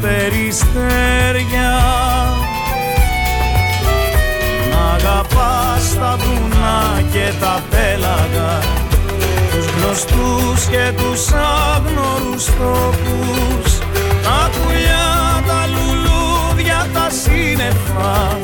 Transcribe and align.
περιστέρια. 0.00 1.76
Να 4.70 4.94
αγαπάς 4.94 5.94
τα 5.98 6.16
βουνά 6.18 7.02
και 7.12 7.32
τα 7.40 7.62
πέλαγα 7.70 8.58
Τους 9.50 9.66
γνωστούς 9.66 10.64
και 10.70 10.92
τους 10.96 11.32
άγνωρους 11.32 12.44
τόπους. 12.44 13.78
Τα 14.22 14.50
πουλιά, 14.52 15.42
τα 15.46 15.60
λουλούδια, 15.72 16.86
τα 16.92 17.08
σύννεφα 17.22 18.38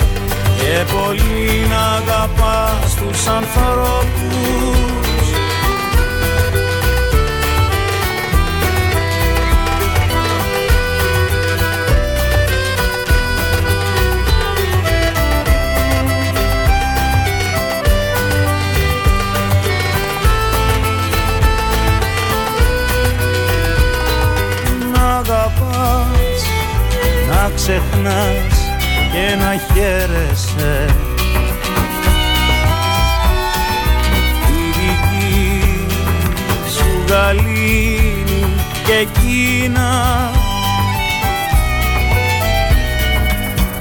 Και 0.59 0.93
πολύ 0.93 1.67
να 1.71 1.83
αγαπάς 1.97 2.95
τους 2.95 3.27
ανθρώπους. 3.27 4.85
ξεχνάς 27.67 28.57
και 29.13 29.37
να 29.37 29.57
χαίρεσαι. 29.73 30.95
Η 34.49 34.65
δική 34.79 35.87
σου 36.75 37.05
γαλήνη 37.09 38.45
και 38.85 38.93
εκείνα 38.93 40.31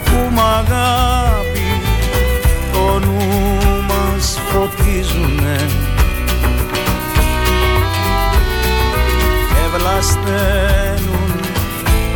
που 0.03 0.29
μ' 0.31 0.39
αγάπη 0.39 1.81
το 2.73 2.99
νου 2.99 3.83
μας 3.87 4.39
φωτίζουνε. 4.49 5.67
Ευλασταίνουν 9.65 11.22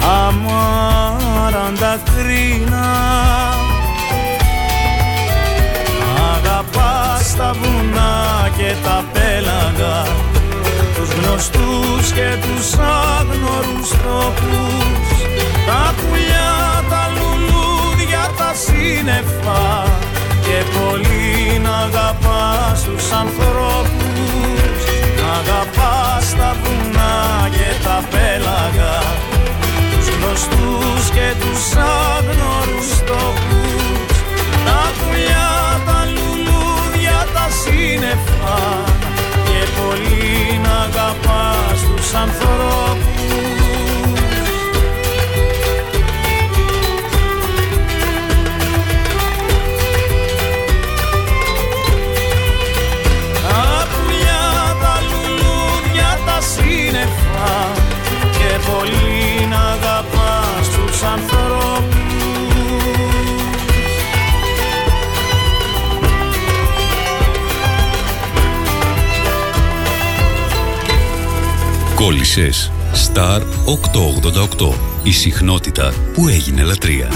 αμάραντα 0.07 2.00
κρίνα 2.06 2.88
Αγαπάς 6.36 7.36
τα 7.36 7.51
βουνά 7.62 8.50
και 8.57 8.74
τα 8.83 9.04
πέλαγα 9.13 10.06
τους 10.95 11.09
γνωστούς 11.12 12.12
και 12.12 12.30
τους 12.42 12.74
άγνωρους 12.74 13.89
τόπους, 13.89 15.07
τα 15.68 15.94
πουλιά, 15.98 16.83
τα 16.89 17.04
λουλούδια, 17.15 18.24
τα 18.38 18.54
σύννεφα 18.65 19.83
και 20.45 20.57
πολύ 20.77 21.59
να 21.59 21.75
αγαπάς 21.77 22.83
τους 22.83 23.12
ανθρώπους. 23.12 24.81
Να 25.18 25.31
αγαπάς 25.42 26.36
τα 26.38 26.56
βουνά 26.62 27.50
και 27.51 27.69
τα 27.83 28.04
πέλαγα 28.12 28.95
γνωστούς 30.37 31.09
και 31.09 31.33
τους 31.39 31.75
αγνωριστόπους 31.75 34.17
Τα 34.65 34.91
πουλιά, 34.97 35.81
τα 35.85 36.05
λουλούδια, 36.05 37.27
τα 37.33 37.47
σύννεφα 37.63 38.83
και 39.45 39.61
πολύ 39.79 40.59
να 40.63 40.69
αγαπάς 40.69 41.79
τους 41.95 42.13
ανθρώπους. 42.13 43.05
Τα 53.41 53.87
τα 54.81 54.95
λουλούδια, 55.09 56.19
τα 56.25 56.37
σύννεφα 56.41 57.51
και 58.31 58.49
πολύ 58.69 59.16
Κόλλησες. 71.97 72.71
Star 72.94 73.41
888 73.65 74.73
Η 75.03 75.11
συχνότητα 75.11 75.94
που 76.13 76.27
έγινε 76.27 76.63
λατρεία 76.63 77.09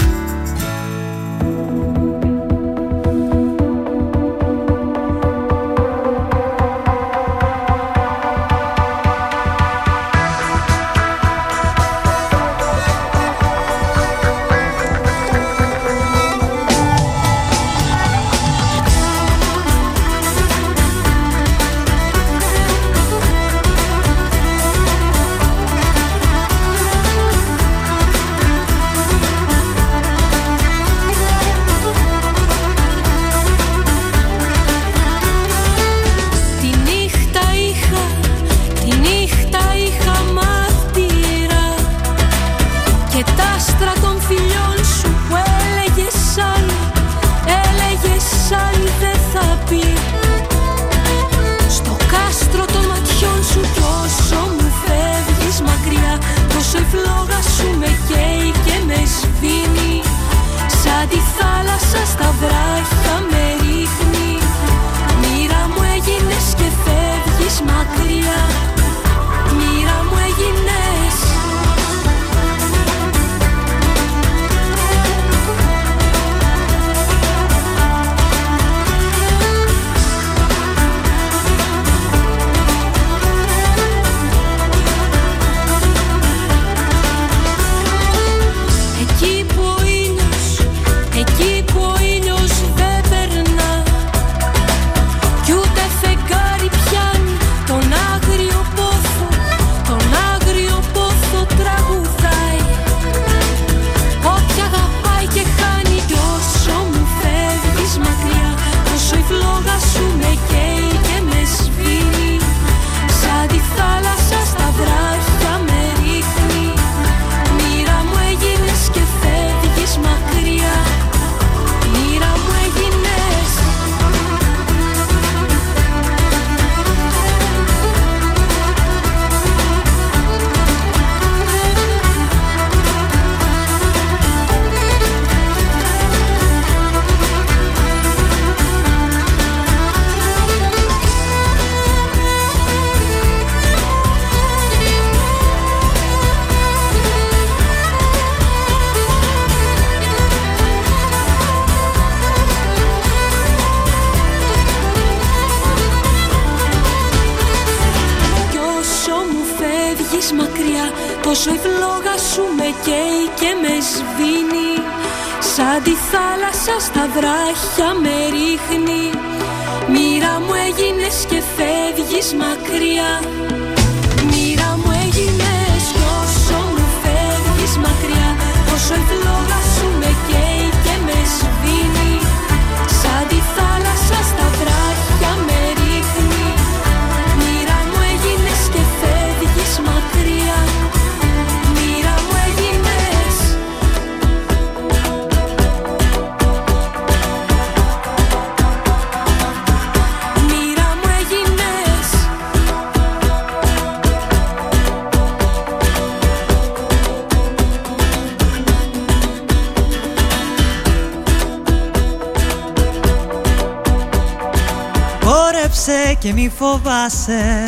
και 216.62 216.68
μη 216.68 217.61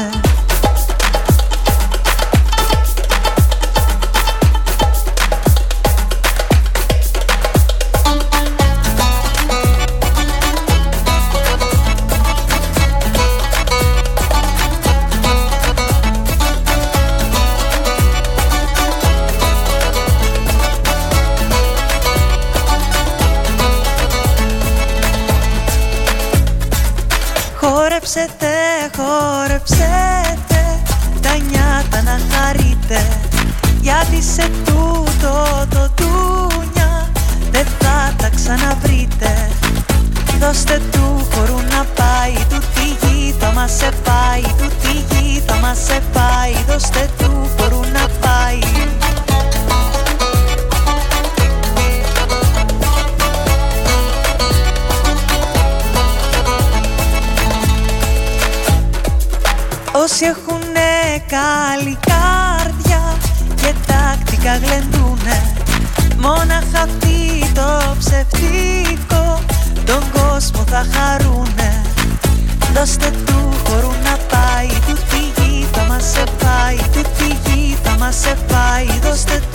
μας 78.04 78.16
σε 78.16 78.36
πάει 78.48 78.98
δώστε 79.02 79.53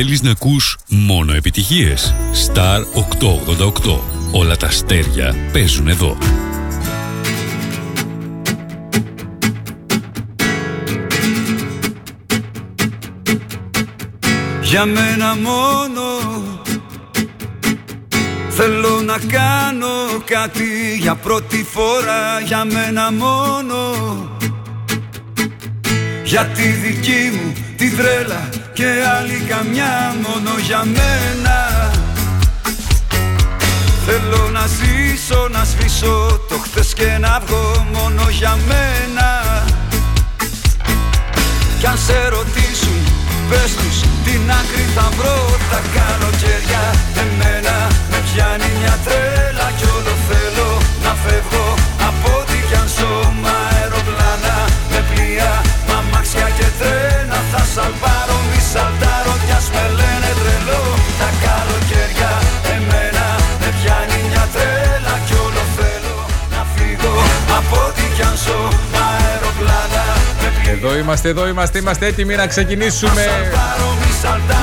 Θέλεις 0.00 0.22
να 0.22 0.30
ακούς 0.30 0.78
μόνο 0.88 1.32
επιτυχίες; 1.32 2.14
Star 2.46 2.80
888. 2.94 4.00
Όλα 4.32 4.56
τα 4.56 4.66
αστέρια 4.66 5.34
παίζουν 5.52 5.88
εδώ. 5.88 6.16
Για 14.62 14.84
μένα 14.84 15.36
μόνο 15.36 16.02
Θέλω 18.48 19.00
να 19.00 19.18
κάνω 19.18 20.22
κάτι 20.24 20.96
για 20.98 21.14
πρώτη 21.14 21.66
φορά 21.70 22.40
Για 22.46 22.64
μένα 22.64 23.12
μόνο 23.12 23.76
Για 26.24 26.44
τη 26.44 26.68
δική 26.68 27.30
μου 27.32 27.52
τη 27.76 27.90
τρέλα 27.90 28.47
Και 28.78 29.04
άλλη 29.18 29.44
καμιά 29.48 30.14
μόνο 30.22 30.50
για 30.66 30.84
μένα. 30.84 31.56
Θέλω 34.06 34.50
να 34.52 34.66
ζήσω, 34.66 35.48
να 35.50 35.64
σβήσω 35.64 36.40
το 36.48 36.58
χθες 36.58 36.92
και 36.94 37.18
να 37.20 37.40
βγω 37.46 37.86
μόνο 37.92 38.28
για 38.30 38.58
μένα. 38.68 39.28
Κι 41.78 41.86
αν 41.86 41.98
σε 41.98 42.28
ρωτήσουν 42.28 43.00
πες 43.50 43.74
τους 43.76 44.00
την 44.24 44.50
άκρη 44.50 44.86
θα 44.94 45.08
βρω 45.16 45.56
Τα 45.70 45.80
καλοκαίρια 45.94 46.82
εμένα 47.16 47.86
με 48.10 48.18
πιάνει 48.32 48.78
μια 48.80 48.98
τρέλα 49.04 49.37
Εδώ 70.88 70.98
είμαστε, 70.98 71.28
εδώ 71.28 71.48
είμαστε, 71.48 71.78
είμαστε 71.78 72.06
έτοιμοι 72.06 72.34
να 72.34 72.46
ξεκινήσουμε. 72.46 73.26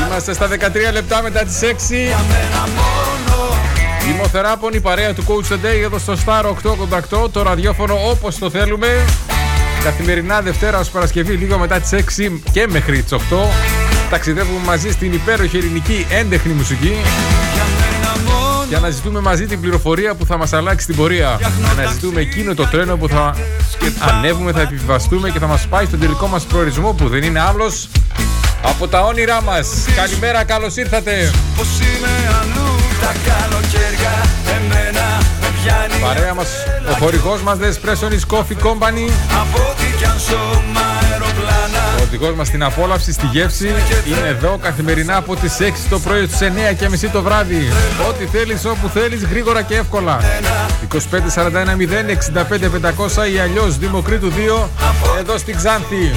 Είμαστε 0.06 0.34
στα 0.34 0.48
13 0.48 0.92
λεπτά 0.94 1.22
μετά 1.22 1.44
τις 1.44 1.60
6. 1.62 1.94
Είμαι 4.10 4.22
ο 4.22 4.28
Θεράπων, 4.28 4.74
η 4.74 4.80
παρέα 4.80 5.14
του 5.14 5.24
Coach 5.28 5.54
Today 5.54 5.84
εδώ 5.84 5.98
στο 5.98 6.16
Star 6.26 6.44
888, 7.24 7.32
το 7.32 7.42
ραδιόφωνο 7.42 8.10
όπως 8.10 8.38
το 8.38 8.50
θέλουμε. 8.50 9.06
Καθημερινά 9.84 10.42
Δευτέρα 10.42 10.80
ως 10.80 10.90
Παρασκευή, 10.90 11.34
λίγο 11.34 11.58
μετά 11.58 11.80
τις 11.80 11.92
6 11.92 12.42
και 12.52 12.68
μέχρι 12.70 13.02
τις 13.02 13.12
8. 13.12 13.18
Ταξιδεύουμε 14.10 14.66
μαζί 14.66 14.92
στην 14.92 15.14
υπέροχη 15.14 15.58
ελληνική 15.58 16.08
έντεχνη 16.10 16.54
μουσική 16.54 16.96
για 18.68 18.80
να 18.80 18.90
ζητούμε 18.90 19.20
μαζί 19.20 19.46
την 19.46 19.62
πληροφορία 19.62 20.16
που 20.16 20.26
θα 20.26 20.38
μας 20.38 20.54
αλλάξει 20.54 20.86
την 20.86 20.96
πορεία. 20.96 21.36
Για 21.38 21.52
να 21.84 21.92
ζητούμε 21.92 22.22
εκείνο 22.22 22.54
το 22.54 22.68
τρένο 22.68 22.98
που 22.98 23.08
θα 23.08 23.36
ανέβουμε, 24.00 24.52
θα 24.52 24.62
επιβαστούμε 24.62 25.30
και 25.30 25.40
θα 25.40 25.48
μας 25.48 25.68
πάει 25.68 25.86
στον 25.86 26.00
τελικό 26.00 26.28
μας 26.28 26.44
προορισμό 26.44 26.94
που 26.94 27.08
δεν 27.08 27.24
είναι 27.24 27.40
άλλος 27.40 27.88
από 28.62 28.88
τα 28.88 29.02
όνειρά 29.02 29.42
μας. 29.42 29.68
Καλημέρα, 29.96 30.44
καλώς 30.44 30.76
ήρθατε. 30.76 31.32
Πως 31.58 31.68
είμαι 31.80 32.38
αλλού 32.42 32.76
τα 33.02 33.14
καλοκαίρια 33.30 34.14
Εμένα 34.56 35.22
με 35.42 35.48
πιάνει 35.64 36.02
Παρέα 36.02 36.34
μας 36.34 36.48
ο 36.92 36.94
χορηγός 37.00 37.42
μας 37.42 37.58
The 37.62 37.66
Espresso 37.66 38.08
is 38.10 38.36
Coffee 38.36 38.64
Company 38.64 39.10
Από 39.42 39.76
ό,τι 42.06 42.18
κι 42.18 42.26
αν 42.26 42.32
ζω 42.32 42.36
μας 42.36 42.36
αεροπλάνα 42.36 42.36
Ο 42.36 42.36
οδηγός 42.36 42.36
μας 42.36 42.48
στην 42.48 42.64
απόλαυση, 42.64 43.12
στη 43.12 43.26
γεύση. 43.26 43.68
Είναι 44.08 44.28
εδώ 44.28 44.58
καθημερινά 44.62 45.16
από 45.18 45.36
τις 45.36 45.58
6 45.60 45.88
το 45.90 46.00
πρωί 46.00 46.28
στις 46.28 46.42
9 46.42 46.74
και 46.74 46.90
μισή 46.90 47.10
το 47.10 47.22
βράδυ. 47.22 47.72
Ό,τι 48.10 48.26
θέλεις, 48.26 48.66
όπου 48.66 48.88
θέλεις, 48.88 49.24
γρήγορα 49.24 49.62
και 49.62 49.76
εύκολα. 49.76 50.20
2541 50.88 51.76
0 51.76 52.10
65 52.10 52.70
500 52.70 53.28
ή 53.34 53.40
αλλιώς 53.40 53.78
Δημοκρίτου 53.78 54.32
2 54.32 54.70
Εδώ 55.20 55.38
στην 55.38 55.56
Ξάνθη. 55.56 56.12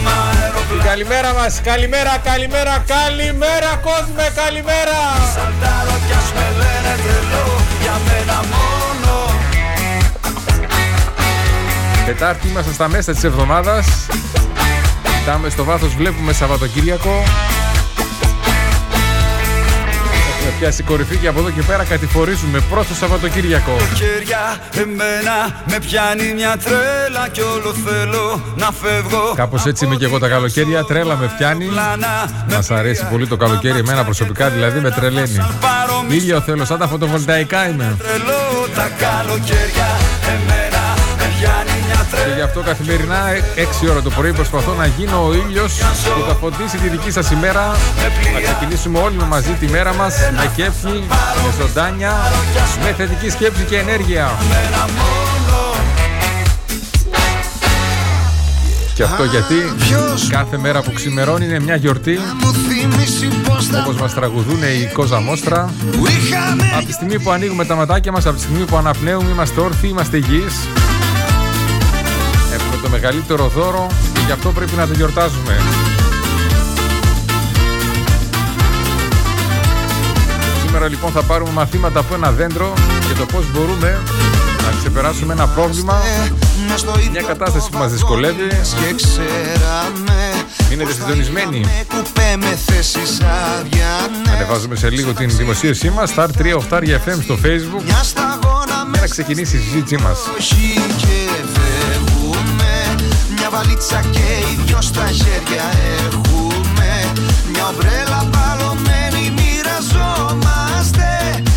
Την 0.71 0.83
καλημέρα 0.85 1.33
μας, 1.33 1.61
καλημέρα, 1.63 2.19
καλημέρα, 2.25 2.85
καλημέρα 2.87 3.71
κόσμε, 3.83 4.27
καλημέρα. 4.43 4.99
Σαλτάρω 5.35 5.97
κι 6.07 6.13
ας 6.21 6.29
με 6.35 6.47
λένε 6.61 6.93
τρελό 7.05 7.47
Για 7.83 7.97
μένα 8.07 8.37
μόνο 8.53 9.17
Τετάρτη 12.07 12.49
είμαστε 12.49 12.73
στα 12.73 12.89
μέσα 12.89 13.13
της 13.13 13.25
εβδομάδας 13.25 13.87
Κοιτάμε 15.29 15.51
στο 15.51 15.65
βάθος, 15.65 15.95
βλέπουμε 15.95 16.33
Σαββατοκύριακο. 16.33 17.23
Έχουμε 20.39 20.53
πιάσει 20.59 20.83
κορυφή 20.83 21.17
και 21.17 21.29
από 21.29 21.39
εδώ 21.39 21.51
και 21.51 21.63
πέρα 21.63 21.85
κατηφορίζουμε 21.85 22.61
προς 22.71 22.87
το 22.87 22.95
Σαββατοκύριακο 22.95 23.77
Χέρια 23.95 24.59
εμένα 24.75 25.63
με 25.65 25.79
πιάνει 25.79 26.33
μια 26.35 26.57
τρέλα 26.65 27.29
Κι 27.33 27.41
όλο 27.41 27.73
θέλω 27.73 28.43
να 28.57 28.73
φεύγω. 28.73 29.33
Κάπως 29.35 29.67
έτσι 29.67 29.85
είμαι 29.85 29.97
και 29.97 30.05
εγώ 30.05 30.19
τα 30.19 30.29
καλοκαίρια, 30.29 30.85
τρέλα 30.85 31.17
με 31.17 31.35
πιάνει. 31.39 31.65
Πλάνα 31.65 32.31
με 32.49 32.55
Μας 32.55 32.71
αρέσει 32.71 33.07
πολύ 33.11 33.27
το 33.27 33.37
καλοκαίρι, 33.37 33.79
εμένα 33.79 34.05
προσωπικά 34.05 34.49
δηλαδή 34.49 34.81
με 34.81 34.91
τρελαίνει. 34.91 35.37
Πάρω 35.61 36.05
μη 36.09 36.17
Ήλιο 36.17 36.41
θέλω, 36.41 36.65
σαν 36.65 36.79
τα 36.79 36.87
φωτοβολταϊκά 36.87 37.69
είμαι. 37.69 37.97
τρελό 37.99 38.67
Τα 38.75 38.91
καλοκαίρια 38.99 39.89
εμένα. 40.27 40.49
με 40.49 40.49
πιάνει 40.49 40.57
μια 40.57 40.68
Και 42.29 42.35
τρέλα 42.35 42.45
γι' 42.45 42.51
αυτό 42.51 42.61
καθημερινά 42.61 43.19
6 43.85 43.91
ώρα 43.91 44.03
το 44.03 44.11
πρωί 44.11 44.33
προσπαθώ 44.33 44.75
να 44.75 44.87
γίνω 44.87 45.27
ο 45.27 45.35
ήλιος 45.35 45.73
που 46.15 46.25
θα 46.29 46.35
φωτίσει 46.35 46.79
τη 46.79 46.89
δική 46.89 47.11
σας 47.11 47.31
ημέρα. 47.31 47.77
Να 48.35 48.41
ξεκινήσουμε 48.41 48.99
όλοι 48.99 49.17
μαζί 49.17 49.53
τη 49.61 49.67
μέρα 49.67 49.95
μας 49.95 50.15
με 50.33 50.53
κέφι, 50.57 50.99
με 51.43 51.51
ζωντάνια, 51.61 52.13
με 52.83 52.93
θετική 52.93 53.31
σκέψη 53.31 53.65
και 53.65 53.77
ενέργεια. 53.77 54.31
Και 58.95 59.03
αυτό 59.03 59.25
γιατί 59.25 59.55
κάθε 60.31 60.59
μέρα 60.59 60.83
που 60.83 60.93
ξημερώνει 60.93 61.45
είναι 61.45 61.61
μια 61.61 61.77
γιορτή 61.77 62.19
Μου 62.41 62.53
θύμισε 62.53 63.29
πως 63.49 63.67
θα 63.67 63.79
όπως 63.79 64.01
μας 64.01 64.15
τραγουδούν 64.15 64.63
οι 64.63 64.93
Κόζα 64.93 65.21
Μόστρα. 65.21 65.73
Που 65.93 66.07
είχαμε 66.07 66.71
Από 66.77 66.87
τη 66.87 66.93
στιγμή 66.93 67.21
που 67.21 67.31
ανοίγουμε 67.31 67.65
τα 67.65 67.75
ματάκια 67.75 68.13
μας, 68.13 68.27
από 68.27 68.37
τη 68.37 68.43
στιγμή 68.43 68.65
που 68.65 68.77
αναπνέουμε, 68.77 69.31
είμαστε 69.31 69.61
όρθιοι, 69.61 69.89
είμαστε 69.93 70.17
υγιείς. 70.17 70.55
Έχουμε 72.79 72.97
το 72.97 73.03
μεγαλύτερο 73.03 73.49
δώρο 73.49 73.87
και 74.13 74.21
γι' 74.27 74.33
αυτό 74.33 74.49
πρέπει 74.53 74.77
να 74.77 74.87
το 74.87 74.93
γιορτάζουμε. 74.95 75.57
Σήμερα 80.67 80.89
λοιπόν 80.89 81.11
θα 81.13 81.23
πάρουμε 81.23 81.51
μαθήματα 81.51 81.99
από 82.01 82.15
ένα 82.15 82.31
δέντρο 82.33 82.73
για 83.07 83.15
το 83.15 83.27
πώς 83.27 83.45
μπορούμε 83.53 84.03
να 84.65 84.79
ξεπεράσουμε 84.79 85.33
ένα 85.33 85.47
πρόβλημα, 85.47 86.03
μες 86.69 86.81
στο 86.81 86.95
ίδιο 86.99 87.11
μια 87.11 87.23
κατάσταση 87.23 87.71
που 87.71 87.79
μας 87.79 87.93
δυσκολεύει. 87.93 88.47
και 88.49 88.95
ξέραμε 88.95 90.33
Μείνετε 90.71 90.93
συντονισμένοι. 90.93 91.61
με 91.61 91.85
κουπέ 91.89 92.37
με 92.39 92.59
θέσεις 92.67 93.21
άδεια 93.21 94.33
Ανεβάζουμε 94.35 94.77
σε 94.77 94.91
λίγο 94.91 95.13
την 95.15 95.31
δημοσίευσή 95.37 95.91
μας, 95.91 96.13
Star 96.17 96.27
3 96.39 96.55
Οφτάρια 96.57 97.03
FM 97.07 97.19
στο 97.23 97.39
Facebook, 97.45 97.83
Μια 97.85 98.03
σταγόνα 98.03 98.85
με 98.85 98.91
για 98.93 99.01
να 99.01 99.07
ξεκινήσει 99.07 99.57
η 99.57 99.61
συζήτησή 99.61 100.03
μας 100.03 100.19
βαλίτσα 103.59 104.01
και 104.11 104.19
οι 104.19 104.59
δυο 104.65 104.81
στα 104.81 105.07
χέρια 105.07 105.65
έχουμε. 106.07 107.13
Μια 107.53 107.67
ομπρέλα 107.67 108.29
παλωμένη 108.33 109.33
μοιραζόμαστε. 109.37 111.09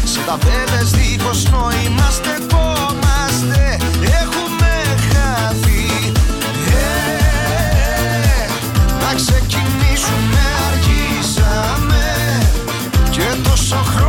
Σε 0.04 0.20
ταμπέλες 0.26 0.92
δίχως 0.92 1.44
νόημα 1.52 2.10
στεκόμαστε 2.10 3.78
Έχουμε 4.22 4.72
χαθεί. 5.12 6.12
Ε, 6.68 6.90
Να 9.04 9.14
ξεκινήσουμε 9.16 10.44
αργήσαμε. 10.68 12.06
Και 13.10 13.50
τόσο 13.50 13.76
χρόνο 13.76 14.01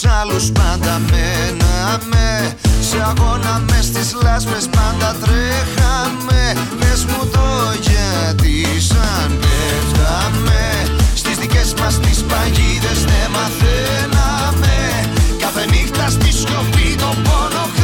τους 0.00 0.10
άλλους 0.10 0.50
πάντα 0.52 1.00
μέναμε. 1.10 2.56
Σε 2.80 2.96
αγώνα 3.10 3.62
μες 3.70 3.84
στις 3.84 4.16
λάσπες 4.22 4.68
πάντα 4.76 5.16
τρέχαμε. 5.22 6.42
Πες 6.78 7.04
μου 7.04 7.28
το 7.32 7.46
γιατί 7.80 8.80
σαν 8.80 9.38
πέφταμε 9.40 10.62
Στις 11.14 11.36
δικές 11.36 11.74
μας 11.80 11.98
τις 12.00 12.22
παγίδες 12.28 13.04
δεν 13.04 13.28
μαθαίναμε. 13.36 14.76
Κάθε 15.38 15.64
νύχτα 15.70 16.08
στη 16.08 16.32
σκοπή 16.32 16.94
το 16.98 17.10
πόνο 17.24 17.77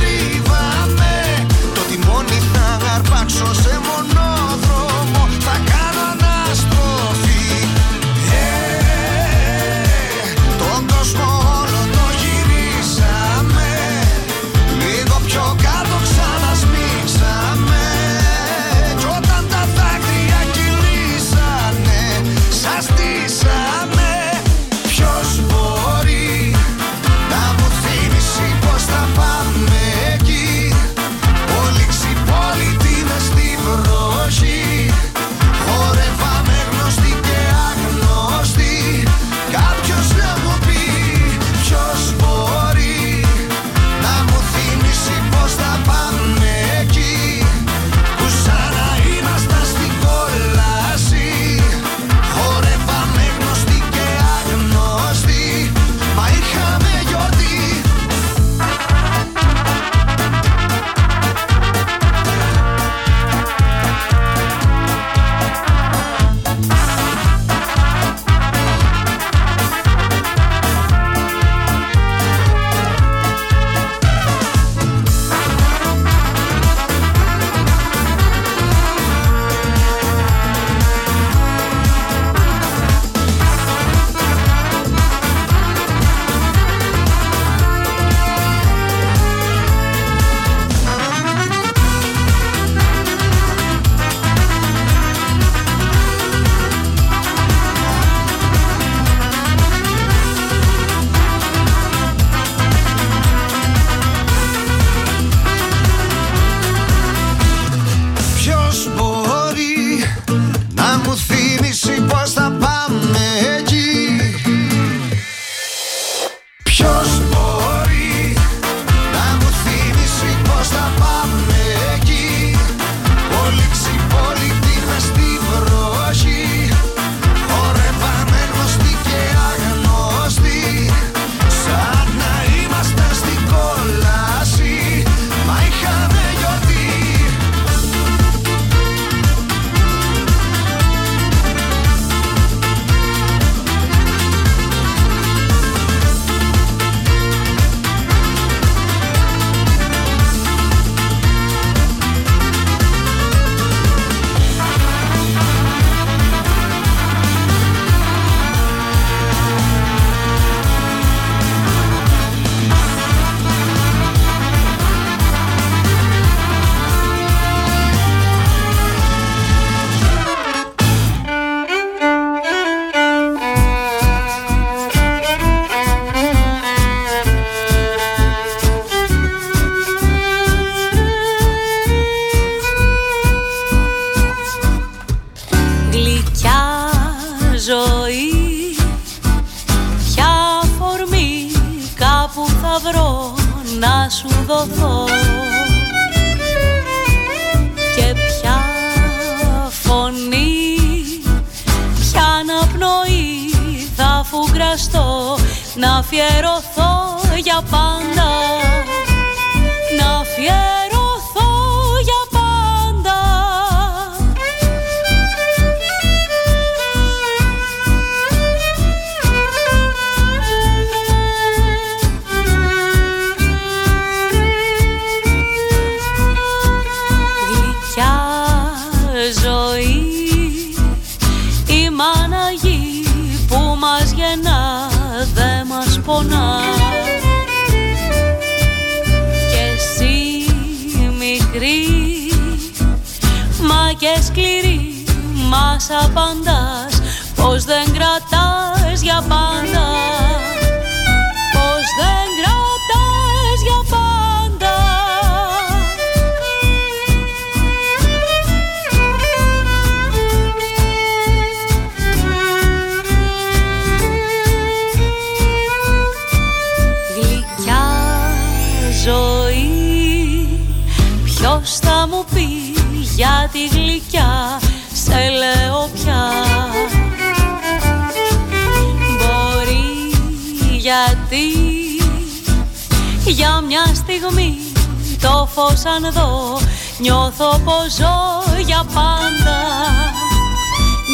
το 285.25 285.49
φως 285.55 285.85
αν 285.85 286.13
δω 286.13 286.59
Νιώθω 286.99 287.59
πως 287.65 287.93
ζω 287.99 288.63
για 288.67 288.85
πάντα. 288.95 289.59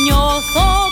Νιώθω 0.04 0.89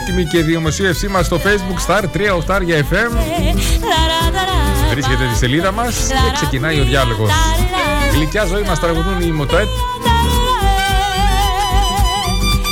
Έτοιμη 0.00 0.24
και 0.24 0.38
η 0.38 0.42
δημοσίευσή 0.42 1.08
μας 1.08 1.26
στο 1.26 1.40
Facebook 1.44 1.86
Star 1.86 2.02
3 2.02 2.38
Star 2.46 2.62
για 2.62 2.86
FM. 2.90 3.12
Βρίσκεται 4.90 5.24
τη 5.32 5.36
σελίδα 5.36 5.72
μας 5.72 6.06
και 6.06 6.32
ξεκινάει 6.32 6.80
ο 6.80 6.84
διάλογος. 6.84 7.30
Γλυκιά 8.12 8.44
ζωή 8.44 8.62
μας 8.62 8.80
τραγουδούν 8.80 9.20
οι 9.20 9.30
Μοτέτ 9.30 9.68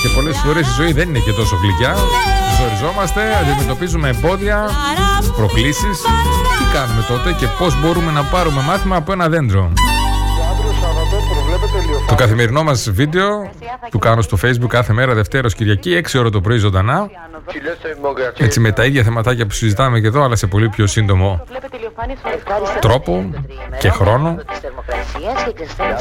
και 0.02 0.08
πολλές 0.14 0.36
φορές 0.36 0.66
η 0.66 0.70
ζωή 0.70 0.92
δεν 0.92 1.08
είναι 1.08 1.18
και 1.18 1.32
τόσο 1.32 1.56
γλυκιά. 1.56 1.96
Ζοριζόμαστε, 2.60 3.20
αντιμετωπίζουμε 3.40 4.08
εμπόδια, 4.08 4.70
προκλήσεις. 5.36 5.98
Τι 6.58 6.64
κάνουμε 6.72 7.04
τότε 7.08 7.32
και 7.32 7.46
πώς 7.58 7.80
μπορούμε 7.80 8.12
να 8.12 8.22
πάρουμε 8.22 8.62
μάθημα 8.62 8.96
από 8.96 9.12
ένα 9.12 9.28
δέντρο. 9.28 9.72
Το 12.08 12.14
καθημερινό 12.14 12.62
μας 12.62 12.90
βίντεο 12.90 13.50
που 13.90 13.98
κάνω 13.98 14.22
στο 14.22 14.38
facebook 14.42 14.68
κάθε 14.68 14.92
μέρα 14.92 15.14
Δευτέρα 15.14 15.46
ως 15.46 15.54
Κυριακή 15.54 16.00
6 16.12 16.18
ώρα 16.18 16.30
το 16.30 16.40
πρωί 16.40 16.58
ζωντανά. 16.58 17.10
Έτσι 18.36 18.60
με 18.60 18.72
τα 18.72 18.84
ίδια 18.84 19.02
θεματάκια 19.02 19.46
που 19.46 19.52
συζητάμε 19.52 20.00
και 20.00 20.06
εδώ 20.06 20.22
αλλά 20.22 20.36
σε 20.36 20.46
πολύ 20.46 20.68
πιο 20.68 20.86
σύντομο 20.86 21.44
τρόπο 22.80 23.30
και 23.78 23.88
χρόνο. 23.88 24.36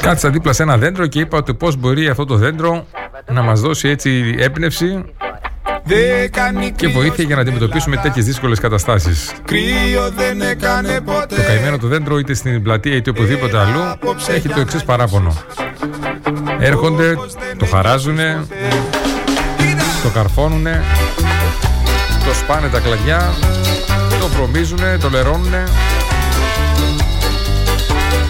Κάτσα 0.00 0.30
δίπλα 0.30 0.52
σε 0.52 0.62
ένα 0.62 0.76
δέντρο 0.76 1.06
και 1.06 1.20
είπα 1.20 1.38
ότι 1.38 1.54
πώς 1.54 1.76
μπορεί 1.76 2.08
αυτό 2.08 2.24
το 2.24 2.34
δέντρο 2.34 2.86
να 3.26 3.42
μας 3.42 3.60
δώσει 3.60 3.88
έτσι 3.88 4.36
έμπνευση 4.38 5.04
Δεν 5.86 6.30
κάνει 6.30 6.72
και 6.72 6.88
βοήθεια 6.88 7.24
για 7.24 7.34
να 7.34 7.40
αντιμετωπίσουμε 7.40 7.96
τέτοιες 7.96 8.24
δύσκολες 8.24 8.58
καταστάσεις. 8.58 9.32
κρύο 9.44 10.10
δεν 10.16 10.40
έκανε 10.40 11.00
ποτέ 11.00 11.34
Το 11.36 11.42
καημένο 11.42 11.78
του 11.78 11.88
δέντρο 11.88 12.18
είτε 12.18 12.34
στην 12.34 12.62
πλατεία 12.62 12.94
είτε 12.94 13.10
οπουδήποτε 13.10 13.58
αλλού 13.58 13.80
έχει 14.28 14.48
το 14.48 14.60
εξής 14.60 14.84
παράπονο. 14.84 15.36
Έρχονται, 16.58 17.14
το 17.56 17.66
χαράζουνε, 17.66 18.46
το 20.02 20.08
καρφώνουνε, 20.14 20.84
το 22.26 22.34
σπάνε 22.34 22.68
τα 22.68 22.78
κλαδιά, 22.80 23.34
το 24.20 24.28
βρωμίζουνε, 24.28 24.98
το 25.00 25.10
λερώνουνε, 25.10 25.64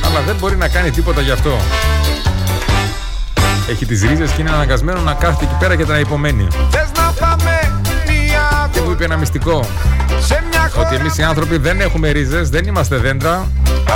αλλά 0.07 0.21
δεν 0.27 0.37
μπορεί 0.41 0.57
να 0.57 0.69
κάνει 0.69 0.91
τίποτα 0.91 1.21
γι' 1.21 1.31
αυτό. 1.31 1.59
Έχει 3.69 3.87
τις 3.87 4.03
ρίζες 4.03 4.31
και 4.31 4.41
είναι 4.41 4.51
αναγκασμένο 4.51 5.01
να 5.01 5.15
κάθεται 5.15 5.45
εκεί 5.45 5.55
πέρα 5.59 5.77
και 5.77 5.85
να 5.85 5.99
υπομένει. 5.99 6.47
Θες 6.71 6.91
να 6.97 7.13
πάμε 7.21 7.51
μια 7.63 7.66
Και 8.73 8.81
μου 8.81 8.91
είπε 8.91 9.05
ένα 9.05 9.17
μυστικό, 9.17 9.67
σε 10.21 10.45
μια 10.51 10.71
χώρα 10.75 10.87
ότι 10.87 10.97
εμείς 10.97 11.19
οι 11.19 11.23
άνθρωποι 11.23 11.57
δεν 11.59 11.81
έχουμε 11.81 12.11
ρίζες, 12.11 12.49
δεν 12.51 12.67
είμαστε 12.67 12.97
δέντρα, 12.97 13.51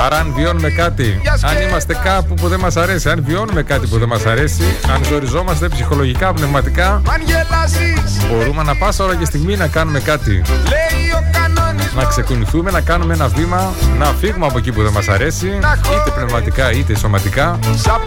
άρα 0.05 0.17
αν 0.17 0.33
βιώνουμε 0.37 0.69
κάτι, 0.71 1.21
αν 1.43 1.69
είμαστε 1.69 1.99
κάπου 2.05 2.35
που 2.35 2.49
δεν 2.49 2.61
μας 2.61 2.77
αρέσει, 2.77 3.09
αν 3.09 3.25
βιώνουμε 3.27 3.63
κάτι 3.63 3.87
που 3.87 3.99
δεν 3.99 4.09
μας 4.09 4.27
αρέσει, 4.27 4.63
αν 4.95 5.05
ζοριζόμαστε 5.05 5.69
ψυχολογικά, 5.69 6.33
πνευματικά, 6.33 6.89
Αν 6.95 7.21
γελάσεις. 7.25 8.27
μπορούμε 8.31 8.63
να 8.63 8.75
πάσα 8.77 9.05
ώρα 9.05 9.15
και 9.15 9.25
στιγμή 9.25 9.57
να 9.57 9.67
κάνουμε 9.67 10.01
κάτι. 10.01 10.31
Λέει 10.33 11.11
ο 11.15 11.31
κανόνισμος. 11.33 11.95
Να 11.95 12.05
ξεκουνηθούμε, 12.05 12.71
να 12.71 12.81
κάνουμε 12.81 13.15
ένα 13.15 13.29
βήμα, 13.29 13.73
να 13.99 14.07
φύγουμε 14.07 14.47
από 14.47 14.59
εκεί 14.59 14.73
που 14.73 14.83
δεν 14.83 14.93
μας 14.93 15.09
αρέσει, 15.09 15.47
είτε 15.47 16.11
πνευματικά 16.15 16.73
είτε 16.73 16.97
σωματικά, 16.97 17.59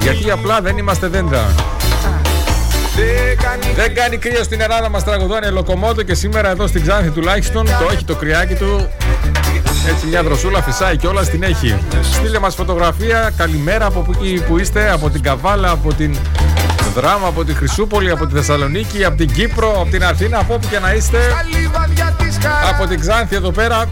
γιατί 0.01 0.31
απλά 0.31 0.61
δεν 0.61 0.77
είμαστε 0.77 1.07
δέντρα. 1.07 1.45
Δεν 2.95 3.37
κάνει 3.41 3.73
Δεν 3.75 3.95
κάνει 3.95 4.17
κρύο 4.17 4.43
στην 4.43 4.61
Ελλάδα, 4.61 4.89
μας 4.89 5.03
τραγουδώνει 5.03 5.51
Λοκομότο 5.51 6.03
και 6.03 6.13
σήμερα 6.13 6.49
εδώ 6.49 6.67
στην 6.67 6.81
Ξάνθη 6.81 7.09
τουλάχιστον 7.09 7.65
το 7.65 7.89
έχει 7.91 8.03
το 8.03 8.15
κρυάκι 8.15 8.53
του. 8.55 8.89
Έτσι 9.87 10.05
μια 10.05 10.23
δροσούλα 10.23 10.61
φυσάει 10.61 10.97
και 10.97 11.07
όλα 11.07 11.25
την 11.25 11.43
έχει. 11.43 11.79
Στείλε 12.13 12.39
μας 12.39 12.55
φωτογραφία, 12.55 13.31
καλημέρα 13.37 13.85
από 13.85 14.05
εκεί 14.09 14.43
που 14.47 14.57
είστε, 14.57 14.91
από 14.91 15.09
την 15.09 15.21
Καβάλα, 15.21 15.69
από 15.69 15.93
την 15.93 16.15
Δράμα, 16.95 17.27
από 17.27 17.43
τη 17.43 17.53
Χρυσούπολη, 17.53 18.11
από 18.11 18.27
τη 18.27 18.33
Θεσσαλονίκη, 18.33 19.03
από 19.05 19.17
την 19.17 19.33
Κύπρο, 19.33 19.71
από 19.81 19.89
την 19.89 20.03
Αθήνα, 20.03 20.37
από 20.37 20.53
όπου 20.53 20.67
και 20.67 20.79
να 20.79 20.93
είστε. 20.93 21.17
τα 21.17 21.59
λιβαδιά 21.59 22.15
της 22.17 22.37
χαράς 22.41 22.69
Από 22.69 22.87
την 22.87 22.99
Ξάνθη 22.99 23.35
εδώ 23.35 23.51
πέρα. 23.51 23.85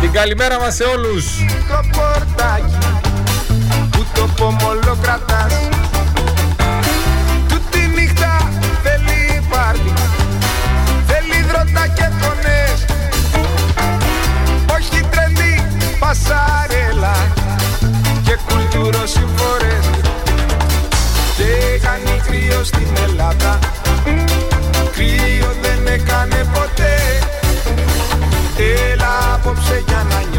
Την 0.00 0.12
καλημέρα 0.12 0.60
μας 0.60 0.74
σε 0.74 0.84
όλους. 0.84 1.24
Το 1.68 1.80
πορτάκι 1.92 2.78
που 3.90 4.04
το 4.14 4.28
κρύο 22.62 22.64
στην 22.64 23.04
Ελλάδα. 23.04 23.58
Κρύο 24.92 25.52
δεν 25.62 25.86
έκανε 25.86 26.46
ποτέ. 26.52 26.94
Έλα 28.92 29.34
απόψε 29.34 29.82
για 29.86 30.06
να 30.10 30.31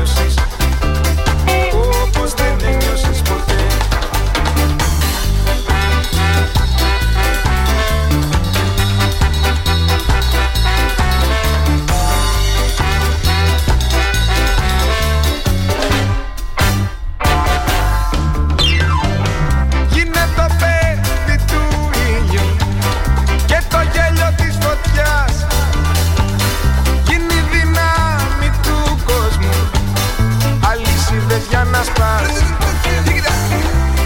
να 31.84 31.90
σπάς 31.90 32.42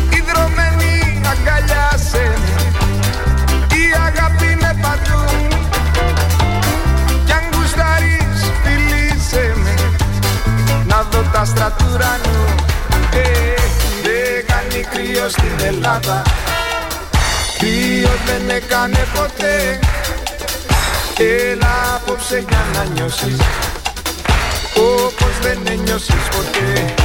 Ιδρωμένη 0.10 1.22
αγκαλιάσέ 1.32 2.34
με 2.44 2.56
Η 3.78 3.84
αγάπη 4.06 4.46
είναι 4.52 4.74
παντού 4.82 5.26
Κι 7.26 7.32
αν 7.32 7.44
γουστάρεις 7.54 8.52
φιλήσέ 8.64 9.54
με 9.56 9.76
Να 10.88 11.08
δω 11.12 11.22
τα 11.32 11.40
άστρα 11.40 11.72
του 11.78 11.86
ουρανού 11.94 12.56
Ε, 13.14 13.62
Δεν 14.04 14.46
κάνει 14.48 14.86
κρύο 14.92 15.30
στην 15.30 15.66
Ελλάδα 15.66 16.22
Κρύο 17.58 18.12
δεν 18.26 18.56
έκανε 18.56 19.08
ποτέ 19.14 19.80
Έλα 21.18 21.96
απόψε 21.96 22.46
για 22.50 22.66
να 22.74 22.84
νιώσεις 22.84 23.38
Όπως 24.76 25.40
δεν 25.42 25.60
ένιωσες 25.68 26.28
ποτέ. 26.32 26.72
Δεν 26.74 26.97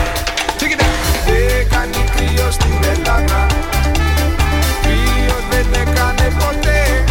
κάνει 1.72 2.02
κρύο 2.14 2.50
στην 2.50 2.76
Ελλάδα. 2.92 3.46
Κρύος 4.83 5.44
δεν 5.50 5.66
έκανε 5.83 6.26
ποτέ. 6.38 7.05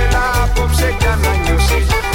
Έλα 0.00 0.24
απόψε 0.44 0.94
για 1.00 1.18
να 1.22 1.30
νιώσεις 1.42 2.07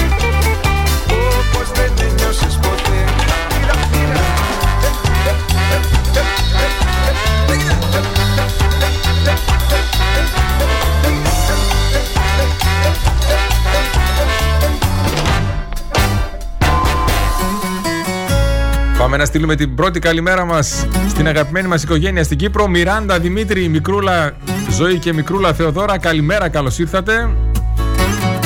Πάμε 19.14 19.26
να 19.26 19.32
στείλουμε 19.32 19.56
την 19.56 19.76
πρώτη 19.76 20.00
καλημέρα 20.00 20.46
μας 20.46 20.88
στην 21.10 21.28
αγαπημένη 21.28 21.68
μας 21.68 21.84
οικογένεια 21.84 22.24
στην 22.24 22.38
Κύπρο. 22.38 22.68
Μιράντα, 22.68 23.20
Δημήτρη, 23.20 23.68
Μικρούλα, 23.68 24.32
Ζωή 24.70 24.98
και 24.98 25.14
Μικρούλα 25.14 25.54
Θεοδώρα. 25.54 25.98
Καλημέρα, 25.98 26.50
καλώς 26.50 26.80
ήρθατε. 26.80 27.30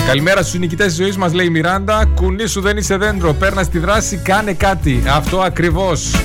Καλημέρα 0.08 0.42
στους 0.42 0.60
νικητές 0.60 0.86
της 0.86 0.96
ζωής 0.96 1.18
μας, 1.18 1.34
λέει 1.34 1.46
η 1.46 1.50
Μιράντα. 1.50 2.06
Κουνή 2.16 2.48
σου 2.48 2.62
δεν 2.62 2.78
είσαι 2.78 2.98
δέντρο. 2.98 3.34
Παίρνα 3.34 3.64
στη 3.64 3.80
δράση, 3.80 4.18
κάνε 4.18 4.54
κάτι. 4.54 5.04
Αυτό 5.08 5.40
ακριβώς. 5.40 6.16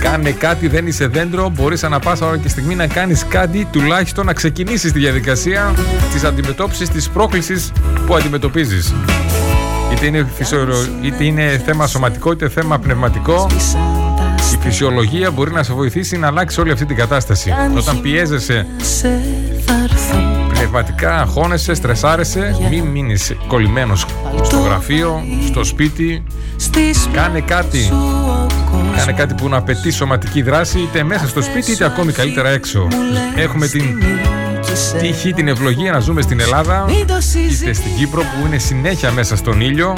Κάνε 0.00 0.30
κάτι, 0.30 0.68
δεν 0.68 0.86
είσαι 0.86 1.06
δέντρο. 1.06 1.48
Μπορείς 1.48 1.84
ανά 1.84 1.98
πάσα 1.98 2.26
ώρα 2.26 2.36
και 2.38 2.48
στιγμή 2.48 2.74
να 2.74 2.86
κάνεις 2.86 3.26
κάτι, 3.28 3.68
τουλάχιστον 3.70 4.26
να 4.26 4.32
ξεκινήσεις 4.32 4.92
τη 4.92 4.98
διαδικασία 4.98 5.74
της 6.12 6.24
αντιμετώπισης 6.24 6.88
της 6.88 7.08
πρόκλησης 7.08 7.72
που 8.06 8.14
αντιμετωπίζεις. 8.14 8.94
Είτε 10.04 10.16
είναι, 10.18 10.28
είτε 11.02 11.24
είναι 11.24 11.62
θέμα 11.64 11.86
σωματικό, 11.86 12.32
είτε 12.32 12.48
θέμα 12.48 12.78
πνευματικό. 12.78 13.46
Η 14.54 14.58
φυσιολογία 14.60 15.30
μπορεί 15.30 15.52
να 15.52 15.62
σε 15.62 15.72
βοηθήσει 15.72 16.16
να 16.18 16.26
αλλάξει 16.26 16.60
όλη 16.60 16.70
αυτή 16.70 16.84
την 16.84 16.96
κατάσταση. 16.96 17.52
Όταν 17.76 18.00
πιέζεσαι 18.00 18.66
πνευματικά, 20.54 21.20
αγχώνεσαι, 21.20 21.74
στρεσάρεσαι, 21.74 22.56
μην 22.70 22.84
μείνεις 22.84 23.36
κολλημένος 23.46 24.06
στο 24.42 24.58
γραφείο, 24.58 25.22
στο 25.46 25.64
σπίτι. 25.64 26.24
Κάνε 27.12 27.40
κάτι. 27.40 27.92
Κάνε 28.96 29.12
κάτι 29.12 29.34
που 29.34 29.48
να 29.48 29.56
απαιτεί 29.56 29.90
σωματική 29.90 30.42
δράση, 30.42 30.78
είτε 30.78 31.02
μέσα 31.02 31.28
στο 31.28 31.42
σπίτι, 31.42 31.72
είτε 31.72 31.84
ακόμη 31.84 32.12
καλύτερα 32.12 32.48
έξω. 32.48 32.88
Έχουμε 33.36 33.66
την 33.66 34.02
τύχη, 34.98 35.32
την 35.32 35.48
ευλογία 35.48 35.92
να 35.92 35.98
ζούμε 36.00 36.22
στην 36.22 36.40
Ελλάδα, 36.40 36.86
είτε 37.60 37.72
στην 37.72 37.94
Κύπρο 37.96 38.20
που 38.20 38.46
είναι 38.46 38.58
συνέχεια 38.58 39.12
μέσα 39.12 39.36
στον 39.36 39.60
ήλιο. 39.60 39.94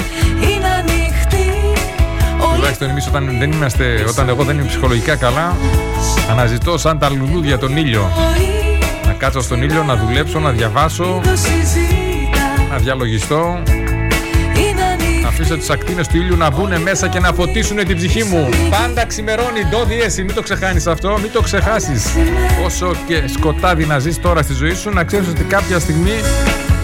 Τουλάχιστον 2.55 2.89
εμείς 2.89 3.07
όταν, 3.07 3.37
δεν 3.39 3.51
είμαστε, 3.51 4.05
όταν 4.07 4.29
εγώ 4.29 4.43
δεν 4.43 4.57
είμαι 4.57 4.67
ψυχολογικά 4.67 5.15
καλά, 5.15 5.55
αναζητώ 6.29 6.77
σαν 6.77 6.99
τα 6.99 7.09
λουλούδια 7.09 7.57
τον 7.57 7.77
ήλιο. 7.77 8.11
Να 9.05 9.13
κάτσω 9.13 9.41
στον 9.41 9.61
ήλιο, 9.61 9.83
να 9.83 9.95
δουλέψω, 9.95 10.39
να 10.39 10.51
διαβάσω, 10.51 11.21
να 12.69 12.77
διαλογιστώ. 12.77 13.59
Να 15.27 15.33
αφήσω 15.33 15.57
τις 15.57 15.69
ακτίνες 15.69 16.07
του 16.07 16.17
ήλιου 16.17 16.37
να 16.37 16.49
μπουν 16.49 16.81
μέσα 16.81 17.07
και 17.07 17.19
να 17.19 17.33
φωτίσουν 17.33 17.77
την 17.77 17.95
ψυχή 17.95 18.23
μου. 18.23 18.49
Πάντα 18.69 19.05
ξημερώνει, 19.05 19.65
ντό 19.69 19.85
διέση, 19.85 20.23
μην 20.23 20.35
το 20.35 20.41
ξεχάνεις 20.41 20.87
αυτό, 20.87 21.17
μην 21.21 21.31
το 21.31 21.41
ξεχάσεις. 21.41 22.05
Όσο 22.65 22.91
και 23.07 23.23
σκοτάδι 23.27 23.85
να 23.85 23.99
ζεις 23.99 24.19
τώρα 24.19 24.41
στη 24.41 24.53
ζωή 24.53 24.73
σου, 24.73 24.89
να 24.89 25.03
ξέρεις 25.03 25.27
ότι 25.27 25.43
κάποια 25.43 25.79
στιγμή, 25.79 26.11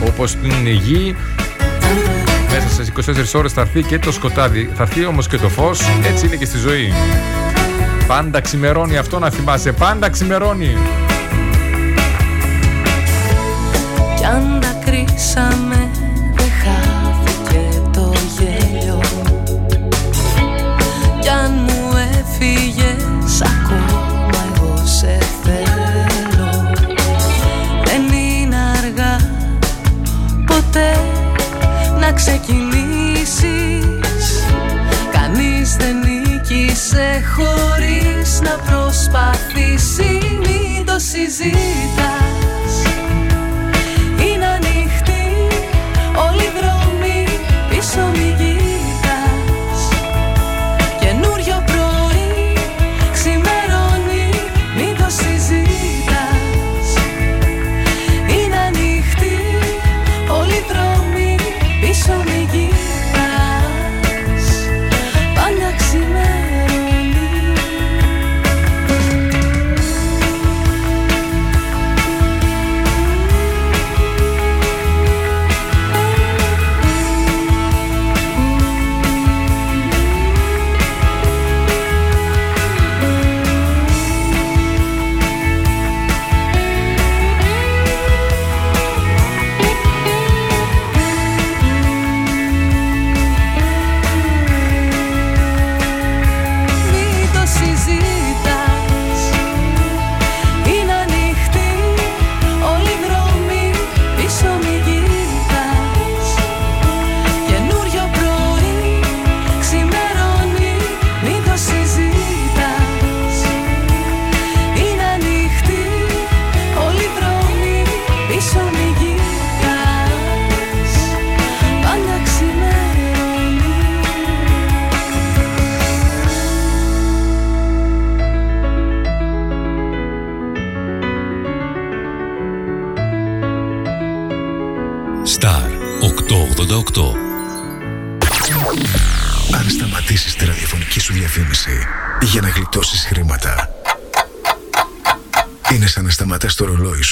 όπως 0.08 0.36
την 0.36 0.67
γη, 0.67 1.15
μέσα 2.51 2.84
σε 2.84 2.91
24 3.34 3.39
ώρες 3.39 3.53
θα 3.53 3.62
έρθει 3.62 3.84
και 3.84 3.99
το 3.99 4.12
σκοτάδι, 4.12 4.69
θα 4.75 4.84
έρθει 4.84 5.06
όμως 5.06 5.27
και 5.27 5.38
το 5.38 5.49
φως, 5.49 5.82
έτσι 6.08 6.25
είναι 6.25 6.36
και 6.36 6.45
στη 6.45 6.58
ζωή. 6.58 6.93
Πάντα 8.08 8.41
ξημερώνει 8.41 8.97
αυτό 8.97 9.19
να 9.19 9.29
θυμάσαι, 9.29 9.71
πάντα 9.71 10.10
ξημερώνει. 10.10 10.77
Κι 14.17 14.25
αν 14.25 14.60
τα 14.62 14.79
κρίσαμε 14.86 15.89
ξεκινήσεις. 32.25 33.83
Κανείς 35.12 35.75
δεν 35.75 35.99
νίκησε 35.99 37.23
χωρίς 37.36 38.41
να 38.41 38.51
προσπαθήσει. 38.51 40.19
Μην 40.39 40.86
το 40.86 40.99
συζήτας 40.99 42.42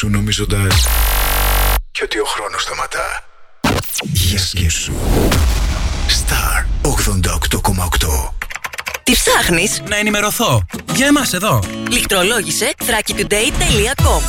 σου 0.02 0.10
νομίζοντας 0.10 0.88
και 1.92 2.04
ότι 2.04 2.20
ο 2.20 2.26
χρόνος 2.26 2.62
σταματά. 2.62 3.24
Για 4.04 4.40
σκέψου. 4.40 4.94
Star 6.08 6.66
88,8 6.82 8.34
Τι 9.04 9.12
ψάχνεις; 9.12 9.82
Να 9.88 9.96
ενημερωθώ. 9.98 10.66
Για 10.96 11.08
εμάς 11.08 11.34
εδώ. 11.34 11.60
Λιχτρολόγησε 11.90 12.74
thrakitoday.com 12.78 14.22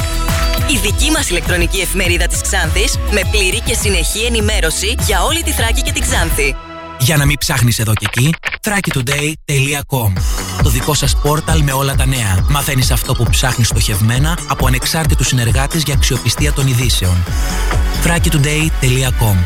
Η 0.71 0.77
δική 0.83 1.11
μας 1.11 1.31
ηλεκτρονική 1.31 1.81
εφημερίδα 1.81 2.27
της 2.27 2.41
Ξάνθης 2.41 2.99
με 3.11 3.21
πλήρη 3.31 3.61
και 3.61 3.75
συνεχή 3.75 4.25
ενημέρωση 4.25 4.95
για 4.99 5.23
όλη 5.23 5.43
τη 5.43 5.51
Θράκη 5.51 5.83
και 5.83 5.93
την 5.93 6.03
Ξάνθη. 6.03 6.57
Για 6.99 7.17
να 7.17 7.27
μην 7.27 7.39
ψάχνεις 7.39 7.79
εδώ 7.79 7.93
και 7.95 8.07
εκεί, 8.09 8.35
thrakitoday.com 8.63 10.13
Το 10.63 10.71
δικό 10.71 10.95
σας 10.95 11.17
πόρταλ 11.17 11.63
με 11.63 11.73
όλα 11.73 11.95
τα 11.95 12.07
νέα. 12.07 12.45
Μαθαίνεις 12.49 12.91
αυτό 12.91 13.15
που 13.15 13.25
ψάχνεις 13.31 13.69
στοχευμένα 13.69 14.39
από 14.47 14.67
ανεξάρτητους 14.67 15.27
συνεργάτες 15.27 15.83
για 15.83 15.95
αξιοπιστία 15.95 16.53
των 16.53 16.67
ειδήσεων. 16.67 17.25
thrakitoday.com 18.05 19.37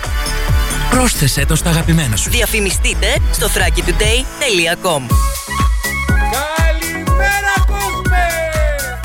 Πρόσθεσέ 0.90 1.46
το 1.46 1.54
στα 1.54 1.70
αγαπημένα 1.70 2.16
σου. 2.16 2.30
Διαφημιστείτε 2.30 3.06
στο 3.32 3.46
thrakitoday.com 3.46 5.14
Καλημέρα 6.46 7.54
κόσμε! 7.66 8.26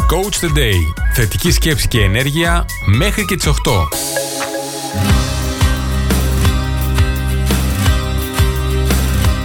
Coach 0.09 0.45
the 0.45 0.57
Day. 0.57 0.93
Θετική 1.13 1.51
σκέψη 1.51 1.87
και 1.87 2.01
ενέργεια 2.01 2.65
μέχρι 2.85 3.25
και 3.25 3.35
τις 3.35 3.47
8. 3.47 3.51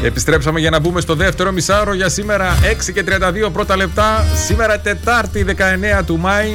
Επιστρέψαμε 0.07 0.61
για 0.61 0.71
να 0.71 0.81
μπούμε 0.81 1.01
στο 1.01 1.15
δεύτερο 1.15 1.53
μισάωρο 1.53 1.95
για 1.95 2.09
σήμερα 2.09 2.55
6 2.89 2.93
και 2.93 3.05
32 3.47 3.53
πρώτα 3.53 3.77
λεπτά. 3.77 4.25
Σήμερα 4.47 4.79
Τετάρτη 4.79 5.45
19 5.99 6.03
του 6.07 6.19
Μάη. 6.19 6.49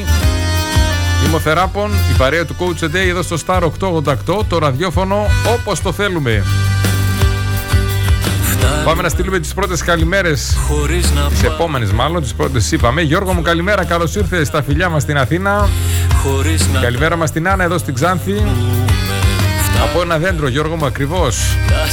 Είμαι 1.26 1.36
ο 1.36 1.40
Θεράπων, 1.40 1.92
η 2.14 2.18
παρέα 2.18 2.46
του 2.46 2.56
Coach 2.60 2.84
the 2.84 2.88
Day 2.88 3.08
εδώ 3.10 3.22
στο 3.22 3.38
Star 3.46 3.62
888, 3.80 4.46
το 4.48 4.58
ραδιόφωνο 4.58 5.26
όπως 5.54 5.82
το 5.82 5.92
θέλουμε. 5.92 6.44
Φτάνει 8.44 8.84
Πάμε 8.86 9.02
να 9.02 9.10
στείλουμε 9.10 9.40
τις 9.40 9.54
πρώτες 9.54 9.82
καλημέρες. 9.84 10.58
Τις 11.30 11.44
επόμενες, 11.44 11.92
μάλλον. 11.92 12.22
Τις 12.22 12.34
πρώτες 12.34 12.72
είπαμε. 12.72 13.02
Γιώργο 13.02 13.34
μου, 13.34 13.42
καλημέρα. 13.42 13.86
Καλώς 13.86 14.16
ήρθες 14.16 14.48
στα 14.48 14.64
φιλιά 14.64 14.90
μας 14.90 15.02
στην 15.02 15.18
Αθήνα. 15.18 15.70
Καλημέρα 16.82 17.16
μας 17.16 17.30
στην 17.30 17.48
Άννα 17.48 17.64
εδώ 17.64 17.78
στην 17.78 17.94
Ξάνθη. 17.94 18.44
Από 19.84 20.02
ένα 20.02 20.17
δέντρο, 20.17 20.48
Γιώργο 20.48 20.76
μου, 20.76 20.86
ακριβώς. 20.86 21.38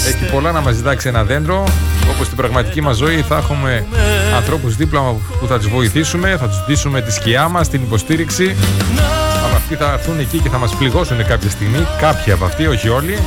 Έχει 0.06 0.30
πολλά 0.30 0.52
να 0.52 0.60
μας 0.60 0.76
διδάξει 0.76 1.08
ένα 1.08 1.24
δέντρο. 1.24 1.64
Όπως 2.10 2.26
στην 2.26 2.36
πραγματική 2.36 2.80
μας 2.80 2.96
ζωή, 2.96 3.24
θα 3.28 3.36
έχουμε 3.36 3.86
ανθρώπους 4.36 4.76
δίπλα 4.76 5.00
που 5.40 5.46
θα 5.48 5.58
τους 5.58 5.68
βοηθήσουμε, 5.68 6.36
θα 6.40 6.48
τους 6.48 6.64
δείσουμε 6.66 7.00
τη 7.00 7.12
σκιά 7.12 7.48
μας, 7.48 7.68
την 7.68 7.82
υποστήριξη. 7.82 8.56
Αλλά 9.46 9.56
αυτοί 9.56 9.74
θα 9.74 9.92
έρθουν 9.92 10.18
εκεί 10.18 10.38
και 10.38 10.48
θα 10.48 10.58
μας 10.58 10.74
πληγώσουν 10.74 11.26
κάποια 11.26 11.50
στιγμή. 11.50 11.86
Κάποιοι 12.00 12.32
από 12.32 12.44
αυτοί, 12.44 12.66
όχι 12.66 12.88
όλοι. 12.88 13.18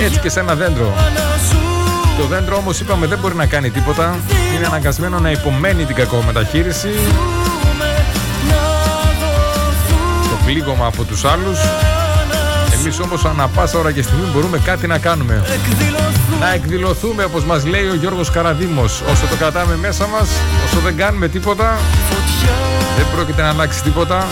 Έτσι 0.00 0.18
και 0.18 0.28
σε 0.28 0.40
ένα 0.40 0.54
δέντρο. 0.54 0.94
Το 2.18 2.26
δέντρο 2.26 2.56
όμως 2.56 2.80
είπαμε 2.80 3.06
δεν 3.06 3.18
μπορεί 3.18 3.34
να 3.34 3.46
κάνει 3.46 3.70
τίποτα. 3.70 4.16
Είναι 4.56 4.66
αναγκασμένο 4.66 5.18
να 5.18 5.30
υπομένει 5.30 5.84
την 5.84 5.94
κακομεταχείριση. 5.94 6.88
Το 10.30 10.44
πλήγωμα 10.44 10.86
από 10.86 11.04
τους 11.04 11.24
άλλους. 11.24 11.58
Εμείς 12.84 13.00
όμως 13.00 13.24
ανά 13.24 13.48
πάσα 13.48 13.78
ώρα 13.78 13.92
και 13.92 14.02
στιγμή 14.02 14.26
μπορούμε 14.32 14.58
κάτι 14.58 14.86
να 14.86 14.98
κάνουμε. 14.98 15.44
Να 16.40 16.52
εκδηλωθούμε 16.52 17.24
όπως 17.24 17.44
μας 17.44 17.66
λέει 17.66 17.88
ο 17.88 17.94
Γιώργος 17.94 18.30
Καραδίμος. 18.30 19.02
Όσο 19.10 19.26
το 19.26 19.36
κρατάμε 19.36 19.76
μέσα 19.76 20.06
μας, 20.06 20.28
όσο 20.66 20.80
δεν 20.80 20.96
κάνουμε 20.96 21.28
τίποτα, 21.28 21.78
δεν 22.96 23.06
πρόκειται 23.14 23.42
να 23.42 23.48
αλλάξει 23.48 23.82
τίποτα. 23.82 24.26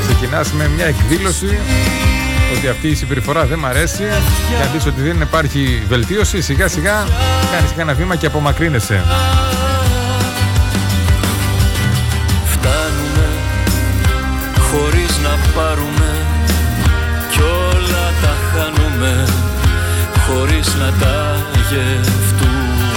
Ξεκινάς 0.00 0.52
με 0.52 0.68
μια 0.68 0.86
εκδήλωση 0.86 1.58
ότι 2.56 2.68
αυτή 2.68 2.88
η 2.88 2.94
συμπεριφορά 2.94 3.44
δεν 3.44 3.58
μ' 3.58 3.66
αρέσει 3.66 4.04
και 4.48 4.62
αν 4.62 4.68
δεις 4.72 4.86
ότι 4.86 5.00
δεν 5.00 5.20
υπάρχει 5.20 5.82
βελτίωση, 5.88 6.40
σιγά 6.40 6.68
σιγά 6.68 7.06
κάνεις 7.52 7.70
ένα 7.76 7.94
βήμα 7.94 8.16
και 8.16 8.26
απομακρύνεσαι. 8.26 9.02
Χωρίς 20.32 20.74
να 20.74 20.92
τα 21.00 21.36
γευτούμε. 21.70 22.90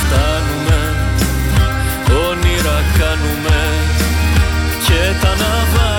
Φτάνουμε, 0.00 0.80
όνειρα 2.28 2.78
κάνουμε 2.98 3.60
και 4.86 5.00
τα 5.20 5.28
αναβάλουμε 5.28 5.93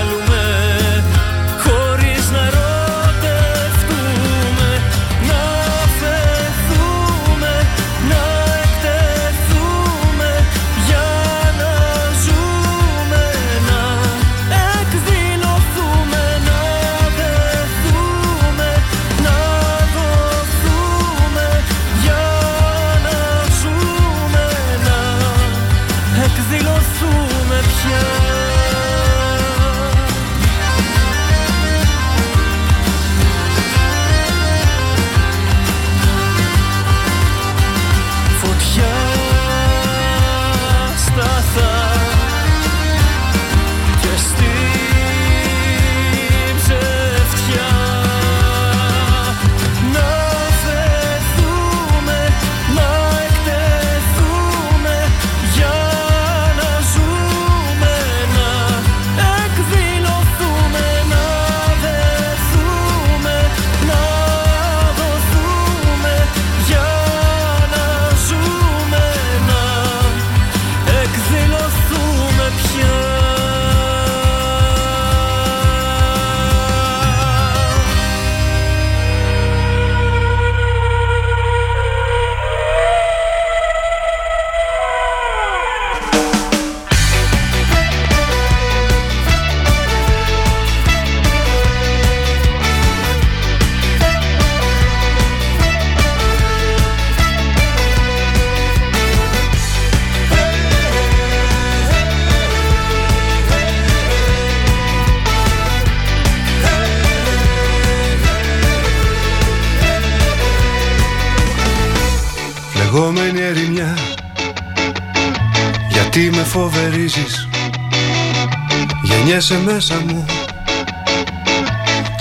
Γεννιέσαι 119.48 119.74
μέσα 119.74 120.06
μου 120.06 120.26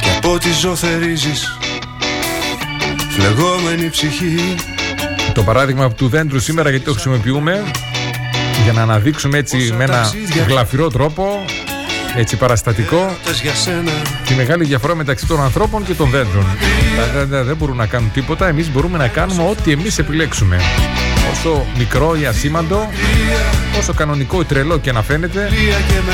Και 0.01 0.11
από 0.17 0.33
ό,τι 0.33 0.53
ζω 0.53 0.75
θερίζεις 0.75 1.59
Φλεγόμενη 3.11 3.91
ψυχή 3.91 4.55
Το 5.35 5.43
παράδειγμα 5.43 5.93
του 5.93 6.09
δέντρου 6.09 6.41
σήμερα 6.41 6.71
γιατί 6.71 6.85
το 6.85 6.93
χρησιμοποιούμε 6.93 7.65
για 8.63 8.73
να 8.73 8.83
αναδείξουμε 8.83 9.39
έτσι 9.39 9.75
με 9.77 9.85
ένα 9.85 10.11
γλαφυρό 10.47 10.91
τρόπο 10.91 11.45
έτσι 12.17 12.37
παραστατικό 12.37 13.17
Τες 13.25 13.41
για 13.41 13.55
σένα 13.55 13.93
τη 14.27 14.35
μεγάλη 14.35 14.65
διαφορά 14.65 14.95
μεταξύ 14.95 15.27
των 15.27 15.43
ανθρώπων 15.43 15.85
και 15.85 15.95
των 15.95 16.11
δέντρων. 16.11 16.47
Τα 16.97 17.19
δέντρα 17.19 17.43
δεν 17.43 17.57
μπορούν 17.57 17.77
να 17.77 17.87
κάνουν 17.87 18.13
τίποτα, 18.13 18.49
εμείς 18.49 18.71
μπορούμε 18.71 18.99
να 18.99 19.09
κάνουμε 19.09 19.43
ό,τι 19.43 19.73
εμείς 19.73 19.99
επιλέξουμε. 19.99 20.61
Όσο 21.33 21.67
μικρό 21.79 22.17
ή 22.21 22.27
ασήμαντο, 22.27 22.89
όσο 23.79 23.93
κανονικό 23.93 24.41
ή 24.41 24.45
τρελό 24.45 24.79
και 24.79 24.93
να 24.93 25.03
φαίνεται, 25.03 25.49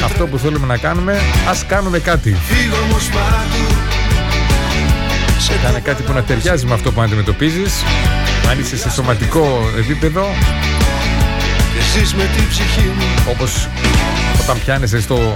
αυτό 0.04 0.26
που 0.26 0.38
θέλουμε 0.38 0.66
να 0.66 0.76
κάνουμε, 0.76 1.20
ας 1.48 1.66
κάνουμε 1.66 1.98
κάτι. 1.98 2.36
Φύγω 2.48 2.76
όμως 2.88 3.08
παντού 3.08 3.80
Κάνε 5.62 5.80
κάτι 5.80 6.02
που 6.02 6.12
να 6.12 6.22
ταιριάζει 6.22 6.66
με 6.66 6.74
αυτό 6.74 6.92
που 6.92 7.00
αντιμετωπίζεις. 7.00 7.84
Αν 8.50 8.58
είσαι 8.58 8.76
σε 8.76 8.90
σωματικό 8.90 9.70
επίπεδο, 9.78 10.26
Και 11.74 11.98
ζεις 11.98 12.14
με 12.14 12.28
την 12.36 12.48
ψυχή 12.48 12.92
μου. 12.96 13.04
Όπως 13.30 13.68
όταν 14.42 14.58
πιάνεσαι 14.64 15.00
στο 15.00 15.34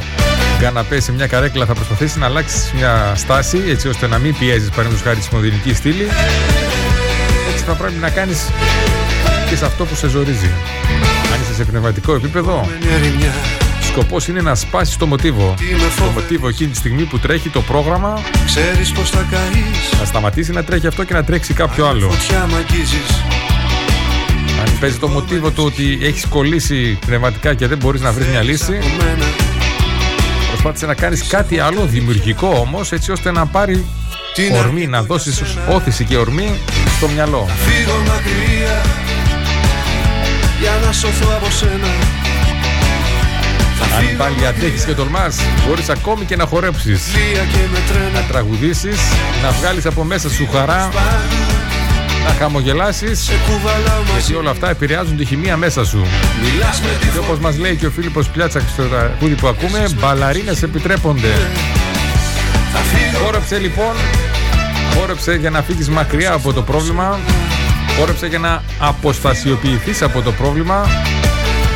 καναπέ 0.61 1.01
σε 1.01 1.13
μια 1.13 1.27
καρέκλα 1.27 1.67
θα 1.67 1.75
προσπαθήσεις 1.75 2.17
να 2.17 2.27
αλλάξεις 2.27 2.73
μια 2.73 3.13
στάση 3.17 3.63
έτσι 3.69 3.89
ώστε 3.89 4.07
να 4.07 4.19
μην 4.19 4.39
πιέζεις 4.39 4.69
παραδείγματος 4.69 5.07
χάρη 5.07 5.21
στη 5.21 5.35
μοδηλική 5.35 5.75
στήλη. 5.75 6.09
Έτσι 7.53 7.65
θα 7.65 7.73
πρέπει 7.73 7.99
να 8.01 8.11
κάνεις 8.11 8.49
και 9.49 9.57
σε 9.57 9.65
αυτό 9.65 9.85
που 9.85 9.95
σε 9.95 10.09
ζορίζει. 10.09 10.51
αν 10.95 11.01
είσαι 11.01 11.14
σε 11.55 11.65
πνευματικό 11.65 12.15
επίπεδο. 12.15 12.69
Με 12.81 12.95
ερημιά 12.95 13.33
σκοπός 13.95 14.29
είναι 14.29 14.41
να 14.41 14.55
σπάσεις 14.55 14.97
το 14.97 15.07
μοτίβο. 15.07 15.55
Τι 15.59 15.65
με 15.65 15.71
το 15.71 15.85
φοβερίζεις 15.85 16.15
μοτίβο 16.15 16.49
εκείνη 16.49 16.71
τη 16.71 16.77
στιγμή 16.77 17.03
που 17.03 17.19
τρέχει 17.19 17.49
το 17.49 17.61
πρόγραμμα 17.61 18.23
Ξέρεις 18.47 18.93
πως 18.93 19.11
θα 19.11 19.27
καείς. 19.31 19.99
να 20.01 20.05
σταματήσει 20.05 20.53
να 20.53 20.65
τρέχει 20.65 20.87
αυτό 20.87 21.05
και 21.05 21.15
να 21.15 21.25
τρέξει 21.25 21.55
κάποιο 21.55 21.87
άλλο. 21.87 22.11
Φωτιά 22.11 22.47
μ' 22.51 22.55
αγγίζεις. 22.55 23.23
Αν 24.67 24.79
παίζει 24.81 24.97
το 24.97 25.09
μοτίβο 25.09 25.51
του 25.51 25.65
ότι 25.65 25.99
έχεις 26.03 26.27
κολλήσει 26.27 26.99
πνευματικά 27.07 27.55
και 27.55 27.67
δεν 27.67 27.79
μπορείς 27.79 28.01
να 28.01 28.13
βρεις 28.13 28.27
μια 28.27 28.43
λύση 28.43 28.77
Από 28.77 29.05
μένα. 29.05 29.25
Προσπάθησε 30.49 30.87
να 30.87 30.95
κάνεις 30.95 31.27
κάτι 31.27 31.59
άλλο, 31.59 31.87
δημιουργικό 31.87 32.49
όμως, 32.49 32.93
έτσι 32.93 33.13
ώστε 33.13 33.31
να 33.31 33.47
πάρει 33.47 33.85
Τι 34.35 34.43
ορμή, 34.57 34.87
να 34.87 35.03
δώσεις 35.03 35.43
όθηση 35.71 36.05
και 36.05 36.17
ορμή 36.17 36.59
στο 36.97 37.09
μυαλό. 37.09 37.49
Φύγω 37.67 37.97
μακριά 38.07 38.83
Για 40.65 40.87
να 40.87 40.93
σωθώ 40.93 41.29
από 41.37 41.51
σένα. 41.51 41.87
Θα 43.79 43.97
Αν 43.97 44.03
φύγω 44.03 44.17
πάλι 44.17 44.47
αντέχεις 44.47 44.85
και 44.85 44.93
τολμάς, 44.93 45.37
μπορείς 45.67 45.89
ακόμη 45.89 46.25
και 46.25 46.37
να 46.37 46.47
χορέψεις, 46.47 47.03
μακριά 47.07 47.43
και 47.53 47.59
με 47.73 47.79
να 47.79 47.93
τρένα 47.93 48.27
τραγουδήσεις, 48.29 48.99
να 49.43 49.51
βγάλεις 49.51 49.87
από 49.87 50.05
μέσα 50.05 50.31
σου 50.31 50.49
χαρά, 50.53 50.91
να 52.27 52.35
χαμογελάσεις. 52.39 53.31
Γιατί 54.13 54.35
όλα 54.35 54.51
αυτά 54.51 54.71
επηρεάζουν 54.71 55.17
τη 55.17 55.25
χημεία 55.25 55.57
μέσα 55.57 55.85
σου. 55.85 56.07
Μιλάς 56.43 56.81
με 56.81 56.89
τη 57.01 57.07
Και 57.07 57.19
όπως 57.19 57.39
μας 57.39 57.59
λέει 57.59 57.77
και 57.77 57.87
ο 57.87 57.91
Φίλιππος 57.91 58.29
Πλιάτσα 58.29 58.61
στο 58.73 58.83
τραγούδι 58.83 59.35
που 59.35 59.47
ακούμε, 59.47 59.89
μπαλαρίνες 60.01 60.63
επιτρέπονται. 60.63 61.51
Χόρεψε 63.25 63.59
λοιπόν, 63.59 63.95
χόρεψε 64.95 65.35
για 65.35 65.51
να 65.51 65.63
φύγεις 65.63 65.89
μακριά 65.89 66.33
από 66.33 66.53
το 66.53 66.63
πρόβλημα. 66.63 67.19
Χόρεψε 67.99 68.27
για 68.27 68.39
να 68.39 68.63
αποστασιοποιηθείς 68.79 70.03
από 70.03 70.23
το 70.23 70.33
πρόβλημα 70.33 70.87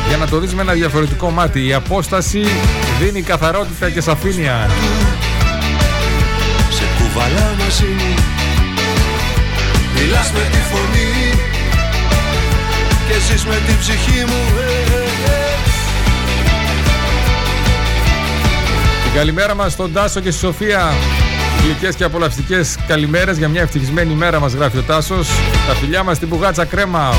για 0.07 0.17
να 0.17 0.27
το 0.27 0.39
δεις 0.39 0.53
με 0.53 0.61
ένα 0.61 0.73
διαφορετικό 0.73 1.29
μάτι. 1.29 1.65
Η 1.65 1.73
απόσταση 1.73 2.45
δίνει 2.99 3.21
καθαρότητα 3.21 3.89
και 3.89 4.01
σαφήνεια. 4.01 4.69
Σε 6.69 6.83
κουβαλά 6.97 7.55
μαζί 7.59 7.85
μου 7.85 8.13
Μιλάς 9.93 10.31
με 10.31 10.39
τη 10.51 10.57
φωνή 10.57 11.39
Και 13.07 13.19
ζεις 13.19 13.45
με 13.45 13.61
την 13.65 13.77
ψυχή 13.79 14.25
μου 14.25 14.59
ε, 14.59 14.93
ε, 14.93 15.01
ε. 15.01 15.39
Την 19.03 19.13
καλημέρα 19.13 19.55
μας 19.55 19.71
στον 19.71 19.93
Τάσο 19.93 20.19
και 20.19 20.31
στη 20.31 20.39
Σοφία. 20.39 20.93
Γλυκές 21.63 21.95
και 21.95 22.03
απολαυστικές 22.03 22.77
καλημέρες 22.87 23.37
για 23.37 23.47
μια 23.47 23.61
ευτυχισμένη 23.61 24.11
ημέρα 24.11 24.39
μας 24.39 24.53
γράφει 24.53 24.77
ο 24.77 24.81
Τάσος. 24.81 25.29
Τα 25.67 25.73
φιλιά 25.73 26.03
μας 26.03 26.15
στην 26.15 26.29
πουγάτσα 26.29 26.65
κρέμα. 26.65 27.13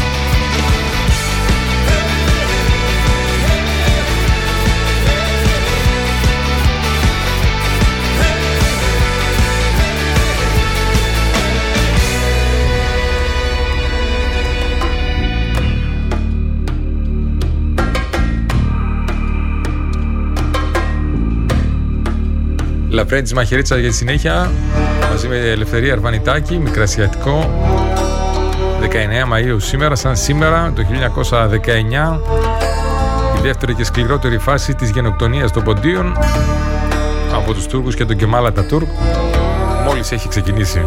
Λαφρέντης 22.90 23.32
Μαχαιρίτσα 23.32 23.76
για 23.78 23.88
τη 23.88 23.94
συνέχεια. 23.94 24.50
Μαζί 25.10 25.28
με 25.28 25.36
Ελευθερία 25.36 25.92
Αρβανιτάκη, 25.92 26.58
Μικρασιατικό 26.58 27.50
19 28.80 28.84
Μαΐου 29.32 29.56
σήμερα, 29.56 29.94
σαν 29.94 30.16
σήμερα 30.16 30.72
το 30.76 30.82
1919 30.82 32.20
η 33.38 33.40
δεύτερη 33.42 33.74
και 33.74 33.84
σκληρότερη 33.84 34.38
φάση 34.38 34.74
της 34.74 34.90
γενοκτονίας 34.90 35.52
των 35.52 35.62
Ποντίων 35.62 36.18
από 37.34 37.52
τους 37.54 37.66
Τούρκους 37.66 37.94
και 37.94 38.04
τον 38.04 38.16
Κεμάλα 38.16 38.52
Τουρκ 38.52 38.88
μόλις 39.86 40.12
έχει 40.12 40.28
ξεκινήσει. 40.28 40.80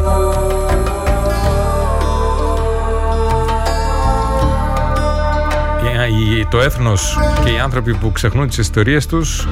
Η- 6.39 6.45
Το 6.49 6.59
έθνος 6.61 7.17
και 7.43 7.49
οι 7.49 7.59
άνθρωποι 7.59 7.93
που 7.93 8.11
ξεχνούν 8.11 8.47
τις 8.47 8.57
ιστορίες 8.57 9.05
τους 9.05 9.47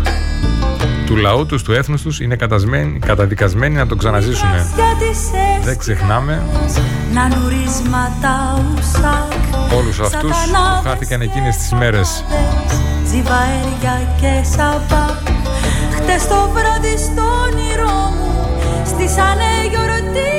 του 1.12 1.18
λαού 1.18 1.46
τους, 1.46 1.64
του 1.64 1.72
έθνους 1.74 2.02
τους 2.02 2.20
είναι 2.20 2.36
κατασμένοι- 2.36 3.00
καταδικασμένοι 3.00 3.76
να 3.76 3.88
το 3.88 3.96
ξαναζήσουν. 3.96 4.50
Δεν 5.64 5.78
ξεχνάμε 5.78 6.44
Να 7.14 7.28
νουρίσματα 7.28 8.64
ουσάκ 8.76 9.32
όλους 9.78 10.00
αυτούς 10.00 10.32
που 10.32 10.88
χάθηκαν 10.90 11.22
εκείνες 11.22 11.58
τις 11.58 11.72
μέρες. 11.74 12.24
Τζιβαέρια 13.06 13.96
και 14.22 14.34
σαπά 14.56 15.06
Χτες 15.96 16.28
το 16.28 16.50
βράδυ 16.56 16.96
στο 17.08 17.24
όνειρό 17.46 17.98
μου 18.18 18.32
Στήσανε 18.92 19.52
γιορτή 19.72 20.34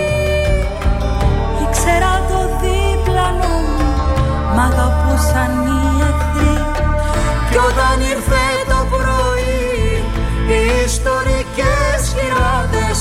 Ήξερα 1.65 2.13
το 2.31 2.41
διπλανό 2.63 3.55
μου 3.67 3.89
Μ' 4.55 4.61
αγαπούσαν 4.69 5.51
οι 5.67 5.81
εχθροί 6.09 6.55
Κι 7.51 7.59
όταν 7.69 7.97
ήρθε 8.13 8.21
το 8.21 8.31
πρωί 8.31 8.51
Οι 8.52 8.52
ιστορικές 10.93 12.01
χειράδες 12.15 12.99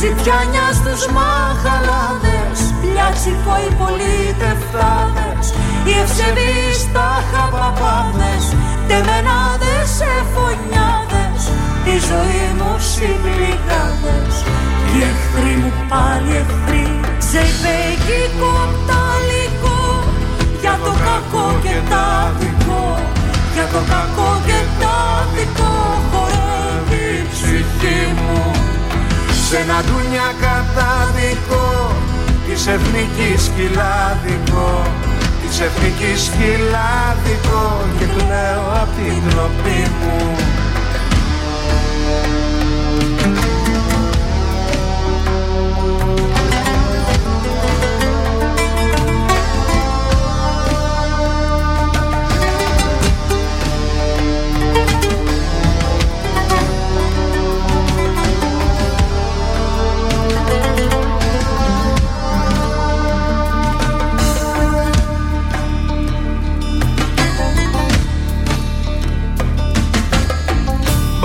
Ζητιάνια 0.00 0.66
στους 0.78 1.02
μαχαλάδες 1.16 2.56
Πλιάτσικο 2.80 3.54
οι 3.64 3.70
πολίτευτάδες 3.80 5.44
Οι 5.86 5.92
ευσεβείς 6.02 6.78
τα 6.94 7.10
χαπαπάδες 7.30 8.44
Τεμενάδες 8.88 9.90
εφωνιάδες 10.18 11.40
Η 11.92 11.96
ζωή 12.08 12.44
μου 12.58 12.72
συμπληγάδες. 12.92 14.34
Οι 14.90 14.98
εχθροί 15.10 15.52
μου 15.60 15.72
πάλι 15.90 16.32
εχθροί 16.42 16.86
Ζεϊπέκικο 17.30 18.52
πταλικό 18.74 19.78
Για 20.62 20.74
το 20.84 20.92
κακό 21.06 21.46
και 21.64 21.76
τα 21.92 22.06
δικό 22.38 22.86
Για 23.54 23.66
το 23.72 23.80
κακό 23.92 24.30
και 24.46 24.58
τα 24.80 24.96
δικό 25.34 25.72
Χορεύει 26.10 26.33
η 26.33 26.33
ψυχή 27.84 28.06
μου. 28.06 28.50
Σε 29.48 29.56
ένα 29.56 29.82
ντούνια 29.82 30.28
κατάδικο 30.40 31.92
Της 32.46 32.66
εθνικής 32.66 33.42
σκυλάδικο 33.44 34.82
Της 35.42 35.60
εθνικής 35.60 36.24
σκυλάδικο 36.24 37.80
Και 37.98 38.04
κλαίω 38.04 38.64
απ' 38.82 38.94
την 38.96 39.30
τροπή 39.30 39.90
μου 40.00 40.36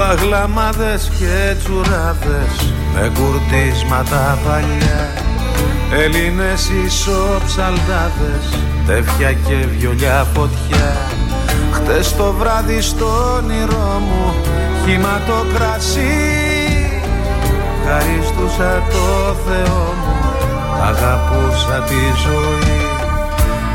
Μπαγλαμάδες 0.10 1.12
και 1.20 1.56
τσουράδες 1.60 2.74
με 2.94 3.12
κουρτίσματα 3.18 4.38
παλιά. 4.46 5.14
Έλληνες 6.04 6.70
ισοψαλτάδες, 6.86 8.46
τέφια 8.88 9.34
και 9.34 9.56
βιολιά 9.56 10.28
φωτιά. 10.34 10.92
Χτες 11.72 12.16
το 12.16 12.34
βράδυ 12.34 12.82
στο 12.82 13.36
όνειρό 13.36 14.02
μου 14.08 14.34
χύμα 14.86 15.22
το 15.28 15.46
κρασί. 15.54 16.28
Ευχαριστούσα 17.82 18.84
το 18.90 19.36
Θεό 19.46 19.94
μου, 20.00 20.16
αγαπούσα 20.84 21.84
τη 21.88 22.02
ζωή. 22.24 22.82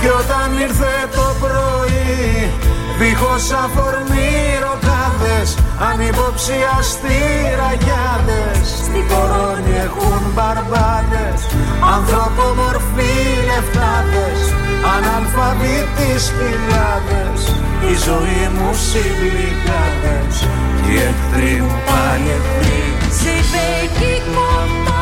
Κι 0.01 0.09
όταν 0.09 0.61
ήρθε 0.61 1.09
το 1.15 1.35
πρωί 1.41 2.51
Δίχως 2.99 3.51
αφορμή 3.65 4.55
ροκάδες 5.25 5.57
Ανυποψιαστοί 5.89 7.21
ραγιάδες 7.61 8.65
Στην 8.87 9.05
κορώνη 9.11 9.75
έχουν 9.87 10.23
μπαρμπάδες 10.35 11.41
Ανθρωπομορφοί 11.97 13.15
λεφτάδες 13.49 14.39
Αναλφαβήτοι 14.95 16.11
σκυλάδες 16.27 17.41
Η 17.91 17.95
ζωή 18.07 18.43
μου 18.55 18.69
συμπληγάδες 18.89 20.35
Κι 20.83 20.93
οι 20.93 21.03
εχθροί 21.09 21.55
μου 21.67 21.79
πάλι 21.89 22.29
εχθροί 22.37 22.83
Ζεϊπέκικο 23.19 24.49
πταλικό 24.85 24.94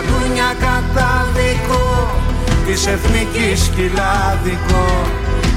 Σ' 0.00 0.02
ένα 0.02 0.12
ντούνια 0.12 0.54
κατάδικο 0.58 2.10
Της 2.66 2.86
εθνικής 2.86 3.64
σκυλάδικο 3.64 4.86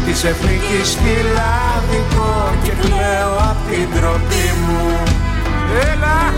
Της 0.05 0.23
εθνικής 0.23 0.87
σκυλάδικο 0.91 2.51
Και 2.63 2.71
κλαίω 2.81 3.35
απ' 3.49 3.69
την 3.69 3.87
τροπή 3.99 4.45
μου 4.65 4.97
Έλα! 5.91 6.33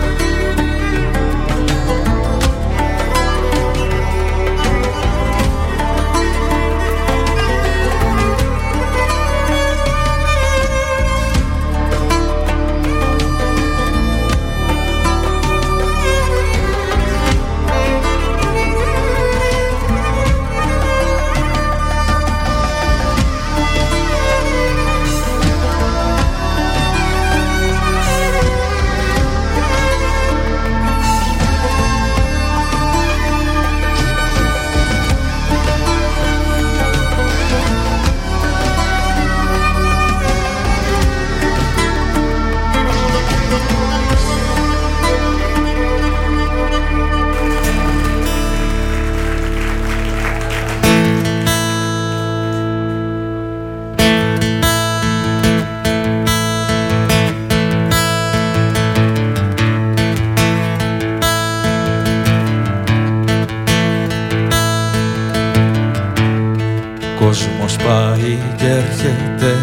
Πάει 67.86 68.38
και 68.56 68.66
έρχεται 68.66 69.56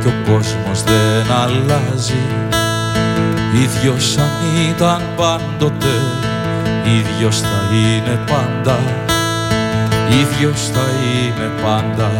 και 0.00 0.08
ο 0.08 0.32
κόσμος 0.32 0.82
δεν 0.82 1.36
αλλάζει. 1.36 2.22
Ίδιος 3.54 4.16
αν 4.16 4.68
ήταν 4.68 5.02
πάντοτε, 5.16 5.96
ίδιος 6.84 7.40
θα 7.40 7.74
είναι 7.74 8.20
πάντα. 8.26 8.78
Ίδιος 10.08 10.70
θα 10.72 10.86
είναι 11.04 11.50
πάντα. 11.62 12.10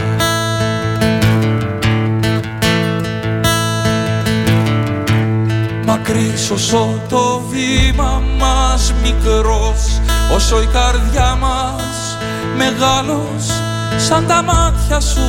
Μακρύς 5.86 6.51
όσο 6.51 7.01
το 7.09 7.42
βήμα 7.51 8.22
μας 8.38 8.94
μικρός 9.03 10.01
Όσο 10.34 10.62
η 10.62 10.66
καρδιά 10.66 11.36
μας 11.40 12.16
μεγάλος 12.57 13.59
σαν 14.09 14.26
τα 14.26 14.42
μάτια 14.42 15.01
σου. 15.01 15.26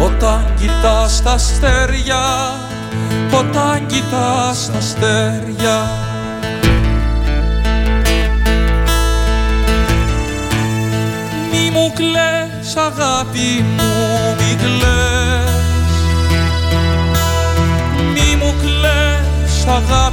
Όταν 0.00 0.54
κοιτάς 0.58 1.22
τα 1.22 1.32
αστέρια 1.32 2.18
όταν 3.34 3.86
κοιτάς 3.86 4.70
τα 4.72 4.78
αστέρια. 4.78 5.90
Μη 11.52 11.70
μου 11.70 11.92
κλαις 11.94 12.76
αγάπη 12.76 13.64
μου 13.76 13.92
μη 14.38 14.54
κλαις. 14.54 15.96
Μη 18.12 18.36
μου 18.36 18.54
κλαις 18.60 19.66
αγάπη 19.66 20.07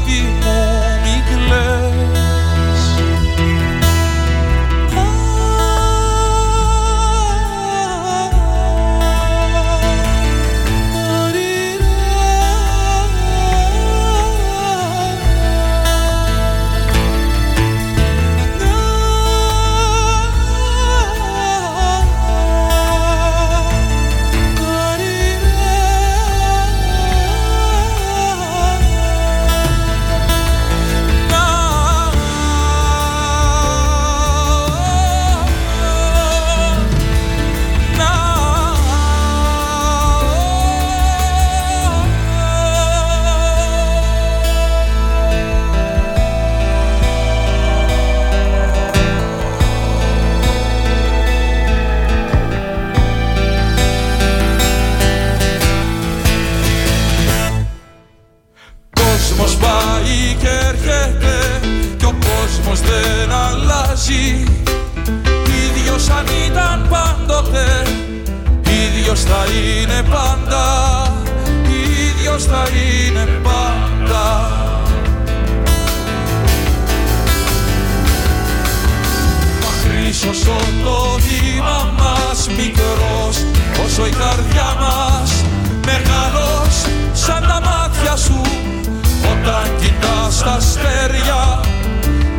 κοιτάς 90.45 90.53
τα 90.53 90.57
αστέρια 90.57 91.59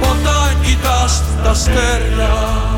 όταν 0.00 0.61
κοιτάς 0.62 1.22
τα 1.42 1.50
αστέρια 1.50 2.76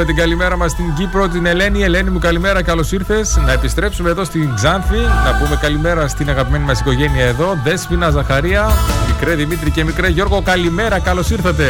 Να 0.00 0.06
πούμε 0.06 0.14
την 0.14 0.24
καλημέρα 0.24 0.56
μας 0.56 0.70
στην 0.70 0.94
Κύπρο, 0.94 1.28
την 1.28 1.46
Ελένη. 1.46 1.82
Ελένη 1.82 2.10
μου, 2.10 2.18
καλημέρα, 2.18 2.62
καλώς 2.62 2.92
ήρθες. 2.92 3.38
Να 3.46 3.52
επιστρέψουμε 3.52 4.10
εδώ 4.10 4.24
στην 4.24 4.54
Ξάνθη. 4.54 4.96
Να 4.96 5.38
πούμε 5.38 5.56
καλημέρα 5.60 6.08
στην 6.08 6.28
αγαπημένη 6.28 6.64
μας 6.64 6.80
οικογένεια 6.80 7.24
εδώ. 7.24 7.58
Δέσπινα 7.64 8.10
Ζαχαρία, 8.10 8.70
μικρέ 9.06 9.34
Δημήτρη 9.34 9.70
και 9.70 9.84
μικρέ 9.84 10.08
Γιώργο, 10.08 10.42
καλημέρα, 10.42 10.98
καλώς 10.98 11.30
ήρθατε. 11.30 11.64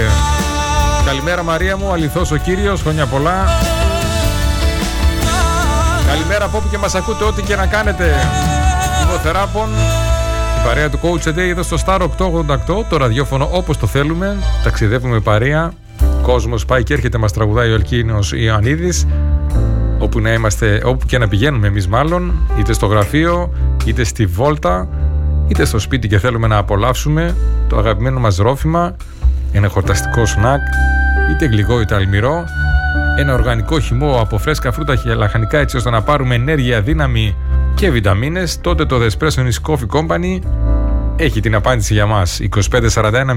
Καλημέρα 1.06 1.42
Μαρία 1.42 1.76
μου, 1.76 1.92
αληθώς 1.92 2.30
ο 2.30 2.36
κύριος, 2.36 2.80
χρόνια 2.80 3.06
πολλά. 3.06 3.48
Καλημέρα 6.06 6.44
από 6.44 6.56
όπου 6.56 6.68
και 6.68 6.78
μας 6.78 6.94
ακούτε, 6.94 7.24
ό,τι 7.24 7.42
και 7.42 7.56
να 7.56 7.66
κάνετε. 7.66 8.14
Δημοθεράπων, 9.04 9.68
η 10.60 10.66
παρέα 10.66 10.90
του 10.90 10.98
Coach 11.02 11.28
Today 11.28 11.38
εδώ 11.38 11.62
στο 11.62 11.76
Star 11.86 12.00
888, 12.00 12.84
το 12.88 12.96
ραδιόφωνο 12.96 13.48
όπως 13.52 13.78
το 13.78 13.86
θέλουμε. 13.86 14.36
Ταξιδεύουμε 14.62 15.20
παρέα. 15.20 15.72
Κόσμος 16.30 16.64
πάει 16.64 16.82
και 16.82 16.92
έρχεται, 16.92 17.18
μας 17.18 17.32
τραγουδάει 17.32 17.70
ο 17.70 17.74
Ελκίνος 17.74 18.32
Ιωαννίδης. 18.32 19.06
Όπου, 19.98 20.20
να 20.20 20.32
είμαστε, 20.32 20.82
όπου 20.84 21.06
και 21.06 21.18
να 21.18 21.28
πηγαίνουμε 21.28 21.66
εμείς, 21.66 21.88
μάλλον, 21.88 22.32
είτε 22.58 22.72
στο 22.72 22.86
γραφείο, 22.86 23.52
είτε 23.84 24.04
στη 24.04 24.26
βόλτα, 24.26 24.88
είτε 25.48 25.64
στο 25.64 25.78
σπίτι 25.78 26.08
και 26.08 26.18
θέλουμε 26.18 26.46
να 26.46 26.56
απολαύσουμε 26.56 27.36
το 27.68 27.78
αγαπημένο 27.78 28.20
μας 28.20 28.36
ρόφημα, 28.36 28.96
ένα 29.52 29.68
χορταστικό 29.68 30.26
σνακ, 30.26 30.60
είτε 31.30 31.46
γλυκό 31.46 31.80
είτε 31.80 31.94
αλμυρό, 31.94 32.44
ένα 33.18 33.34
οργανικό 33.34 33.80
χυμό 33.80 34.20
από 34.20 34.38
φρέσκα 34.38 34.72
φρούτα 34.72 34.96
και 34.96 35.14
λαχανικά 35.14 35.58
έτσι 35.58 35.76
ώστε 35.76 35.90
να 35.90 36.02
πάρουμε 36.02 36.34
ενέργεια, 36.34 36.80
δύναμη 36.80 37.36
και 37.74 37.90
βιταμίνες, 37.90 38.60
τότε 38.60 38.84
το 38.84 38.96
The 39.00 39.08
Espresso 39.08 39.42
Coffee 39.68 40.00
Company 40.00 40.38
έχει 41.20 41.40
την 41.40 41.54
απάντηση 41.54 41.92
για 41.94 42.06
μας. 42.06 42.40
2541 42.40 43.34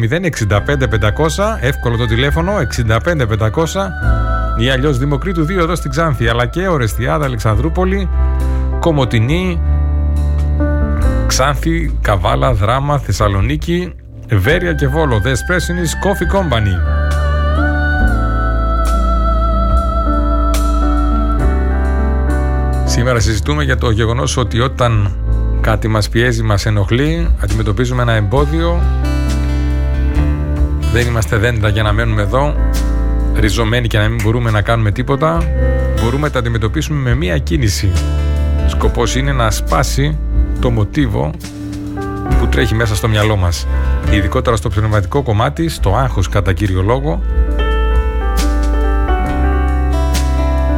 065 0.47 0.87
500 0.87 1.57
εύκολο 1.59 1.97
το 1.97 2.05
τηλέφωνο 2.05 2.53
65 2.87 2.97
500 2.97 3.61
ή 4.57 4.69
αλλιώς 4.69 4.97
Δημοκρίτου 4.97 5.45
2 5.45 5.49
εδώ 5.49 5.75
στην 5.75 5.91
Ξάνθη. 5.91 6.27
Αλλά 6.27 6.45
και 6.45 6.67
Ορεστιάδα 6.67 7.25
Αλεξανδρούπολη 7.25 8.09
Κομωτινή 8.79 9.61
Ξάνθη, 11.27 11.97
Καβάλα, 12.01 12.53
Δράμα, 12.53 12.99
Θεσσαλονίκη 12.99 13.93
Βέρεια 14.29 14.73
και 14.73 14.87
Βόλο. 14.87 15.21
The 15.23 15.27
Espresso 15.27 15.73
Coffee 16.05 16.35
Company. 16.37 17.01
Σήμερα 22.85 23.19
συζητούμε 23.19 23.63
για 23.63 23.77
το 23.77 23.89
γεγονός 23.89 24.37
ότι 24.37 24.59
όταν 24.59 25.15
κάτι 25.63 25.87
μας 25.87 26.09
πιέζει, 26.09 26.43
μας 26.43 26.65
ενοχλεί, 26.65 27.27
αντιμετωπίζουμε 27.43 28.01
ένα 28.01 28.13
εμπόδιο, 28.13 28.81
δεν 30.93 31.07
είμαστε 31.07 31.37
δέντρα 31.37 31.69
για 31.69 31.83
να 31.83 31.93
μένουμε 31.93 32.21
εδώ, 32.21 32.55
ριζωμένοι 33.35 33.87
και 33.87 33.97
να 33.97 34.07
μην 34.09 34.21
μπορούμε 34.23 34.51
να 34.51 34.61
κάνουμε 34.61 34.91
τίποτα, 34.91 35.43
μπορούμε 36.01 36.27
να 36.27 36.33
τα 36.33 36.39
αντιμετωπίσουμε 36.39 36.99
με 36.99 37.15
μία 37.15 37.37
κίνηση. 37.37 37.91
Σκοπός 38.67 39.15
είναι 39.15 39.31
να 39.31 39.51
σπάσει 39.51 40.17
το 40.59 40.69
μοτίβο 40.69 41.31
που 42.39 42.47
τρέχει 42.47 42.75
μέσα 42.75 42.95
στο 42.95 43.07
μυαλό 43.07 43.35
μας. 43.35 43.67
Ειδικότερα 44.11 44.55
στο 44.55 44.69
πνευματικό 44.69 45.21
κομμάτι, 45.21 45.69
στο 45.69 45.95
άγχος 45.95 46.29
κατά 46.29 46.53
κύριο 46.53 46.81
λόγο. 46.81 47.21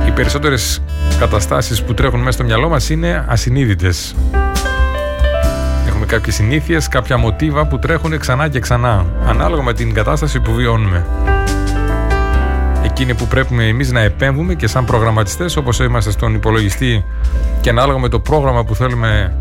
Οι 0.07 0.11
περισσότερες 0.11 0.81
καταστάσεις 1.19 1.83
που 1.83 1.93
τρέχουν 1.93 2.19
μέσα 2.19 2.31
στο 2.31 2.43
μυαλό 2.43 2.69
μας 2.69 2.89
είναι 2.89 3.25
ασυνείδητες. 3.27 4.15
Έχουμε 5.95 6.09
κάποιες 6.09 6.35
συνήθειες, 6.35 6.87
κάποια 6.87 7.17
μοτίβα 7.17 7.65
που 7.67 7.79
τρέχουν 7.79 8.19
ξανά 8.19 8.47
και 8.47 8.59
ξανά, 8.59 9.05
ανάλογα 9.25 9.63
με 9.63 9.73
την 9.73 9.93
κατάσταση 9.93 10.39
που 10.39 10.53
βιώνουμε. 10.53 11.05
εκείνη 12.83 13.13
που 13.13 13.25
πρέπει 13.27 13.67
εμείς 13.67 13.91
να 13.91 13.99
επέμβουμε 13.99 14.53
και 14.53 14.67
σαν 14.67 14.85
προγραμματιστές 14.85 15.55
όπως 15.55 15.79
είμαστε 15.79 16.11
στον 16.11 16.33
υπολογιστή 16.33 17.05
και 17.61 17.69
ανάλογα 17.69 17.99
με 17.99 18.09
το 18.09 18.19
πρόγραμμα 18.19 18.63
που 18.63 18.75
θέλουμε 18.75 19.35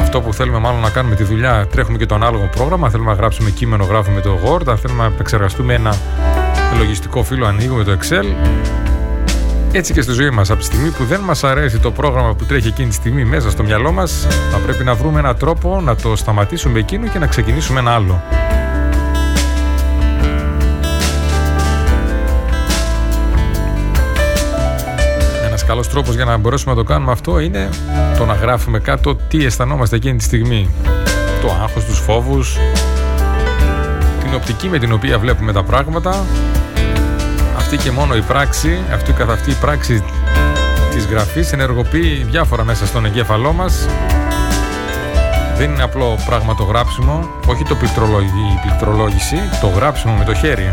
αυτό 0.00 0.20
που 0.20 0.32
θέλουμε 0.32 0.58
μάλλον 0.58 0.80
να 0.80 0.90
κάνουμε 0.90 1.14
τη 1.14 1.24
δουλειά 1.24 1.66
τρέχουμε 1.70 1.98
και 1.98 2.06
το 2.06 2.14
ανάλογο 2.14 2.48
πρόγραμμα. 2.56 2.90
Θέλουμε 2.90 3.10
να 3.10 3.16
γράψουμε 3.16 3.50
κείμενο 3.50 3.84
γράφουμε 3.84 4.20
το 4.20 4.38
Word. 4.44 4.68
Αν 4.68 4.78
θέλουμε 4.78 5.02
να 5.02 5.08
επεξεργαστούμε 5.14 5.74
ένα 5.74 5.94
λογιστικό 6.78 7.22
φύλλο 7.22 7.46
ανοίγουμε 7.46 7.84
το 7.84 7.92
Excel 8.00 8.24
έτσι 9.72 9.92
και 9.92 10.00
στη 10.00 10.12
ζωή 10.12 10.30
μας, 10.30 10.50
από 10.50 10.58
τη 10.58 10.64
στιγμή 10.64 10.90
που 10.90 11.04
δεν 11.04 11.20
μας 11.20 11.44
αρέσει 11.44 11.78
το 11.78 11.90
πρόγραμμα 11.90 12.34
που 12.34 12.44
τρέχει 12.44 12.68
εκείνη 12.68 12.88
τη 12.88 12.94
στιγμή 12.94 13.24
μέσα 13.24 13.50
στο 13.50 13.62
μυαλό 13.62 13.92
μας, 13.92 14.26
θα 14.50 14.58
πρέπει 14.58 14.84
να 14.84 14.94
βρούμε 14.94 15.18
έναν 15.18 15.36
τρόπο 15.36 15.80
να 15.80 15.96
το 15.96 16.16
σταματήσουμε 16.16 16.78
εκείνο 16.78 17.06
και 17.06 17.18
να 17.18 17.26
ξεκινήσουμε 17.26 17.80
ένα 17.80 17.94
άλλο. 17.94 18.22
Ένας 25.46 25.64
καλός 25.64 25.88
τρόπος 25.88 26.14
για 26.14 26.24
να 26.24 26.36
μπορέσουμε 26.36 26.74
να 26.74 26.78
το 26.78 26.84
κάνουμε 26.84 27.12
αυτό 27.12 27.38
είναι 27.38 27.68
το 28.18 28.24
να 28.24 28.34
γράφουμε 28.34 28.78
κάτω 28.78 29.14
τι 29.14 29.44
αισθανόμαστε 29.44 29.96
εκείνη 29.96 30.16
τη 30.16 30.24
στιγμή. 30.24 30.68
Το 31.40 31.50
άγχος, 31.62 31.84
τους 31.84 31.98
φόβους, 31.98 32.58
την 34.22 34.34
οπτική 34.34 34.68
με 34.68 34.78
την 34.78 34.92
οποία 34.92 35.18
βλέπουμε 35.18 35.52
τα 35.52 35.62
πράγματα 35.62 36.24
αυτή 37.72 37.82
και 37.82 37.90
μόνο 37.90 38.16
η 38.16 38.22
πράξη, 38.22 38.78
αυτή 38.92 39.12
καθ' 39.12 39.30
αυτή 39.30 39.50
η 39.50 39.54
πράξη 39.54 40.04
της 40.90 41.06
γραφής 41.06 41.52
ενεργοποιεί 41.52 42.26
διάφορα 42.30 42.64
μέσα 42.64 42.86
στον 42.86 43.04
εγκέφαλό 43.04 43.52
μας. 43.52 43.86
Δεν 45.56 45.70
είναι 45.70 45.82
απλό 45.82 46.18
πράγμα 46.26 46.54
το 46.54 46.62
γράψιμο, 46.62 47.28
όχι 47.46 47.64
το 47.64 47.74
η 47.74 48.60
πληκτρολόγηση, 48.62 49.36
το 49.60 49.66
γράψιμο 49.66 50.14
με 50.14 50.24
το 50.24 50.34
χέρι. 50.34 50.72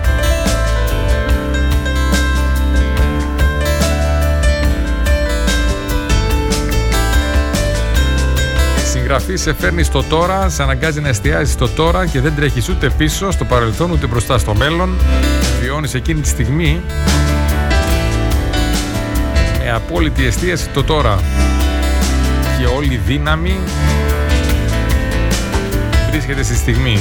Συγγραφή 9.09 9.35
σε 9.35 9.53
φέρνει 9.53 9.83
στο 9.83 10.03
τώρα, 10.03 10.49
σε 10.49 10.63
αναγκάζει 10.63 11.01
να 11.01 11.07
εστιάζει 11.07 11.51
στο 11.51 11.69
τώρα 11.69 12.05
και 12.05 12.21
δεν 12.21 12.35
τρέχεις 12.35 12.69
ούτε 12.69 12.89
πίσω, 12.97 13.31
στο 13.31 13.45
παρελθόν, 13.45 13.91
ούτε 13.91 14.07
μπροστά 14.07 14.37
στο 14.37 14.55
μέλλον. 14.55 14.95
Βιώνεις 15.61 15.93
εκείνη 15.93 16.21
τη 16.21 16.27
στιγμή 16.27 16.81
με 19.59 19.71
απόλυτη 19.71 20.25
εστίαση 20.25 20.69
το 20.69 20.83
τώρα. 20.83 21.19
Και 22.59 22.65
όλη 22.65 22.93
η 22.93 23.01
δύναμη 23.05 23.59
βρίσκεται 26.11 26.43
στη 26.43 26.55
στιγμή. 26.55 26.99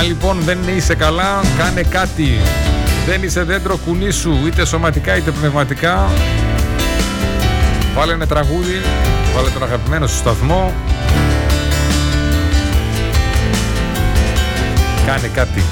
Αν 0.00 0.06
λοιπόν 0.06 0.40
δεν 0.40 0.58
είσαι 0.76 0.94
καλά, 0.94 1.40
κάνε 1.58 1.82
κάτι. 1.82 2.40
Δεν 3.06 3.22
είσαι 3.22 3.42
δέντρο 3.42 3.76
κουνήσου, 3.76 4.46
είτε 4.46 4.64
σωματικά 4.64 5.16
είτε 5.16 5.30
πνευματικά. 5.30 6.10
Βάλε 7.94 8.12
ένα 8.12 8.26
τραγούδι, 8.26 8.82
βάλε 9.34 9.48
τον 9.48 9.62
αγαπημένο 9.62 10.06
σου 10.06 10.16
σταθμό. 10.16 10.74
Κάνε 15.06 15.28
κάτι. 15.34 15.62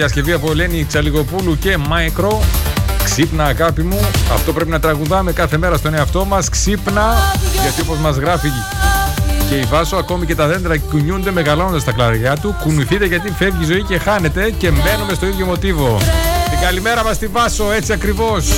Διασκευή 0.00 0.32
από 0.32 0.50
Ελένη 0.50 0.84
Τσαλιγοπούλου 0.84 1.58
και 1.58 1.76
Μάικρο. 1.76 2.40
Ξύπνα 3.04 3.44
αγάπη 3.44 3.82
μου. 3.82 4.00
Αυτό 4.32 4.52
πρέπει 4.52 4.70
να 4.70 4.80
τραγουδάμε 4.80 5.32
κάθε 5.32 5.58
μέρα 5.58 5.76
στον 5.76 5.94
εαυτό 5.94 6.24
μας. 6.24 6.48
Ξύπνα, 6.48 7.14
γιατί 7.62 7.80
όπως 7.80 7.98
μας 7.98 8.16
γράφει 8.16 8.48
και 9.48 9.54
η 9.54 9.64
Βάσο, 9.70 9.96
ακόμη 9.96 10.26
και 10.26 10.34
τα 10.34 10.46
δέντρα 10.46 10.78
κουνιούνται 10.78 11.30
μεγαλώνοντας 11.30 11.84
τα 11.84 11.92
κλαριά 11.92 12.36
του. 12.36 12.56
Κουνηθείτε 12.62 13.06
γιατί 13.06 13.30
φεύγει 13.30 13.62
η 13.62 13.64
ζωή 13.64 13.82
και 13.82 13.98
χάνεται 13.98 14.50
και 14.58 14.70
μένουμε 14.70 15.14
στο 15.14 15.26
ίδιο 15.26 15.46
μοτίβο. 15.46 15.98
Την 16.50 16.58
καλημέρα 16.60 17.04
μας 17.04 17.16
στη 17.16 17.26
Βάσο, 17.26 17.72
έτσι 17.72 17.92
ακριβώς. 17.92 18.48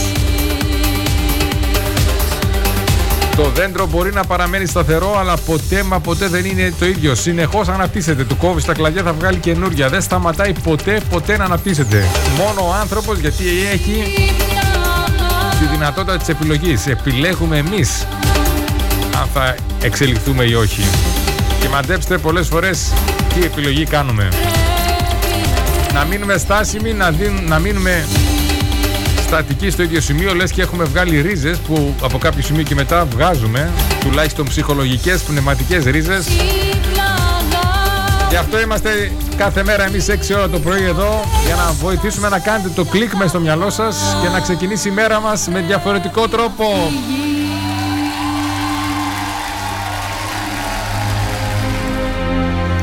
Το 3.36 3.50
δέντρο 3.54 3.86
μπορεί 3.86 4.12
να 4.12 4.24
παραμένει 4.24 4.66
σταθερό, 4.66 5.18
αλλά 5.18 5.36
ποτέ 5.36 5.82
μα 5.82 6.00
ποτέ 6.00 6.28
δεν 6.28 6.44
είναι 6.44 6.72
το 6.78 6.86
ίδιο. 6.86 7.14
Συνεχώς 7.14 7.68
αναπτύσσεται. 7.68 8.24
Του 8.24 8.36
κόβεις 8.36 8.64
τα 8.64 8.72
κλαδιά, 8.72 9.02
θα 9.02 9.12
βγάλει 9.12 9.38
καινούρια. 9.38 9.88
Δεν 9.88 10.00
σταματάει 10.00 10.52
ποτέ, 10.52 11.00
ποτέ 11.10 11.36
να 11.36 11.44
αναπτύσσεται. 11.44 12.04
Μόνο 12.36 12.68
ο 12.68 12.72
άνθρωπος, 12.80 13.18
γιατί 13.18 13.44
έχει 13.72 14.12
τη 15.58 15.64
δυνατότητα 15.70 16.16
της 16.16 16.28
επιλογής. 16.28 16.86
Επιλέγουμε 16.86 17.56
εμείς 17.56 18.06
αν 19.20 19.28
θα 19.34 19.54
εξελιχθούμε 19.82 20.44
ή 20.44 20.54
όχι. 20.54 20.84
Και 21.60 21.68
μαντέψτε 21.68 22.18
πολλές 22.18 22.48
φορές 22.48 22.92
τι 23.34 23.44
επιλογή 23.44 23.84
κάνουμε. 23.84 24.28
Να 25.94 26.04
μείνουμε 26.04 26.38
στάσιμοι, 26.38 26.92
να, 26.92 27.10
δίνουμε, 27.10 27.48
να 27.48 27.58
μείνουμε 27.58 28.06
στατικοί 29.32 29.70
στο 29.70 29.82
ίδιο 29.82 30.00
σημείο, 30.00 30.34
λες 30.34 30.52
και 30.52 30.62
έχουμε 30.62 30.84
βγάλει 30.84 31.20
ρίζες 31.20 31.58
που 31.58 31.94
από 32.02 32.18
κάποιο 32.18 32.42
σημείο 32.42 32.62
και 32.62 32.74
μετά 32.74 33.04
βγάζουμε, 33.04 33.70
τουλάχιστον 34.00 34.46
ψυχολογικές, 34.46 35.22
πνευματικές 35.22 35.84
ρίζες. 35.84 36.26
Γι' 38.30 38.36
αυτό 38.36 38.60
είμαστε 38.60 39.12
κάθε 39.36 39.64
μέρα 39.64 39.84
εμείς 39.84 40.08
6 40.08 40.34
ώρα 40.34 40.48
το 40.48 40.58
πρωί 40.58 40.82
εδώ 40.82 41.24
για 41.46 41.54
να 41.54 41.72
βοηθήσουμε 41.72 42.28
να 42.28 42.38
κάνετε 42.38 42.68
το 42.68 42.84
κλικ 42.84 43.14
μες 43.14 43.30
στο 43.30 43.40
μυαλό 43.40 43.70
σας 43.70 44.16
και 44.22 44.28
να 44.28 44.40
ξεκινήσει 44.40 44.88
η 44.88 44.92
μέρα 44.92 45.20
μας 45.20 45.48
με 45.48 45.60
διαφορετικό 45.60 46.28
τρόπο. 46.28 46.64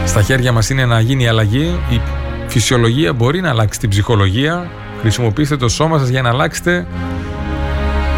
Στα 0.06 0.22
χέρια 0.22 0.52
μας 0.52 0.70
είναι 0.70 0.86
να 0.86 1.00
γίνει 1.00 1.24
η 1.24 1.28
αλλαγή. 1.28 1.80
Η 1.90 2.02
φυσιολογία 2.48 3.14
μπορεί 3.14 3.42
να 3.42 3.50
αλλάξει 3.50 3.80
την 3.80 3.90
ψυχολογία. 3.90 4.79
Χρησιμοποιήστε 5.02 5.58
το 5.58 5.70
σώμα 5.70 5.98
σας 5.98 6.08
για 6.08 6.22
να 6.22 6.30
αλλάξετε 6.30 6.88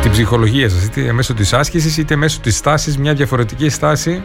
την 0.02 0.12
ψυχολογία 0.12 0.70
σας. 0.70 0.84
Είτε 0.84 1.12
μέσω 1.12 1.34
της 1.34 1.54
άσκησης 1.54 1.98
είτε 1.98 2.16
μέσω 2.16 2.40
της 2.40 2.58
στάσης, 2.58 2.98
μια 2.98 3.14
διαφορετική 3.14 3.70
στάση. 3.70 4.24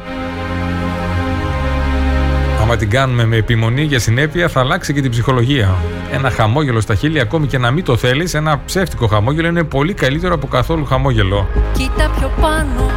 Άμα 2.63 2.77
την 2.77 2.91
κάνουμε 2.91 3.25
με 3.25 3.37
επιμονή 3.37 3.83
για 3.83 3.99
συνέπεια 3.99 4.49
θα 4.49 4.61
αλλάξει 4.61 4.93
και 4.93 5.01
την 5.01 5.11
ψυχολογία. 5.11 5.75
Ένα 6.13 6.31
χαμόγελο 6.31 6.81
στα 6.81 6.95
χείλη, 6.95 7.21
ακόμη 7.21 7.47
και 7.47 7.59
να 7.59 7.71
μην 7.71 7.85
το 7.85 7.97
θέλεις, 7.97 8.35
ένα 8.35 8.61
ψεύτικο 8.67 9.07
χαμόγελο 9.07 9.49
είναι 9.49 9.65
πολύ 9.65 9.95
καλύτερο 9.95 10.35
από 10.35 10.47
καθόλου 10.47 10.85
χαμόγελο. 10.85 11.49
Κοίτα 11.73 12.11
πιο 12.19 12.31
πάνω, 12.41 12.91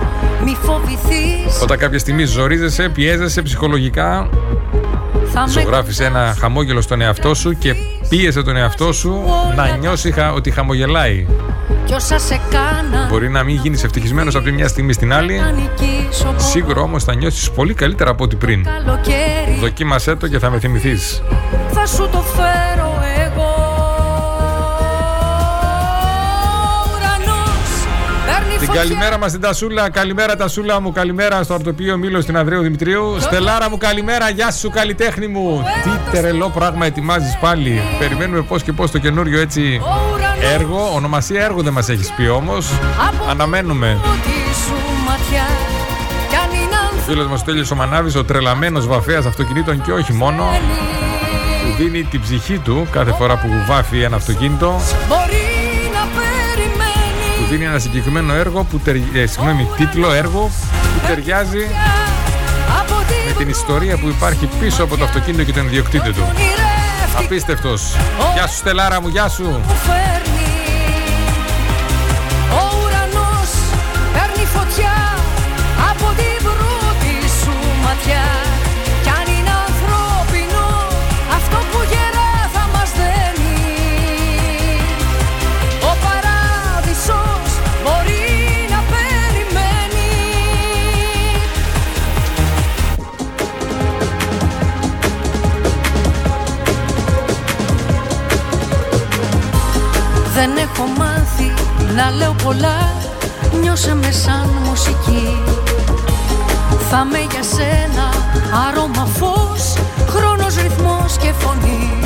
μη 0.43 0.57
φοβηθείς 0.61 1.61
Όταν 1.61 1.77
κάποια 1.77 1.99
στιγμή 1.99 2.23
ζορίζεσαι, 2.23 2.89
πιέζεσαι 2.89 3.41
ψυχολογικά, 3.41 4.29
Θα 4.29 4.68
με 4.68 4.68
ζωγράφησε 5.47 6.05
ένα 6.05 6.35
χαμόγελο 6.39 6.81
στον 6.81 7.01
εαυτό 7.01 7.33
σου 7.33 7.57
και 7.57 7.75
πίεσε 8.09 8.41
τον 8.41 8.55
εαυτό 8.55 8.91
σου 8.93 9.23
να 9.55 9.75
νιώσει 9.75 10.11
χα- 10.11 10.31
ότι 10.31 10.51
χαμογελάει. 10.51 11.27
κι 11.85 11.93
όσα 11.93 12.19
σε 12.19 12.39
κάνα 12.49 13.07
Μπορεί 13.09 13.29
να 13.29 13.43
μην 13.43 13.55
γίνεις 13.55 13.83
ευτυχισμένος 13.83 14.35
από 14.35 14.43
τη 14.45 14.51
μια 14.51 14.67
στιγμή 14.67 14.93
στην 14.93 15.13
άλλη. 15.13 15.37
Να 15.39 15.51
νικήσω 15.51 16.33
Σίγουρα 16.37 16.81
όμως 16.81 17.03
θα 17.03 17.15
νιώσεις 17.15 17.51
πολύ 17.51 17.73
καλύτερα 17.73 18.09
από 18.09 18.23
ό,τι 18.23 18.35
πριν. 18.35 18.63
καλοκαίρι 18.63 19.57
Δοκίμασέ 19.59 20.15
το 20.15 20.27
και 20.27 20.39
θα 20.39 20.49
με 20.49 20.59
θυμηθείς. 20.59 21.21
Θα 21.71 21.85
σου 21.85 22.09
το 22.11 22.21
φέρω 22.21 22.88
Την 28.59 28.67
φωτιά 28.67 28.81
καλημέρα 28.81 29.17
μας 29.17 29.29
στην 29.29 29.41
Τασούλα. 29.41 29.89
Καλημέρα, 29.89 30.35
Τασούλα 30.35 30.81
μου. 30.81 30.91
Καλημέρα 30.91 31.43
στο 31.43 31.53
αρτοπείο 31.53 31.97
Μήλος 31.97 32.23
στην 32.23 32.37
Ανδρέου 32.37 32.61
Δημητρίου. 32.61 33.19
Στελάρα 33.19 33.69
μου, 33.69 33.77
καλημέρα. 33.77 34.29
Γεια 34.29 34.51
σου, 34.51 34.69
καλλιτέχνη 34.69 35.27
μου. 35.27 35.63
Τι 35.83 36.11
τερελό 36.11 36.49
πράγμα 36.49 36.85
ετοιμάζεις 36.85 37.37
πάλι. 37.41 37.81
Περιμένουμε 37.99 38.41
πώς 38.41 38.63
και 38.63 38.73
πώς 38.73 38.91
το 38.91 38.97
καινούριο 38.97 39.39
έτσι 39.39 39.81
έργο. 40.53 40.91
Ονομασία 40.95 41.43
έργο 41.43 41.61
δεν 41.61 41.73
μας 41.73 41.89
έχεις 41.89 42.11
πει 42.11 42.27
όμως. 42.27 42.69
Αναμένουμε. 43.29 43.97
Τη 44.03 44.55
σου 44.65 44.75
ματιά 45.07 45.47
κι 46.29 46.35
αν 46.35 46.61
είναι 46.61 46.75
Ο 46.97 47.01
φίλος 47.05 47.27
μας 47.27 47.43
Τέλειο 47.43 47.65
ο 47.71 47.75
Μανάβης, 47.75 48.15
ο 48.15 48.23
τρελαμένος 48.23 48.87
βαφέας 48.87 49.25
αυτοκινήτων 49.25 49.81
και 49.81 49.91
όχι 49.91 50.13
μόνο. 50.13 50.43
Που 51.63 51.83
δίνει 51.83 52.03
την 52.03 52.21
ψυχή 52.21 52.57
του 52.57 52.87
κάθε 52.91 53.11
φορά 53.11 53.37
που 53.37 53.47
βάφει 53.67 54.01
ένα 54.01 54.15
αυτοκίνητο. 54.15 54.67
μπορείς 54.67 54.79
να 54.79 55.17
περιμένει 55.17 55.47
Που 55.47 55.48
δίνει 57.49 57.65
ένα 57.65 57.79
συγκεκριμένο 57.79 58.33
έργο 58.33 58.63
που 58.63 58.79
τερ... 58.79 58.95
ε, 58.95 59.25
συγγνώμη, 59.25 59.67
τίτλο 59.77 60.11
έργο 60.13 60.51
που 60.81 61.07
ταιριάζει 61.07 61.67
από 62.79 62.93
τη 63.07 63.13
με 63.27 63.33
την 63.37 63.49
ιστορία 63.49 63.97
που 63.97 64.07
υπάρχει 64.07 64.49
πίσω 64.59 64.83
από 64.83 64.97
το 64.97 65.03
αυτοκίνητο 65.03 65.43
και 65.43 65.51
τον 65.53 65.65
ιδιοκτήτη 65.65 66.11
του. 66.11 66.23
Απίστευτος. 67.17 67.95
Γεια 68.33 68.47
σου 68.47 68.55
Στελάρα 68.55 69.01
μου, 69.01 69.07
γεια 69.07 69.27
σου. 69.27 69.43
που 69.67 69.73
φέρνει 69.73 70.51
Ο 72.51 72.85
ουρανός 72.85 73.51
παίρνει 74.13 74.45
φωτιά 74.45 74.93
από 75.89 76.05
την 76.17 76.28
να 101.95 102.11
λέω 102.11 102.35
πολλά 102.43 102.93
Νιώσε 103.61 103.95
με 103.95 104.11
σαν 104.11 104.49
μουσική. 104.65 105.37
Θα 106.89 107.05
με 107.05 107.19
για 107.31 107.43
σένα 107.43 108.09
άρωμα 108.67 109.07
φως 109.17 109.73
Χρόνος, 110.07 110.55
ρυθμός 110.55 111.17
και 111.17 111.31
φωνή. 111.39 111.99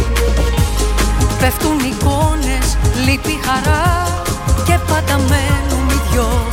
Πέφτουν 1.39 1.79
εικόνες, 1.79 2.77
λύπη 3.05 3.39
χαρά 3.45 4.07
Και 4.65 4.79
πάντα 4.88 5.17
μένουν 5.17 5.89
οι 5.89 6.01
δυο. 6.11 6.47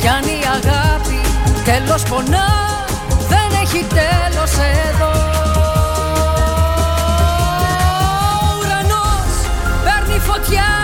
Κι 0.00 0.08
αν 0.08 0.22
η 0.22 0.40
αγάπη 0.56 1.20
τέλος 1.64 2.02
πονά 2.02 2.48
Δεν 3.28 3.50
έχει 3.62 3.86
τέλος 3.88 4.52
εδώ. 4.52 5.12
Ο 8.34 8.58
ουρανός 8.58 9.32
παίρνει 9.84 10.18
φωτιά 10.18 10.79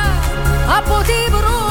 από 0.68 1.02
την 1.04 1.30
πρώτη 1.30 1.65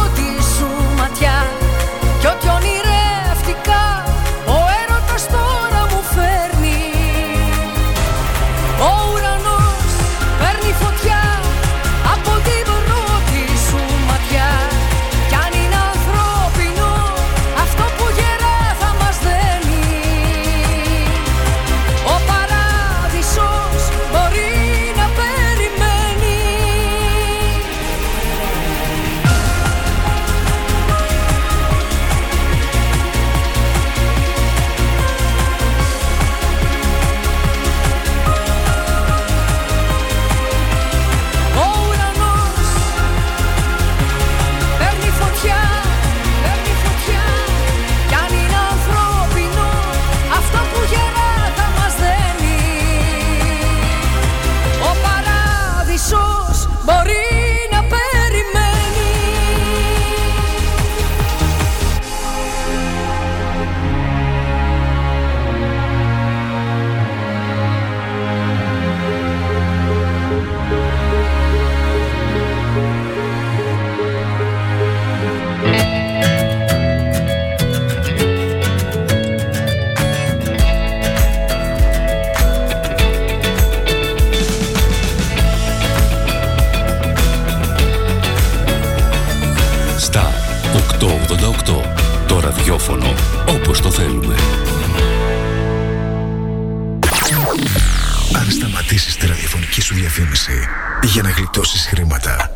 τη 99.75 99.81
ραδιοφωνική 99.81 99.81
σου 99.81 99.93
διαφήμιση 99.93 100.67
για 101.03 101.21
να 101.21 101.29
γλιτώσεις 101.29 101.87
χρήματα. 101.87 102.55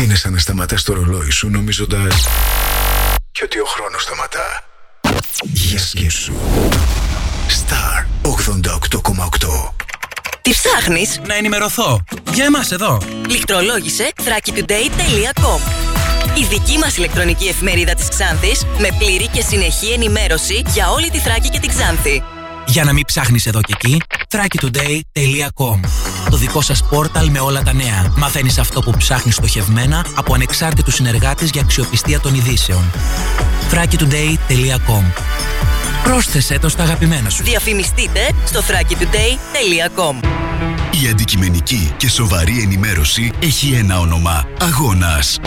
Είναι 0.00 0.14
σαν 0.14 0.32
να 0.32 0.38
σταματάς 0.38 0.82
το 0.82 0.94
ρολόι 0.94 1.30
σου 1.30 1.48
νομίζοντας 1.48 2.28
και 3.32 3.44
ότι 3.44 3.58
ο 3.58 3.64
χρόνος 3.64 4.02
σταματά. 4.02 4.64
Για 5.42 5.78
σκέψου. 5.78 6.32
Star 7.48 8.06
88,8 8.22 9.72
Τι 10.42 10.50
ψάχνεις; 10.50 11.20
Να 11.26 11.34
ενημερωθώ. 11.34 12.04
Για 12.32 12.44
εμάς 12.44 12.70
εδώ. 12.70 13.00
Λιχτρολόγησε 13.28 14.12
thrakitoday.com 14.16 15.60
Η 16.38 16.44
δική 16.44 16.78
μας 16.78 16.96
ηλεκτρονική 16.96 17.46
εφημερίδα 17.46 17.94
της 17.94 18.08
Ξάνθης 18.08 18.64
με 18.78 18.88
πλήρη 18.98 19.26
και 19.26 19.42
συνεχή 19.42 19.92
ενημέρωση 19.92 20.62
για 20.66 20.90
όλη 20.90 21.10
τη 21.10 21.18
Θράκη 21.18 21.48
και 21.48 21.58
την 21.58 21.68
Ξάνθη. 21.68 22.22
Για 22.66 22.84
να 22.84 22.92
μην 22.92 23.04
ψάχνεις 23.04 23.46
εδώ 23.46 23.60
και 23.60 23.74
εκεί, 23.76 24.02
thrakitoday.com 24.32 25.80
Το 26.30 26.36
δικό 26.36 26.60
σας 26.60 26.84
πόρταλ 26.84 27.28
με 27.30 27.40
όλα 27.40 27.62
τα 27.62 27.72
νέα. 27.72 28.12
Μαθαίνεις 28.16 28.58
αυτό 28.58 28.80
που 28.80 28.92
ψάχνεις 28.98 29.34
στοχευμένα 29.34 30.06
από 30.14 30.34
ανεξάρτητους 30.34 30.94
συνεργάτες 30.94 31.50
για 31.50 31.60
αξιοπιστία 31.60 32.20
των 32.20 32.34
ειδήσεων. 32.34 32.90
thrakitoday.com 33.70 35.02
Πρόσθεσέ 36.04 36.58
το 36.58 36.68
στα 36.68 36.82
αγαπημένα 36.82 37.30
σου. 37.30 37.42
Διαφημιστείτε 37.42 38.20
στο 38.44 38.60
thrakitoday.com 38.60 40.26
Η 41.02 41.08
αντικειμενική 41.08 41.92
και 41.96 42.08
σοβαρή 42.08 42.60
ενημέρωση 42.62 43.32
έχει 43.40 43.72
ένα 43.72 43.98
όνομα. 43.98 44.46
Αγώνας. 44.60 45.38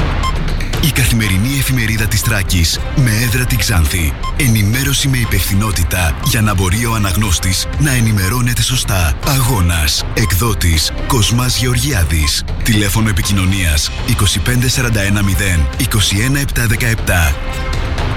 Η 0.86 0.91
καθημερινή 0.91 1.57
εφημερίδα 1.57 2.07
της 2.07 2.21
Τράκης 2.21 2.79
με 2.95 3.11
έδρα 3.23 3.45
την 3.45 3.57
Ξάνθη. 3.57 4.13
Ενημέρωση 4.38 5.07
με 5.07 5.17
υπευθυνότητα 5.17 6.19
για 6.25 6.41
να 6.41 6.55
μπορεί 6.55 6.86
ο 6.86 6.93
αναγνώστης 6.93 7.67
να 7.79 7.91
ενημερώνεται 7.91 8.61
σωστά. 8.61 9.17
Αγώνας. 9.27 10.05
Εκδότης 10.13 10.91
Κοσμάς 11.07 11.57
Γεωργιάδης. 11.57 12.43
Τηλέφωνο 12.63 13.09
επικοινωνίας 13.09 13.91
25410 14.07 15.67
21717. 15.77 17.36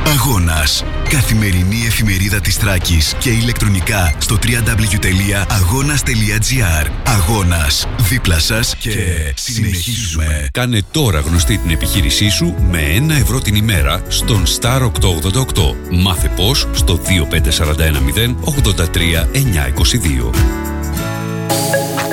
Αγώνας. 0.09 0.85
Καθημερινή 1.09 1.85
εφημερίδα 1.87 2.41
της 2.41 2.59
Τράκης 2.59 3.15
και 3.19 3.31
ηλεκτρονικά 3.31 4.15
στο 4.19 4.39
www.agonas.gr 4.43 6.87
Αγώνας. 7.07 7.89
Δίπλα 7.99 8.39
σας 8.39 8.77
και 8.77 8.91
συνεχίζουμε. 9.35 10.49
Κάνε 10.53 10.81
τώρα 10.91 11.21
γνωστή 11.21 11.59
την 11.59 11.71
επιχείρησή 11.71 12.29
σου 12.29 12.55
με 12.71 12.81
1 13.09 13.11
ευρώ 13.11 13.41
την 13.41 13.55
ημέρα 13.55 14.03
στον 14.09 14.45
Star 14.61 14.81
888. 14.81 15.77
Μάθε 15.91 16.31
πώς 16.37 16.69
στο 16.73 16.97
25410 16.97 18.37
83 18.45 19.27
922. 19.33 20.31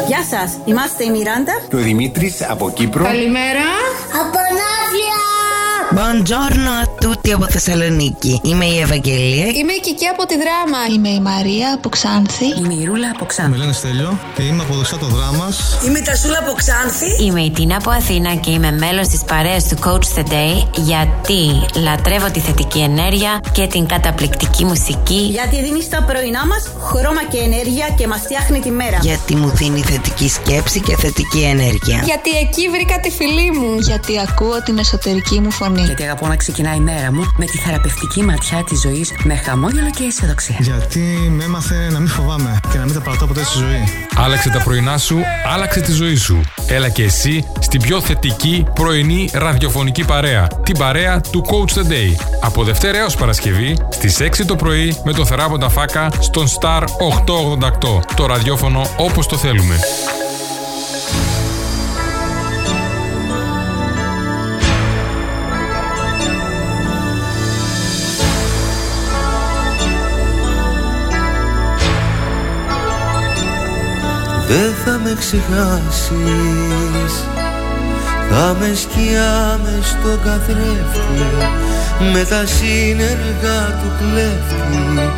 Γεια 0.07 0.23
σας, 0.29 0.51
είμαστε 0.65 1.03
η 1.03 1.09
Μιράντα 1.09 1.53
Και 1.69 1.75
ο 1.75 1.79
Δημήτρης 1.79 2.41
από 2.49 2.71
Κύπρο. 2.71 3.03
Καλημέρα 3.03 3.65
Από 4.11 4.37
Ναύλια! 4.37 5.34
Buongiorno 5.95 6.71
a 6.83 6.85
tutti 6.99 7.31
από 7.31 7.45
Θεσσαλονίκη. 7.49 8.39
Είμαι 8.43 8.65
η 8.65 8.79
Ευαγγελία. 8.79 9.45
Είμαι 9.45 9.73
η 9.73 9.79
Κική 9.81 10.07
από 10.07 10.25
τη 10.25 10.35
Δράμα 10.43 10.77
Είμαι 10.95 11.09
η 11.09 11.19
Μαρία 11.19 11.73
από 11.73 11.89
Ξάνθη. 11.89 12.45
Είμαι 12.45 12.73
η 12.73 12.85
Ρούλα 12.85 13.11
από 13.15 13.25
Ξάνθη. 13.25 13.51
Με 13.51 13.57
λένε 13.57 13.71
Στέλιο 13.73 14.19
και 14.35 14.43
είμαι 14.43 14.63
από 14.63 14.73
Δοξάτο 14.73 15.05
Δράμας. 15.05 15.77
Είμαι 15.85 15.99
η 15.99 16.01
Τασούλα 16.01 16.39
από 16.39 16.51
Ξάνθη. 16.51 17.23
Είμαι 17.25 17.41
η 17.41 17.51
Τίνα 17.51 17.75
από 17.75 17.89
Αθήνα 17.89 18.35
και 18.35 18.51
είμαι 18.51 18.71
μέλος 18.71 19.07
της 19.07 19.23
παρέας 19.23 19.67
του 19.67 19.77
Coach 19.85 20.07
the 20.17 20.23
Day 20.23 20.67
γιατί 20.75 21.41
λατρεύω 21.83 22.31
τη 22.31 22.39
θετική 22.39 22.79
ενέργεια 22.79 23.41
και 23.51 23.67
την 23.67 23.85
καταπληκτική 23.85 24.65
μουσική. 24.65 25.21
Γιατί 25.31 25.61
δίνει 25.63 25.81
στα 25.81 26.03
πρωινά 26.03 26.45
μας 26.45 26.71
χρώμα 26.83 27.23
και 27.31 27.37
ενέργεια 27.37 27.87
και 27.97 28.07
μας 28.07 28.19
φτιάχνει 28.21 28.59
τη 28.59 28.71
μέρα 28.71 28.97
Γιατί 29.01 29.35
μου 29.35 29.49
δίνει 29.49 29.81
θετική 29.81 30.29
σκέψη 30.29 30.79
και 30.79 30.95
θετική 30.95 31.41
ενέργεια. 31.41 32.01
Γιατί 32.05 32.29
εκεί 32.29 32.69
βρήκα 32.69 32.99
τη 32.99 33.09
φιλή 33.09 33.51
μου 33.51 33.77
Γιατί 33.79 34.13
ακούω 34.27 34.63
την 34.63 34.77
εσωτερική 34.77 35.39
μου 35.39 35.51
φωνή. 35.51 35.84
Γιατί 35.85 36.03
αγαπώ 36.03 36.27
να 36.27 36.35
ξεκινάει 36.35 36.75
η 36.75 36.79
μέρα 36.79 37.13
μου 37.13 37.31
με 37.37 37.45
τη 37.45 37.57
θεραπευτική 37.57 38.23
ματιά 38.23 38.63
της 38.63 38.79
ζωής 38.81 39.11
με 39.23 39.35
χαμόγελο 39.35 39.89
και 39.89 40.03
αισιοδοξία. 40.03 40.55
Γιατί 40.59 40.99
με 41.29 41.43
έμαθε 41.43 41.89
να 41.91 41.99
μην 41.99 42.07
φοβάμαι 42.07 42.59
και 42.71 42.77
να 42.77 42.85
μην 42.85 42.93
τα 42.93 43.01
παρατώ 43.01 43.27
ποτέ 43.27 43.43
στη 43.43 43.57
ζωή. 43.57 43.83
Άλλαξε 44.15 44.49
τα 44.49 44.61
πρωινά 44.63 44.97
σου, 44.97 45.19
άλλαξε 45.53 45.81
τη 45.81 45.91
ζωή 45.91 46.15
σου. 46.15 46.41
Έλα 46.67 46.89
και 46.89 47.03
εσύ 47.03 47.45
στην 47.59 47.81
πιο 47.81 48.01
θετική 48.01 48.65
πρωινή 48.73 49.29
ραδιοφωνική 49.33 50.05
παρέα. 50.05 50.47
Την 50.63 50.77
παρέα 50.77 51.21
του 51.21 51.45
Coach 51.45 51.77
the 51.77 51.91
Day. 51.91 52.15
Από 52.41 52.63
Δευτέρα 52.63 52.97
έως 52.97 53.15
Παρασκευή 53.15 53.77
στις 53.89 54.17
6 54.21 54.45
το 54.45 54.55
πρωί 54.55 55.01
με 55.03 55.13
το 55.13 55.25
θεράποντα 55.25 55.69
φάκα 55.69 56.11
στον 56.19 56.45
Star 56.47 56.81
888. 56.81 57.99
Το 58.15 58.25
ραδιόφωνο 58.25 58.85
όπως 58.97 59.27
το 59.27 59.37
θέλουμε. 59.37 59.79
Δεν 74.47 74.73
θα 74.85 74.99
με 75.03 75.15
ξεχάσεις. 75.19 77.13
Θα 78.29 78.55
με 78.59 78.73
σκιά 78.75 79.59
μες 79.63 79.87
στο 79.87 80.17
καθρέφτη. 80.23 80.99
Με 82.13 82.23
τα 82.23 82.45
σύνεργα 82.45 83.59
του 83.81 83.91
κλέφτη. 83.99 85.09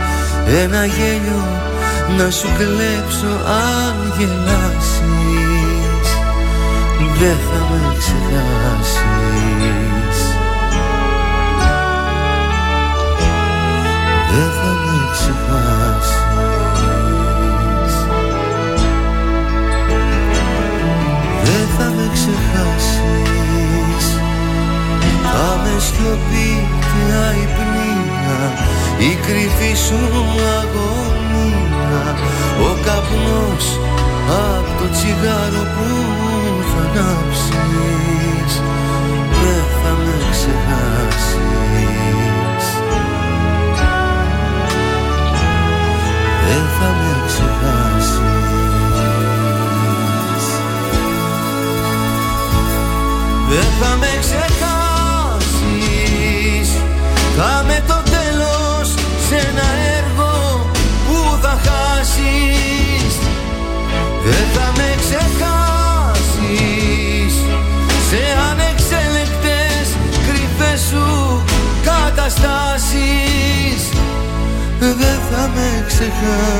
Ένα 0.63 0.85
γέλιο 0.85 1.43
να 2.17 2.31
σου 2.31 2.47
κλέψω 2.57 3.33
αν 3.45 4.13
γελάσεις. 4.17 6.07
Δεν 7.19 7.37
θα 7.47 7.59
με 7.69 7.95
ξεχάσεις. 7.99 8.97
Δεν 14.31 14.49
θα 14.59 14.71
με 14.85 15.11
ξεχάσεις 15.11 15.86
Θα 25.39 25.61
με 25.63 25.79
σιωπή 25.79 26.67
και 26.89 27.03
αϊπνία 27.27 28.39
Η 28.97 29.15
κρυφή 29.25 29.73
σου 29.85 30.01
αγωνία. 30.59 32.05
Ο 32.67 32.71
καπνός 32.85 33.65
απ' 34.55 34.71
το 34.79 34.87
τσιγάρο 34.91 35.63
που 35.73 35.87
θα 36.71 37.01
ανάψεις 37.01 38.53
Δεν 39.41 39.63
θα 39.81 39.91
με 40.03 40.15
ξεχάσεις. 40.31 41.35
Δεν 46.47 46.65
θα 46.79 46.89
με 46.99 47.13
ξεχάσεις. 47.27 48.19
Δεν 53.49 53.69
θα 53.79 53.95
με 53.97 54.11
ξεχάσεις 54.19 54.66
Θα 57.39 57.63
με 57.67 57.83
το 57.87 58.01
τέλος 58.11 58.87
σε 59.27 59.35
ένα 59.35 59.67
έργο 59.97 60.33
που 61.07 61.17
θα 61.41 61.59
χάσεις. 61.65 63.13
Δεν 64.23 64.45
θα 64.53 64.67
με 64.77 64.89
ξεχάσεις. 65.03 66.13
Σε 68.09 68.21
ανεξέλεκτες 68.51 69.87
κρυφές 70.27 70.81
σου 70.89 71.07
καταστάσεις. 71.83 73.81
Δεν 74.79 75.19
θα 75.31 75.43
με 75.55 75.69
ξεχάσεις 75.87 76.57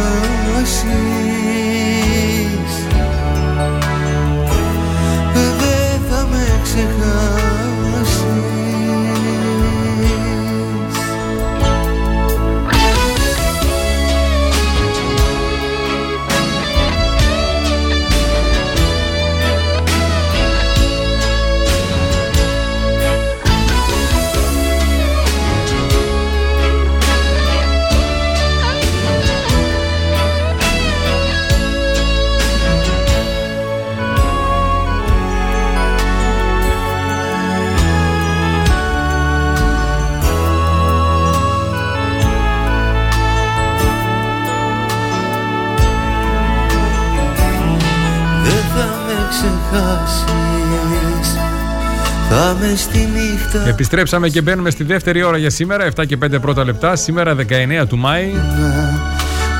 Επιστρέψαμε 53.78 54.30
και 54.30 54.42
μπαίνουμε 54.42 54.70
στη 54.70 54.84
δεύτερη 54.84 55.24
ώρα 55.24 55.38
για 55.38 55.50
σήμερα, 55.50 55.90
7 55.96 56.06
και 56.06 56.18
5 56.26 56.40
πρώτα 56.42 56.64
λεπτά. 56.64 56.96
Σήμερα 56.96 57.36
19 57.36 57.86
του 57.88 57.98
Μάη, 57.98 58.32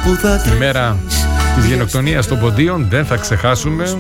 που 0.04 0.16
θα 0.22 0.42
η 0.56 0.58
μέρα 0.58 0.98
της 1.56 1.66
γενοκτονίας 1.66 2.28
των 2.28 2.40
ποντίων. 2.40 2.88
Δεν 2.90 3.06
θα 3.06 3.16
ξεχάσουμε. 3.16 3.98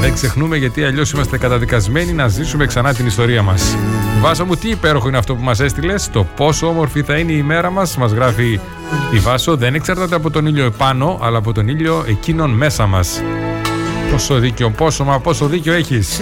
Δεν 0.00 0.14
ξεχνούμε 0.14 0.56
γιατί 0.56 0.84
αλλιώς 0.84 1.10
είμαστε 1.10 1.38
καταδικασμένοι 1.38 2.12
να 2.12 2.28
ζήσουμε 2.28 2.66
ξανά 2.66 2.94
την 2.94 3.06
ιστορία 3.06 3.42
μας. 3.42 3.76
Βάσο 4.20 4.44
μου, 4.44 4.54
τι 4.54 4.68
υπέροχο 4.68 5.08
είναι 5.08 5.18
αυτό 5.18 5.34
που 5.34 5.42
μας 5.42 5.60
έστειλες. 5.60 6.10
Το 6.12 6.26
πόσο 6.36 6.66
όμορφη 6.66 7.02
θα 7.02 7.16
είναι 7.16 7.32
η 7.32 7.42
μέρα 7.42 7.70
μας, 7.70 7.96
μας 7.96 8.12
γράφει 8.12 8.60
η 9.12 9.18
Βάσο. 9.18 9.56
Δεν 9.56 9.74
εξαρτάται 9.74 10.14
από 10.14 10.30
τον 10.30 10.46
ήλιο 10.46 10.64
επάνω, 10.64 11.18
αλλά 11.22 11.38
από 11.38 11.52
τον 11.52 11.68
ήλιο 11.68 12.04
εκείνον 12.08 12.50
μέσα 12.50 12.86
μας. 12.86 13.22
Πόσο 14.10 14.38
δίκιο, 14.38 14.70
πόσο 14.70 15.04
μα, 15.04 15.20
πόσο 15.20 15.46
δίκιο 15.46 15.72
έχεις. 15.72 16.20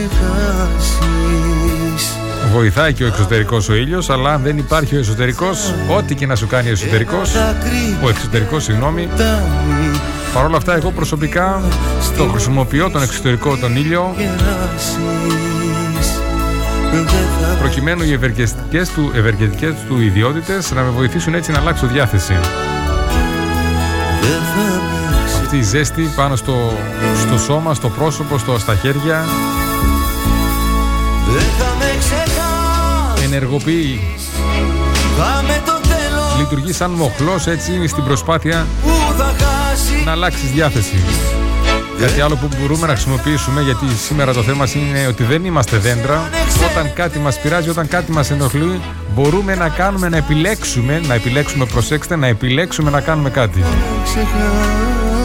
Βοηθάει 2.55 2.93
και 2.93 3.05
ο 3.05 3.07
εξωτερικός 3.07 3.69
ο 3.69 3.75
ήλιος, 3.75 4.11
αλλά 4.11 4.33
αν 4.33 4.43
δεν 4.43 4.59
υπάρχει 4.59 4.97
ο 4.97 4.99
εσωτερικός, 4.99 5.75
ό,τι 5.97 6.15
και 6.15 6.27
να 6.27 6.37
σου 6.37 6.47
κάνει 6.47 6.69
ο 6.69 6.73
εσωτερικός, 6.73 7.35
ο 8.03 8.09
εξωτερικός, 8.09 8.65
συγγνώμη, 8.65 9.09
Παρ' 10.35 10.45
όλα 10.45 10.57
αυτά, 10.57 10.75
εγώ 10.75 10.91
προσωπικά 10.91 11.63
το 12.17 12.25
χρησιμοποιώ 12.25 12.91
τον 12.91 13.03
εξωτερικό 13.03 13.57
τον 13.57 13.77
ήλιο. 13.77 14.15
προκειμένου 17.59 18.03
οι 18.03 18.13
ευεργετικές 18.13 18.89
του, 18.89 19.11
ευεργετικές 19.15 19.75
του 19.89 20.01
ιδιότητες 20.01 20.73
να 20.73 20.83
με 20.83 20.91
βοηθήσουν 20.91 21.35
έτσι 21.35 21.53
να 21.53 21.59
αλλάξω 21.59 21.87
διάθεση. 21.87 22.35
Αυτή 25.43 25.57
η 25.57 25.63
ζέστη 25.63 26.13
πάνω 26.17 26.37
στο, 26.37 26.73
στο 27.27 27.39
σώμα, 27.39 27.75
στο 27.75 27.89
πρόσωπο, 27.89 28.39
στο, 28.39 28.59
στα 28.59 28.75
χέρια 28.75 29.25
ενεργοποιεί 33.35 34.01
λειτουργεί 36.39 36.73
σαν 36.73 36.91
μοχλός 36.91 37.47
έτσι 37.47 37.87
στην 37.87 38.05
προσπάθεια 38.05 38.67
να 40.05 40.11
αλλάξεις 40.11 40.51
διάθεση. 40.51 40.97
Κάτι 42.01 42.21
άλλο 42.21 42.37
που 42.37 42.49
μπορούμε 42.59 42.87
να 42.87 42.93
χρησιμοποιήσουμε, 42.93 43.61
γιατί 43.61 43.87
σήμερα 44.07 44.33
το 44.33 44.43
θέμα 44.43 44.67
είναι 44.75 45.07
ότι 45.07 45.25
δεν 45.25 45.45
είμαστε 45.45 45.77
δέντρα. 45.77 46.31
Όταν 46.71 46.93
κάτι 46.93 47.19
μας 47.19 47.41
πειράζει, 47.41 47.69
όταν 47.69 47.89
κάτι 47.89 48.13
μας 48.13 48.31
ενοχλεί, 48.31 48.81
μπορούμε 49.15 49.55
να 49.55 49.69
κάνουμε, 49.69 50.09
να 50.09 50.17
επιλέξουμε, 50.17 51.01
να 51.07 51.15
επιλέξουμε, 51.15 51.65
προσέξτε, 51.65 52.17
να 52.17 52.27
επιλέξουμε 52.27 52.91
να 52.91 53.01
κάνουμε 53.01 53.31
κάτι. 53.31 53.65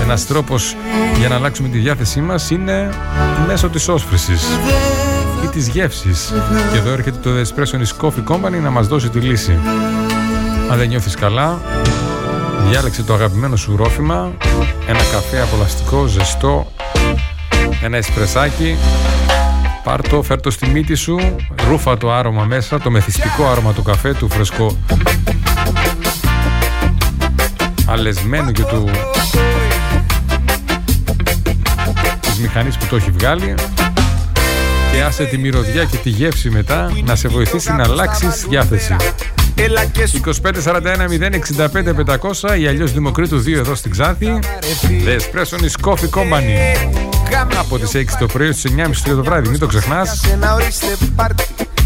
Ένας 0.01 0.25
τρόπος 0.27 0.75
για 1.17 1.27
να 1.27 1.35
αλλάξουμε 1.35 1.67
τη 1.67 1.77
διάθεσή 1.77 2.21
μας 2.21 2.49
είναι 2.49 2.89
μέσω 3.47 3.69
της 3.69 3.87
όσφρησης 3.87 4.41
ή 5.43 5.47
της 5.47 5.67
γεύσης. 5.67 6.33
Και 6.71 6.77
εδώ 6.77 6.91
έρχεται 6.91 7.17
το 7.21 7.29
Espresso 7.29 8.05
Coffee 8.05 8.33
Company 8.33 8.61
να 8.61 8.69
μας 8.69 8.87
δώσει 8.87 9.09
τη 9.09 9.19
λύση. 9.19 9.59
Αν 10.71 10.77
δεν 10.77 10.87
νιώθεις 10.87 11.15
καλά, 11.15 11.61
διάλεξε 12.69 13.03
το 13.03 13.13
αγαπημένο 13.13 13.55
σου 13.55 13.75
ρόφημα, 13.75 14.31
ένα 14.87 14.99
καφέ 15.11 15.41
απολαστικό, 15.41 16.05
ζεστό, 16.05 16.71
ένα 17.83 17.97
εσπρεσάκι, 17.97 18.77
πάρ' 19.83 20.01
το, 20.09 20.21
φέρ' 20.21 20.41
το 20.41 20.51
στη 20.51 20.67
μύτη 20.67 20.95
σου, 20.95 21.35
ρούφα 21.67 21.97
το 21.97 22.11
άρωμα 22.11 22.43
μέσα, 22.43 22.79
το 22.79 22.89
μεθυστικό 22.89 23.47
άρωμα 23.47 23.73
του 23.73 23.83
καφέ, 23.83 24.13
του 24.13 24.29
φρεσκό 24.29 24.77
αλεσμένου 27.89 28.51
και 28.51 28.63
του 28.63 28.89
της 32.21 32.39
μηχανής 32.39 32.77
που 32.77 32.85
το 32.89 32.95
έχει 32.95 33.11
βγάλει 33.11 33.55
και 34.91 35.01
άσε 35.01 35.23
τη 35.23 35.37
μυρωδιά 35.37 35.83
και 35.83 35.97
τη 35.97 36.09
γεύση 36.09 36.49
μετά 36.49 36.91
να 37.03 37.15
σε 37.15 37.27
βοηθήσει 37.27 37.73
να 37.73 37.83
αλλάξεις 37.83 38.45
διάθεση. 38.49 38.95
2541 39.55 41.07
065 42.53 42.59
ή 42.59 42.67
αλλιώς 42.67 42.91
Δημοκρίτου 42.91 43.43
2 43.43 43.53
εδώ 43.53 43.75
στην 43.75 43.91
Ξάθη. 43.91 44.39
The 45.05 45.19
Espresso 45.19 45.57
is 45.63 45.89
Coffee 45.89 46.09
Company. 46.19 46.77
Από 47.59 47.79
τις 47.79 47.91
6 47.95 48.03
το 48.19 48.25
πρωί 48.25 48.51
στι 48.51 48.73
9.30 48.77 48.91
το 49.03 49.23
βράδυ, 49.23 49.49
μην 49.49 49.59
το 49.59 49.67
ξεχνάς. 49.67 50.21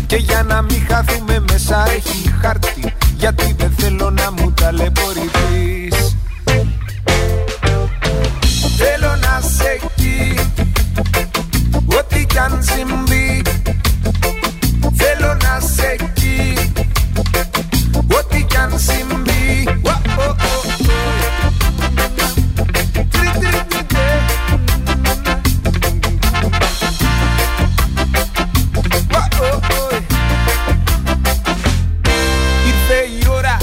Και 0.07 0.15
για 0.15 0.43
να 0.43 0.61
μην 0.61 0.85
χαθούμε 0.89 1.43
μέσα 1.51 1.85
έχει 1.95 2.33
χάρτη 2.41 2.93
Γιατί 3.17 3.55
δεν 3.57 3.73
θέλω 3.77 4.09
να 4.09 4.31
μου 4.31 4.51
ταλαιπωρηθείς 4.51 6.15
Θέλω 8.77 9.15
να 9.21 9.41
σε 9.41 9.79
εκεί 9.83 10.39
Ό,τι 11.99 12.25
κι 12.25 12.37
αν 12.37 12.63
συμβεί 12.63 13.41
Θέλω 14.95 15.37
να 15.43 15.59
σε 15.59 15.95
εκεί 15.99 16.71
Ό,τι 18.17 18.43
κι 18.43 18.57
αν 18.57 18.79
συμβεί 18.79 19.67
Ήρθε 32.67 32.99
η 33.19 33.27
ώρα 33.29 33.57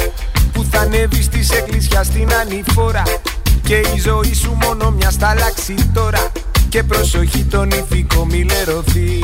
που 0.53 0.67
θα 0.71 0.81
ανέβεις 0.81 1.29
της 1.29 1.51
εκκλησιάς 1.51 2.07
στην 2.07 2.29
ανηφόρα. 2.41 3.03
Και 3.63 3.77
η 3.77 3.99
ζωή 3.99 4.35
σου 4.35 4.57
μόνο 4.63 4.91
μιας 4.91 5.15
σταλάξει 5.15 5.75
τώρα 5.95 6.33
Και 6.71 6.83
προσοχή 6.83 7.45
τον 7.45 7.71
ηθικό 7.71 8.25
μη 8.25 8.45
λερωθεί 8.45 9.23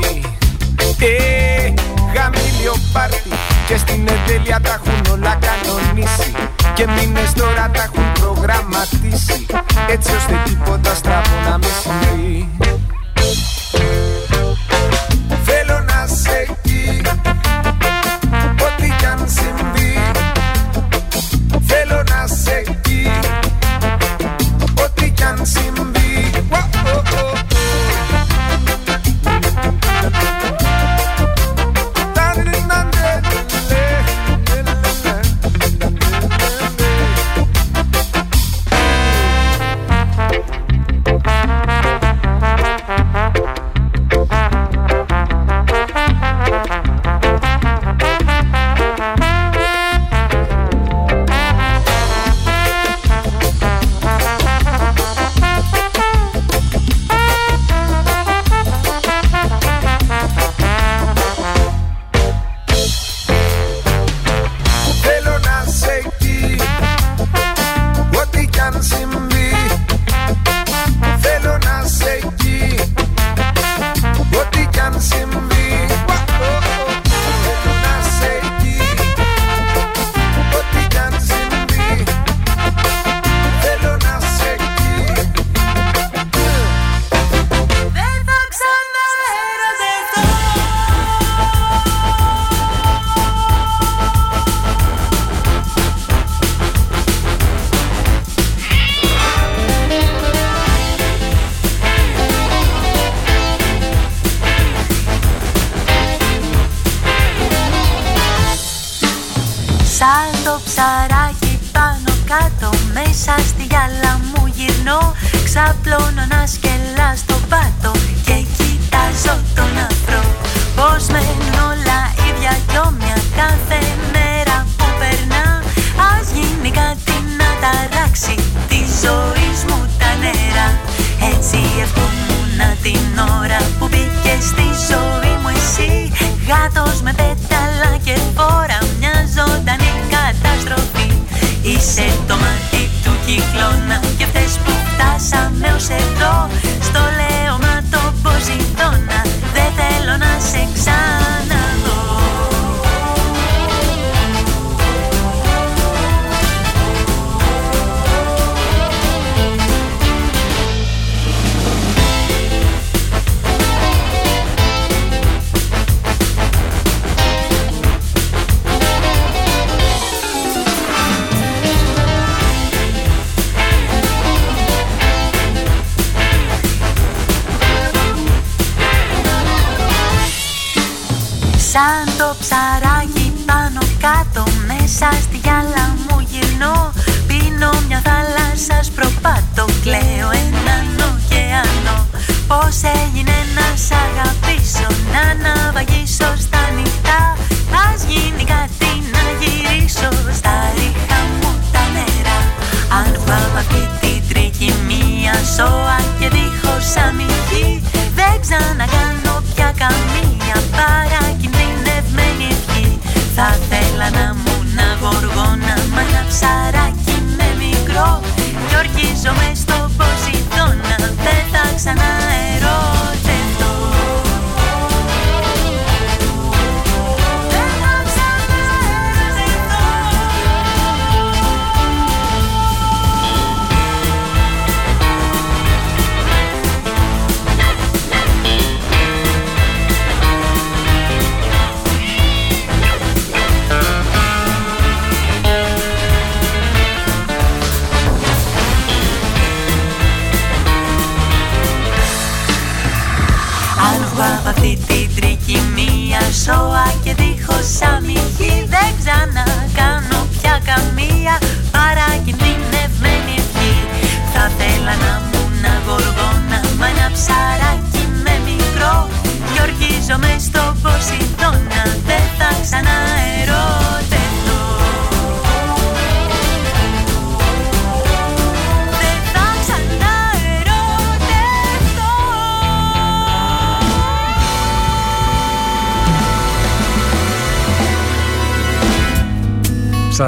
ε, 1.00 1.74
γαμήλιο 2.14 2.74
πάρτι. 2.92 3.28
Και 3.68 3.76
στην 3.76 4.08
εντέλεια 4.08 4.60
τα 4.60 4.72
έχουν 4.72 5.12
όλα 5.12 5.38
κανονίσει. 5.46 6.32
Και 6.74 6.86
μήνες 6.86 7.32
τώρα 7.32 7.70
τα 7.72 7.82
έχουν 7.82 8.12
προγραμματίσει. 8.12 9.46
Έτσι 9.88 10.14
ώστε 10.14 10.42
τίποτα 10.44 10.94
στραβό 10.94 11.50
να 11.50 11.58
μην 11.58 11.70
συμβεί 11.82 12.48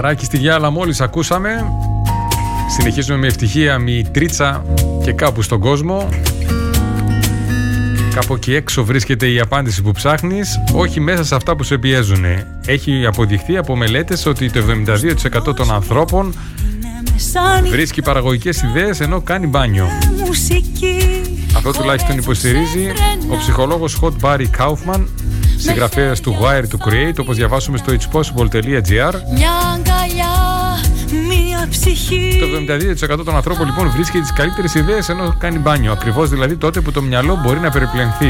Ψαράκι 0.09 0.27
στη 0.27 0.37
γυάλα 0.37 0.71
μόλις 0.71 1.01
ακούσαμε. 1.01 1.65
Συνεχίζουμε 2.77 3.19
με 3.19 3.27
ευτυχία 3.27 3.81
τρίτσα 4.13 4.65
και 5.05 5.13
κάπου 5.13 5.43
στον 5.43 5.61
κόσμο. 5.61 6.09
Κάπου 8.15 8.35
εκεί 8.35 8.55
έξω 8.55 8.85
βρίσκεται 8.85 9.31
η 9.31 9.41
απάντηση 9.41 9.83
που 9.83 9.93
ψάχνεις, 9.93 10.61
όχι 10.73 11.01
μέσα 11.01 11.25
σε 11.25 11.35
αυτά 11.35 11.57
που 11.57 11.63
σε 11.63 11.79
πιέζουν. 11.79 12.25
Έχει 12.67 13.07
αποδειχθεί 13.07 13.57
από 13.57 13.77
μελέτες 13.77 14.27
ότι 14.27 14.51
το 14.51 14.61
72% 15.49 15.55
των 15.57 15.73
ανθρώπων 15.73 16.35
βρίσκει 17.71 18.03
παραγωγικές 18.03 18.63
ιδέες 18.63 19.01
ενώ 19.01 19.21
κάνει 19.21 19.47
μπάνιο. 19.47 19.89
Μουσική 20.27 20.99
Αυτό 21.57 21.71
τουλάχιστον 21.71 22.19
υποστηρίζει 22.19 22.93
ο 23.31 23.37
ψυχολόγος 23.37 23.99
Hot 24.03 24.13
Barry 24.23 24.47
Kaufman, 24.59 25.05
συγγραφέας 25.59 26.21
του 26.21 26.37
Wire 26.41 26.63
to 26.63 26.89
Create, 26.89 27.19
όπως 27.21 27.37
διαβάσουμε 27.37 27.79
στο 27.79 27.93
itspossible.gr. 27.93 29.15
Μια 29.35 29.53
αγκαλιά, 29.75 30.35
μια 31.29 31.67
ψυχή 31.71 32.39
Το 32.41 32.75
72% 33.17 33.25
των 33.25 33.37
ανθρώπων 33.37 33.67
λοιπόν 33.67 33.91
βρίσκει 33.91 34.21
τις 34.21 34.33
καλύτερες 34.33 34.75
ιδέες 34.75 35.09
ενώ 35.09 35.35
κάνει 35.39 35.59
μπάνιο. 35.59 35.93
Ακριβώς 35.93 36.29
δηλαδή 36.29 36.57
τότε 36.57 36.81
που 36.81 36.93
το 36.93 37.03
μυαλό 37.03 37.41
μπορεί 37.43 37.59
να 37.59 37.71
περιπλανθεί. 37.71 38.27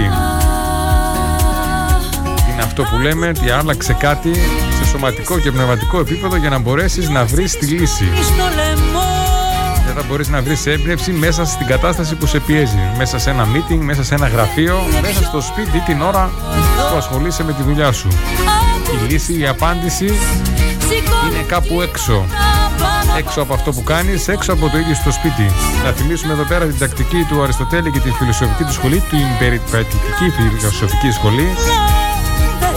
Είναι 2.52 2.62
αυτό 2.62 2.82
που 2.82 2.98
λέμε 3.02 3.28
ότι 3.28 3.50
άλλαξε 3.50 3.92
κάτι 3.92 4.34
σε 4.78 4.84
σωματικό 4.90 5.38
και 5.38 5.50
πνευματικό 5.50 5.98
επίπεδο 6.00 6.36
για 6.36 6.48
να 6.48 6.58
μπορέσεις 6.58 7.08
να 7.08 7.24
βρεις 7.24 7.58
τη 7.58 7.66
λύση. 7.66 8.04
στο 8.22 8.44
λαιμό 9.98 10.06
Δεν 10.06 10.06
θα 10.06 10.06
μπορείς 10.08 10.28
να 10.28 10.42
βρεις 10.42 10.66
έμπνευση 10.66 11.12
μέσα 11.12 11.44
στην 11.44 11.66
κατάσταση 11.66 12.14
που 12.14 12.26
σε 12.26 12.40
πιέζει. 12.40 12.78
Μέσα 12.96 13.18
σε 13.18 13.30
ένα 13.30 13.46
meeting, 13.54 13.78
μέσα 13.78 14.04
σε 14.04 14.14
ένα 14.14 14.28
γραφείο, 14.28 14.78
μέσα 15.02 15.22
στο 15.24 15.40
σπίτι 15.40 15.80
την 15.80 16.02
ώρα 16.02 16.30
που 16.90 16.96
ασχολείσαι 16.96 17.44
με 17.44 17.52
τη 17.52 17.62
δουλειά 17.62 17.92
σου. 17.92 18.08
Η 18.94 19.12
λύση, 19.12 19.38
η 19.38 19.46
απάντηση 19.46 20.04
είναι 20.04 21.42
κάπου 21.46 21.80
έξω. 21.82 22.24
Έξω 23.18 23.40
από 23.40 23.54
αυτό 23.54 23.72
που 23.72 23.82
κάνεις, 23.82 24.28
έξω 24.28 24.52
από 24.52 24.68
το 24.68 24.78
ίδιο 24.78 24.94
στο 24.94 25.12
σπίτι. 25.12 25.50
Να 25.84 25.92
θυμίσουμε 25.92 26.32
εδώ 26.32 26.42
πέρα 26.42 26.66
την 26.66 26.78
τακτική 26.78 27.26
του 27.28 27.42
Αριστοτέλη 27.42 27.90
και 27.90 28.00
τη 28.00 28.10
φιλοσοφική 28.10 28.64
του 28.64 28.72
σχολή, 28.72 29.02
την 29.10 29.26
περιπατητική 29.38 30.30
φιλοσοφική 30.36 31.10
σχολή, 31.10 31.48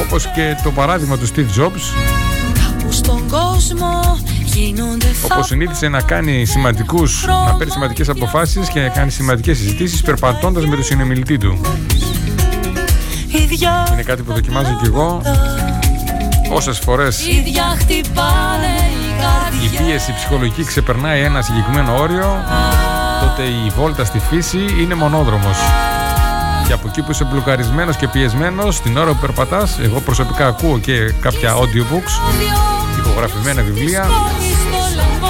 όπως 0.02 0.27
και 0.35 0.56
το 0.64 0.72
παράδειγμα 0.72 1.18
του 1.18 1.27
Steve 1.27 1.61
Jobs, 1.61 1.84
Κάπου 2.53 2.91
στον 2.91 3.27
κόσμο 3.27 4.19
γίνονται 4.22 4.40
Όπως 5.23 5.48
συνήθισε 5.48 5.88
να 5.88 6.02
κάνει 6.02 6.45
σημαντικούς, 6.45 7.26
να 7.45 7.56
παίρνει 7.57 7.72
σημαντικές 7.72 8.10
αποφάσεις 8.10 8.69
και 8.69 8.80
να 8.80 8.88
κάνει 8.88 9.11
σημαντικές 9.11 9.57
συζητήσεις 9.57 10.02
περπατώντας 10.02 10.65
με 10.65 10.76
τον 10.76 10.84
συνομιλητή 10.84 11.38
του. 11.38 11.61
Ίδια, 13.28 13.88
Είναι 13.91 14.03
κάτι 14.03 14.22
που 14.22 14.34
δοκιμάζω 14.34 14.78
κι 14.82 14.86
εγώ. 14.86 15.22
Όσες 16.52 16.80
φορές 16.80 17.28
ίδια 17.28 17.64
χτυπάνε 17.80 18.68
οι 18.91 19.11
η 19.64 19.68
καρδιές 19.68 19.88
πίεση 19.88 20.14
ψυχολογική 20.14 20.64
ξεπερνάει 20.64 21.22
ένα 21.22 21.41
συγκεκριμένο 21.41 21.98
όριο, 21.99 22.44
τότε 23.22 23.44
η 23.44 23.72
βόλτα 23.78 24.06
στη 24.06 24.19
φύση 24.19 24.60
είναι 24.82 24.95
μονόδρομος. 24.95 25.57
Και 26.68 26.73
από 26.73 26.88
εκεί 26.88 27.02
που 27.02 27.11
είσαι 27.11 27.23
μπλοκαρισμένος 27.23 27.95
και 27.95 28.07
πιεσμένος, 28.07 28.82
την 28.82 28.98
ώρα 28.98 29.11
που 29.11 29.18
περπατάς, 29.22 29.80
εγώ 29.80 29.99
προσωπικά 29.99 30.48
ακούω 30.48 30.80
και 30.80 31.14
κάποια 31.22 31.56
audiobooks, 31.56 32.14
ηχογραφημένα 33.11 33.61
βιβλία, 33.61 34.09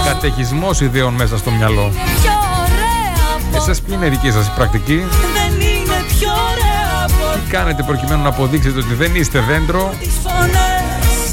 καταιγισμός 0.05 0.81
ιδεών 0.81 1.13
μέσα 1.13 1.37
στο 1.37 1.51
μυαλό. 1.51 1.91
Πιο 1.93 2.31
ωραία 2.63 3.47
από 3.49 3.57
Εσάς 3.57 3.81
ποια 3.81 3.95
είναι 3.95 4.05
η 4.05 4.09
δική 4.09 4.31
σας 4.31 4.53
πρακτική, 4.55 5.05
δεν 5.33 5.59
είναι 5.59 5.97
πιο 6.07 6.29
ωραία 6.29 7.03
από 7.03 7.39
τι 7.39 7.51
κάνετε 7.51 7.83
προκειμένου 7.83 8.21
να 8.23 8.29
αποδείξετε 8.29 8.79
ότι 8.79 8.93
δεν 8.93 9.15
είστε 9.15 9.39
δέντρο; 9.39 9.93
τις 9.99 10.13
φωνές 10.23 10.71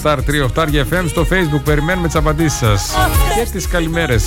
Star 0.02 0.18
3 0.26 0.44
8 0.54 0.84
FM 0.90 1.04
στο 1.08 1.26
facebook 1.30 1.62
περιμένουμε 1.64 2.06
τις 2.06 2.16
απαντήσεις 2.16 2.58
σας 2.58 2.90
και 3.34 3.50
τις 3.50 3.68
καλημέρες. 3.68 4.24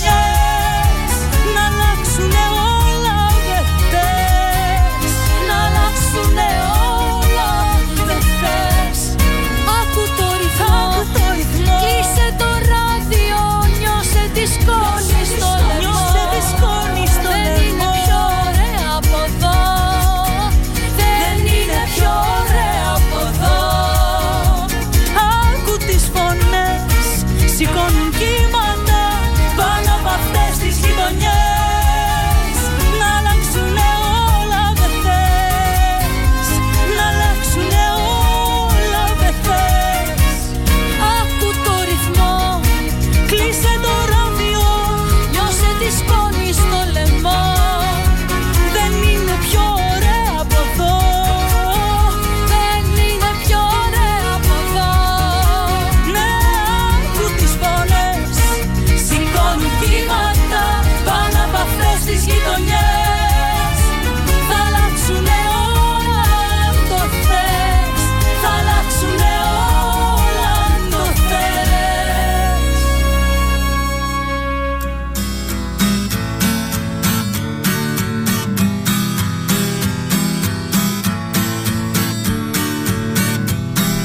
disco. 14.41 14.72
Oh, 14.73 15.01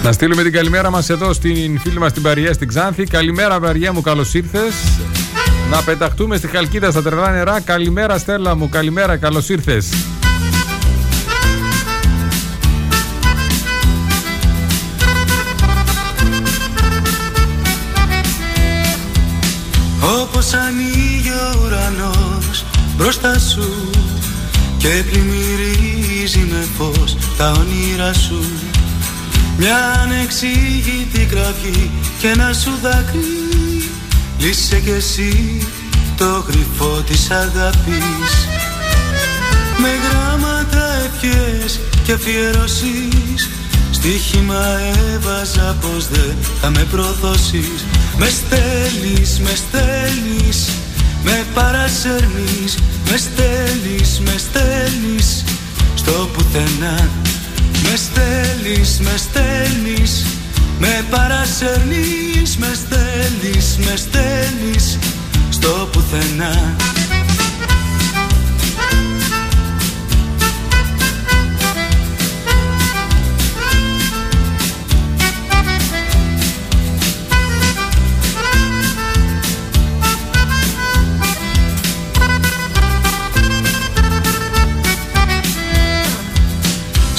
Να 0.07 0.12
στείλουμε 0.12 0.43
την 0.43 0.53
καλημέρα 0.53 0.91
μας 0.91 1.11
εδώ 1.11 1.33
στην 1.33 1.78
φίλη 1.78 1.99
μας 1.99 2.12
την 2.12 2.23
Παριέ 2.23 2.53
στην 2.53 2.69
Ξάνθη. 2.69 3.05
Καλημέρα 3.05 3.61
Παριέ 3.61 3.91
μου, 3.91 4.01
καλώς 4.01 4.35
ήρθες. 4.35 4.74
Να 5.70 5.83
πεταχτούμε 5.83 6.37
στη 6.37 6.47
Χαλκίδα 6.47 6.91
στα 6.91 7.03
τρελά 7.03 7.31
νερά. 7.31 7.61
Καλημέρα 7.61 8.19
Στέλλα 8.19 8.57
μου, 8.57 8.69
καλημέρα, 8.69 9.16
καλώς 9.16 9.49
ήρθες. 9.49 9.89
Όπως 20.20 20.53
ανοίγει 20.53 21.31
ο 21.31 21.65
ουρανός 21.65 22.65
μπροστά 22.97 23.39
σου 23.39 23.91
Και 24.78 24.89
πλημμυρίζει 25.11 26.47
με 26.51 26.66
φως 26.77 27.16
τα 27.37 27.51
όνειρα 27.51 28.12
σου 28.12 28.41
Μια 29.59 30.01
ανεξήγητη 30.03 31.27
κραυγή 31.31 31.91
και 32.19 32.28
ένα 32.28 32.53
σου 32.53 32.70
δάκρυ. 32.83 33.91
Λύσε 34.39 34.81
κι 34.81 34.91
εσύ 34.91 35.62
το 36.16 36.45
γρυφό 36.49 37.03
της 37.07 37.31
αγάπης. 37.31 38.49
Με 39.78 39.89
γράμματα 40.09 40.85
ευχές 41.05 41.81
και 42.05 42.12
αφιερώσεις. 42.12 43.51
Στοίχημα 43.91 44.78
έβαζα 45.15 45.77
πως 45.81 46.09
δεν 46.09 46.37
θα 46.61 46.70
με 46.70 46.87
προδώσεις. 46.91 47.85
Με 48.19 48.28
στέλνεις, 48.28 49.41
με 49.41 49.55
στέλνεις 49.55 50.69
Με 51.24 51.45
παρασέρνεις. 51.55 52.78
Με 53.11 53.16
στέλνεις, 53.16 54.20
με 54.24 54.35
στέλνεις 54.39 55.45
Στο 55.95 56.31
πουθενά 56.33 57.09
Με 57.82 57.97
στέλνεις, 57.97 59.01
με 59.01 59.16
στέλνεις 59.16 60.27
Με 60.78 61.05
παρασέρνεις 61.11 62.57
Με 62.57 62.74
στέλνεις, 62.74 63.78
με 63.78 63.97
στέλνεις 63.97 64.98
Στο 65.51 65.89
πουθενά. 65.93 66.77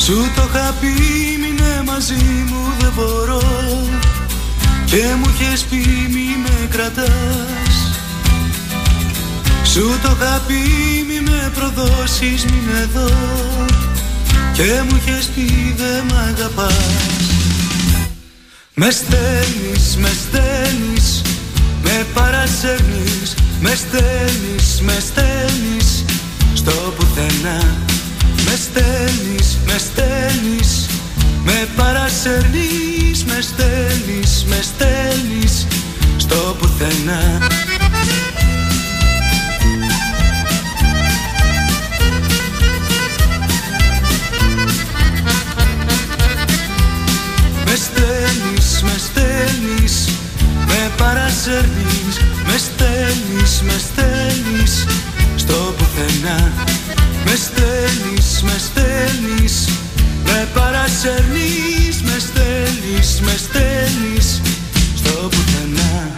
Σου 0.08 0.32
το 0.36 0.42
είχα 0.42 0.47
πει 0.80 0.94
μείνε 1.42 1.84
μαζί 1.86 2.24
μου 2.50 2.74
δεν 2.80 2.92
μπορώ. 2.96 3.78
Και 4.92 5.04
μου 5.20 5.34
είχες 5.34 5.64
πει 5.64 5.78
μη 6.14 6.28
με 6.44 6.68
κρατάς 6.70 7.76
Σου 9.64 10.00
το 10.04 10.18
είχα 10.20 10.42
πει 10.48 10.54
μη 11.08 11.20
με 11.30 11.52
προδώσεις 11.54 12.46
μείνε 12.46 12.80
εδώ 12.82 13.10
Και 14.54 14.82
μου 14.90 14.96
είχες 14.96 15.26
πει 15.26 15.74
δεν 15.78 16.04
μ' 16.04 16.18
αγαπάς 16.28 17.30
Με 18.74 18.90
στέλνεις, 18.92 19.98
με 19.98 20.10
στέλνεις 20.28 21.22
Με 21.84 22.06
παρασέρνεις. 22.14 23.36
Με 23.62 23.76
στέλνεις, 23.76 24.82
με 24.82 24.98
στέλνεις 25.00 26.06
Στο 26.54 26.94
πουθενά 26.98 27.62
με 28.50 28.56
στέλνεις, 28.56 29.58
με 29.66 29.78
στέλνεις 29.78 30.86
Με 31.44 31.68
παρασέρνεις, 31.76 33.24
με 33.26 33.42
στέλνεις, 33.42 34.46
με 34.50 34.60
στέλνεις 34.62 35.68
Στο 36.18 36.56
πουθενά. 36.60 37.38
Με 47.66 47.76
στέλνεις, 47.76 48.82
με 48.84 48.96
στέλνεις 48.98 50.10
Με 50.68 50.92
παρασέρνεις, 50.98 52.20
με 52.46 52.58
στέλνεις, 52.58 53.62
με 53.62 53.78
στέλνεις 53.78 54.86
Στο 55.36 55.74
πουθενά 55.78 56.54
με 57.30 57.36
στέλνεις, 57.36 58.42
με 58.44 58.58
στέλνεις 58.58 59.70
Με 60.24 60.48
παρασέρνεις, 60.54 62.02
με 62.02 62.20
στέλνεις, 62.20 63.22
με 63.22 63.36
στέλνεις 63.38 64.42
Στο 64.96 65.28
πουθενά 65.30 66.12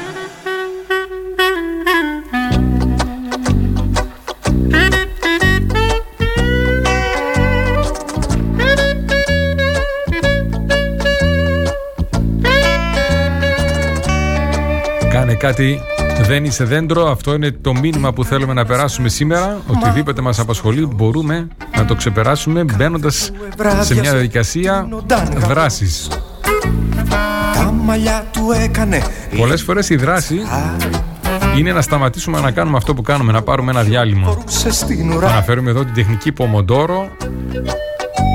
Κάνε 15.09 15.33
κάτι, 15.33 15.79
δεν 16.21 16.45
είσαι 16.45 16.63
δέντρο. 16.63 17.11
Αυτό 17.11 17.33
είναι 17.33 17.51
το 17.51 17.73
μήνυμα 17.73 18.13
που 18.13 18.23
θέλουμε 18.23 18.53
να 18.53 18.65
περάσουμε 18.65 19.09
σήμερα. 19.09 19.61
Οτιδήποτε 19.67 20.21
μας 20.21 20.39
απασχολεί 20.39 20.85
μπορούμε 20.95 21.47
να 21.77 21.85
το 21.85 21.95
ξεπεράσουμε 21.95 22.63
μπαίνοντας 22.63 23.31
σε 23.81 23.93
μια 23.93 24.11
διαδικασία 24.11 24.87
δράσης. 25.47 26.07
Τα 27.53 27.71
μαλλιά 27.71 28.25
του 28.31 28.51
έκανε 28.63 29.01
Πολλές 29.37 29.63
φορές 29.63 29.89
η 29.89 29.95
δράση 29.95 30.41
είναι 31.57 31.71
να 31.71 31.81
σταματήσουμε 31.81 32.39
να 32.39 32.51
κάνουμε 32.51 32.77
αυτό 32.77 32.93
που 32.93 33.01
κάνουμε, 33.01 33.31
να 33.31 33.41
πάρουμε 33.41 33.71
ένα 33.71 33.83
διάλειμμα. 33.83 34.37
σε 34.45 34.71
στην 34.71 35.11
ουρά 35.11 35.27
Αναφέρουμε 35.27 35.69
εδώ 35.69 35.83
την 35.83 35.93
τεχνική 35.93 36.33
Pomodoro, 36.37 37.07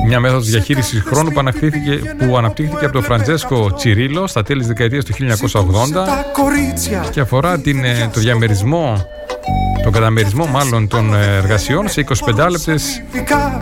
μια 0.06 0.20
μέθοδος 0.20 0.46
διαχείρισης 0.46 1.02
χρόνου 1.06 1.30
που 1.30 1.38
αναπτύχθηκε, 1.40 2.00
που 2.18 2.36
αναπτύχθηκε 2.36 2.84
από 2.84 2.92
τον 2.92 3.02
Φραντζέσκο 3.02 3.74
Τσιρίλο 3.74 4.26
στα 4.26 4.42
τέλη 4.42 4.58
της 4.58 4.68
δεκαετίας 4.68 5.04
του 5.04 5.12
1980 5.12 5.92
Τα 5.92 6.24
κορίτσια 6.32 7.04
και 7.10 7.20
αφορά 7.20 7.60
την, 7.60 7.84
ε, 7.84 8.10
το 8.12 8.20
διαμερισμό, 8.20 9.06
τον 9.82 9.92
καταμερισμό 9.92 10.46
μάλλον 10.46 10.88
των 10.88 11.14
ε, 11.14 11.36
εργασιών 11.36 11.88
σε 11.88 12.04
25 12.26 12.46
λεπτές 12.50 13.02
Φικά 13.10 13.60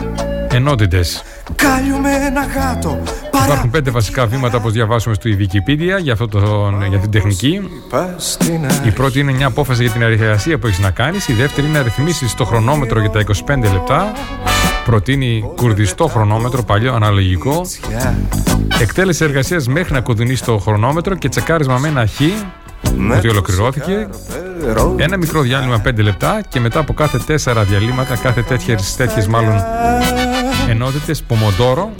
ενότητες. 0.51 1.23
κάλιουμε 1.55 2.09
ένα 2.11 2.45
γάτο 2.45 2.99
Υπάρχουν 3.43 3.69
πέντε 3.69 3.89
βασικά 3.89 4.25
βήματα 4.25 4.57
όπως 4.57 4.71
διαβάσουμε 4.71 5.15
στο 5.15 5.29
Wikipedia 5.29 6.01
για, 6.01 6.13
αυτό 6.13 6.27
το, 6.27 6.73
για 6.89 6.97
την 6.99 7.11
τεχνική. 7.11 7.61
στην 8.17 8.65
Η 8.85 8.91
πρώτη 8.91 9.19
είναι 9.19 9.31
μια 9.33 9.47
απόφαση 9.47 9.83
για 9.83 9.91
την 9.91 10.01
εργασία 10.01 10.57
που 10.57 10.67
έχεις 10.67 10.79
να 10.79 10.91
κάνεις. 10.91 11.27
Η 11.27 11.33
δεύτερη 11.33 11.67
είναι 11.67 11.77
να 11.77 11.83
ρυθμίσεις 11.83 12.33
το 12.33 12.45
χρονόμετρο 12.45 12.99
για 12.99 13.09
τα 13.09 13.19
25 13.19 13.71
λεπτά. 13.73 14.11
Προτείνει 14.85 15.51
κουρδιστό 15.55 16.07
χρονόμετρο, 16.07 16.63
παλιό 16.63 16.93
αναλογικό. 16.93 17.61
Εκτέλεση 18.81 19.23
εργασίας 19.23 19.67
μέχρι 19.67 19.93
να 19.93 20.01
κουδουνίσει 20.01 20.43
το 20.43 20.57
χρονόμετρο 20.57 21.15
και 21.15 21.29
τσεκάρισμα 21.29 21.77
με 21.77 21.87
ένα 21.87 22.07
χ 22.07 22.21
ότι 23.17 23.29
ολοκληρώθηκε. 23.29 24.07
Ένα 24.97 25.17
μικρό 25.17 25.41
διάλειμμα 25.41 25.81
5 25.85 25.97
λεπτά 25.97 26.41
και 26.49 26.59
μετά 26.59 26.79
από 26.79 26.93
κάθε 26.93 27.19
4 27.27 27.63
διαλύματα, 27.67 28.15
κάθε 28.15 28.41
τέτοιες, 28.41 28.95
τέτοιες 28.95 29.27
μάλλον 29.27 29.55
ενότητες, 30.69 31.23
πομοντόρο, 31.23 31.91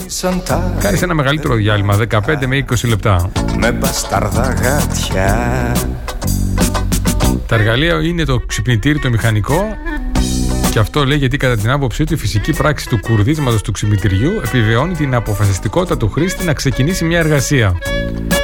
κάνεις 0.80 1.02
ένα 1.02 1.14
μεγαλύτερο 1.14 1.56
διάλειμμα, 1.56 1.98
15 1.98 2.48
με 2.48 2.58
20 2.58 2.88
λεπτά. 2.88 3.32
Με 3.58 3.72
μπασταρδά 3.72 4.54
γάτια 4.62 5.72
Τα 7.48 7.56
εργαλεία 7.56 8.02
είναι 8.04 8.24
το 8.24 8.40
ξυπνητήρι, 8.40 9.00
το 9.00 9.10
μηχανικό 9.10 9.78
και 10.74 10.80
αυτό 10.80 11.06
λέει 11.06 11.18
γιατί 11.18 11.38
κατά 11.38 11.58
την 11.58 11.70
άποψή 11.70 12.04
του 12.04 12.14
η 12.14 12.18
φυσική 12.18 12.54
πράξη 12.54 12.90
του 12.90 13.00
κουρδίσματος 13.00 13.62
του 13.62 13.72
ξυπνητηριού 13.72 14.32
επιβεβαιώνει 14.46 14.94
την 14.94 15.16
αποφασιστικότητα 15.16 15.98
του 15.98 16.10
χρήστη 16.10 16.46
να 16.46 16.54
ξεκινήσει 16.54 17.06
μια 17.06 17.20
εργασία. 17.20 17.78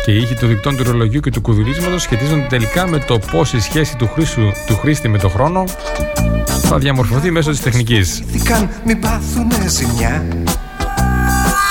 Και 0.06 0.12
οι 0.12 0.18
ήχοι 0.18 0.36
των 0.36 0.50
δικτών 0.50 0.78
του 0.78 0.84
ρολογιού 0.84 1.20
και 1.20 1.32
του 1.32 1.42
κουδουρίσματος 1.42 2.02
σχετίζονται 2.02 2.46
τελικά 2.50 2.88
με 2.88 3.00
το 3.00 3.20
πώς 3.32 3.54
η 3.54 3.60
σχέση 3.60 3.96
του, 3.96 4.10
χρήσου, 4.14 4.52
του 4.68 4.78
χρήστη 4.78 5.08
με 5.08 5.18
το 5.18 5.30
χρόνο 5.30 5.64
θα 6.46 6.78
διαμορφωθεί 6.78 7.32
μέσω 7.32 7.50
της 7.50 7.62
τεχνικής. 7.62 8.24
Θήκαν 8.32 8.70
μην 8.86 9.00
πάθουνε 9.00 9.68
ζημιά 9.68 10.28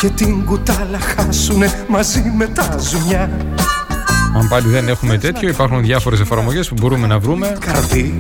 Και 0.01 0.09
την 0.09 0.45
κουτάλα 0.45 0.99
χάσουνε 0.99 1.85
μαζί 1.89 2.33
με 2.37 2.47
τα 2.47 2.79
ζουμιά 2.79 3.31
Αν 4.37 4.49
πάλι 4.49 4.69
δεν 4.69 4.89
έχουμε 4.89 5.19
τέτοιο, 5.19 5.49
υπάρχουν 5.49 5.83
διάφορες 5.83 6.21
εφαρμογές 6.21 6.69
που 6.69 6.75
μπορούμε 6.81 7.07
να 7.07 7.19
βρούμε. 7.19 7.57
Καρδί 7.61 8.19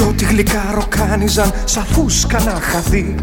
Κι 0.00 0.06
ό,τι 0.06 0.24
γλυκά 0.24 0.70
ροκάνιζαν 0.74 1.52
σαν 1.64 1.84
φούσκα 1.84 2.42
να 2.42 2.50
χαθεί. 2.50 3.14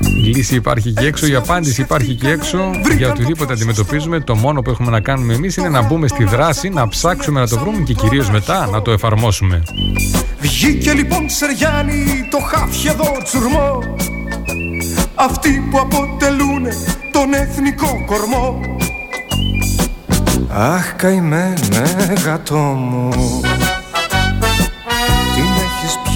Η 0.00 0.28
λύση 0.28 0.54
υπάρχει 0.54 0.92
και 0.92 1.06
έξω, 1.06 1.26
η 1.26 1.34
απάντηση 1.34 1.80
υπάρχει 1.80 2.14
και 2.14 2.28
έξω. 2.28 2.58
Για 2.96 3.10
οτιδήποτε 3.10 3.52
αντιμετωπίζουμε, 3.52 4.20
το 4.20 4.34
μόνο 4.34 4.62
που 4.62 4.70
έχουμε 4.70 4.90
να 4.90 5.00
κάνουμε 5.00 5.34
εμείς 5.34 5.56
είναι 5.56 5.68
να 5.68 5.82
μπούμε 5.82 6.08
στη 6.08 6.24
δράση, 6.24 6.68
να 6.68 6.88
ψάξουμε 6.88 7.40
να 7.40 7.48
το 7.48 7.58
βρούμε 7.58 7.78
και 7.78 7.94
κυρίως 7.94 8.30
μετά 8.30 8.66
να 8.66 8.82
το 8.82 8.90
εφαρμόσουμε. 8.90 9.62
Βγήκε 10.40 10.92
λοιπόν 10.92 11.28
Σεριάννη 11.28 12.28
το 12.30 12.38
χάφι 12.38 12.88
εδώ 12.88 13.12
τσουρμό. 13.24 13.78
Αυτοί 15.14 15.68
που 15.70 15.78
αποτελούν 15.78 16.64
τον 17.12 17.34
εθνικό 17.34 18.04
κορμό. 18.06 18.60
Αχ 20.48 20.96
καημένε 20.96 22.12
γατό 22.24 22.56
μου. 22.56 23.10
Την 23.10 23.73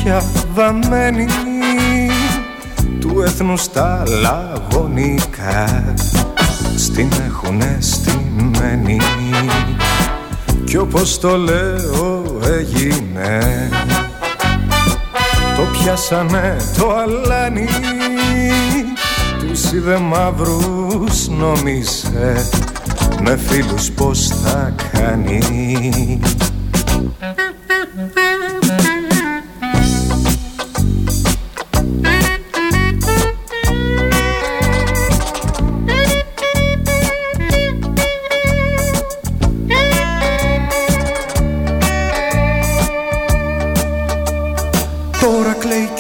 έχεις 0.09 0.43
πια 0.43 0.43
βαμμένη 0.55 1.27
Του 3.01 3.21
έθνους 3.21 3.73
τα 3.73 4.03
λαγωνικά. 4.23 5.85
Στην 6.77 7.09
έχουνε 7.27 7.79
στημένη 7.81 9.01
Κι 10.65 10.77
όπως 10.77 11.19
το 11.19 11.37
λέω 11.37 12.25
έγινε. 12.59 13.69
Το 15.57 15.63
πιάσανε 15.73 16.57
το 16.79 16.95
αλάνι 16.95 17.69
Τους 19.39 19.73
είδε 19.73 19.99
μαύρους 19.99 21.29
νόμισε 21.29 22.49
Με 23.23 23.37
φίλους 23.37 23.91
πως 23.91 24.27
θα 24.27 24.75
κάνει 24.93 25.41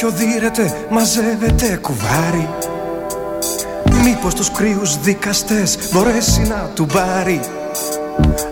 Τώρα 0.08 0.20
κλαίει 0.20 0.38
κι 0.38 0.46
οδύρεται, 0.46 0.86
μαζεύεται 0.90 1.78
κουβάρι. 1.82 2.48
Μήπως 4.04 4.34
τους 4.34 4.50
κρύους 4.50 5.00
δικαστές 5.00 5.78
μπορέσει 5.92 6.40
να 6.40 6.70
του 6.74 6.86
πάρει. 6.86 7.40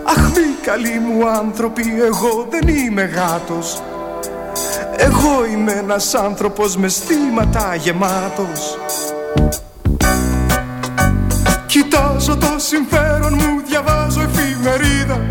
Αχ 0.03 0.29
μη 0.29 0.65
καλοί 0.65 0.99
μου 0.99 1.27
άνθρωποι, 1.27 1.83
εγώ 2.05 2.47
δεν 2.49 2.67
είμαι 2.67 3.03
γάτος. 3.03 3.81
Εγώ 4.97 5.45
είμαι 5.51 5.71
ένας 5.71 6.13
άνθρωπος 6.13 6.77
με 6.77 6.87
στήματα 6.87 7.75
γεμάτος. 7.75 8.77
Κοιτάζω 11.65 12.37
το 12.37 12.55
συμφέρον 12.57 13.33
μου, 13.33 13.61
διαβάζω 13.67 14.21
εφημερίδα. 14.21 15.25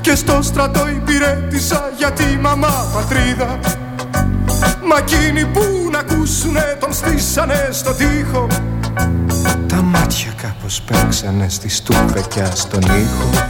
Και 0.00 0.14
στο 0.14 0.42
στρατό 0.42 0.88
υπηρέτησα 0.88 1.92
για 1.96 2.10
τη 2.10 2.38
μαμά 2.40 2.86
πατρίδα 2.94 3.58
Μα 4.84 4.96
εκείνοι 4.98 5.44
που 5.46 5.60
να 5.90 5.98
ακούσουνε 5.98 6.76
τον 6.80 6.92
στήσανε 6.92 7.68
στο 7.70 7.92
τοίχο. 7.94 8.46
Τα 9.66 9.82
μάτια 9.82 10.32
κάπως 10.42 10.82
παίξανε 10.82 11.48
στη 11.48 11.68
στούφεκια 11.68 12.50
στον 12.54 12.80
ήχο. 12.80 13.46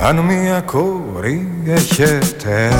Αν 0.00 0.16
μία 0.18 0.60
κόρη 0.60 1.48
έχετε 1.66 2.72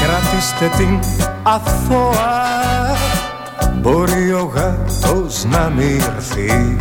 Κρατήστε 0.00 0.70
την 0.76 0.98
αθώα. 1.42 2.56
Μπορεί 3.80 4.32
ο 4.32 4.52
γάτος 4.54 5.44
να 5.44 5.72
μη 5.76 6.00
έρθει 6.16 6.76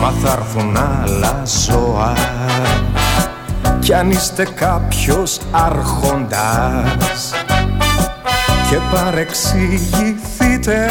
Μα 0.00 0.12
θα 0.22 0.30
έρθουν 0.38 0.76
άλλα 0.76 1.42
ζώα 1.44 2.14
κι 3.90 3.96
αν 3.96 4.10
είστε 4.10 4.46
κάποιος 4.54 5.40
άρχοντας 5.50 7.32
και 8.70 8.76
παρεξηγηθείτε 8.94 10.88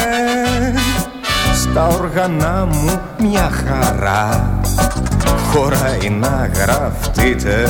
στα 1.54 1.88
όργανα 1.88 2.66
μου 2.66 3.00
μια 3.20 3.50
χαρά 3.50 4.60
χωράει 5.52 6.10
να 6.10 6.50
γραφτείτε 6.54 7.66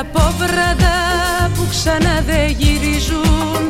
τα 0.00 0.06
πόβραδα 0.12 0.96
που 1.54 1.66
ξανά 1.70 2.22
δεν 2.26 2.56
γυρίζουν. 2.58 3.60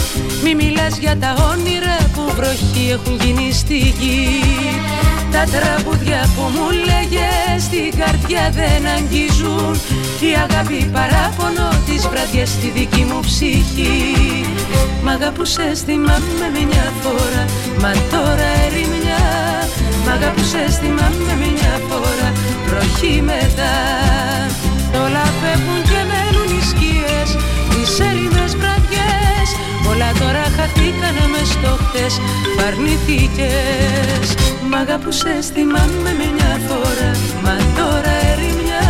Μη 0.44 0.54
μιλάς 0.54 0.98
για 0.98 1.16
τα 1.16 1.30
όνειρα 1.52 1.96
που 2.14 2.22
βροχή 2.36 2.84
έχουν 2.90 3.14
γίνει 3.24 3.52
στη 3.52 3.78
γη. 3.78 4.42
Τα 5.32 5.44
τραγούδια 5.54 6.28
που 6.34 6.42
μου 6.54 6.66
λέγες 6.88 7.62
στην 7.62 7.90
καρδιά 8.00 8.44
δεν 8.58 8.80
αγγίζουν. 8.96 9.74
Η 10.28 10.30
αγάπη 10.44 10.90
παράπονο 10.94 11.68
τις 11.86 12.08
βραδιές 12.08 12.48
στη 12.48 12.68
δική 12.76 13.04
μου 13.10 13.20
ψυχή. 13.20 13.98
Μ' 15.04 15.08
αγαπούσες 15.08 15.80
θυμάμαι 15.86 16.46
μια 16.70 16.86
φορά. 17.02 17.44
Μα 17.82 17.92
τώρα 18.12 18.48
ερημιά. 18.66 19.24
Μ' 20.04 20.10
αγαπούσες 20.16 20.72
θυμάμαι 20.80 21.32
μια 21.40 21.74
φορά. 21.88 22.28
Βροχή 22.66 23.22
μετά. 23.22 23.74
Όλα 25.04 25.29
Όλα 30.00 30.12
τώρα 30.12 30.44
χαθήκανε 30.56 31.24
μες 31.32 31.48
στόχτες 31.48 32.20
Παρνηθήκες 32.56 34.34
Μ' 34.70 34.74
αγαπούσες 34.74 35.46
θυμάμαι 35.46 36.10
μια 36.34 36.60
φορά. 36.68 37.10
Μα 37.42 37.56
τώρα 37.76 38.14
ερημιά. 38.32 38.86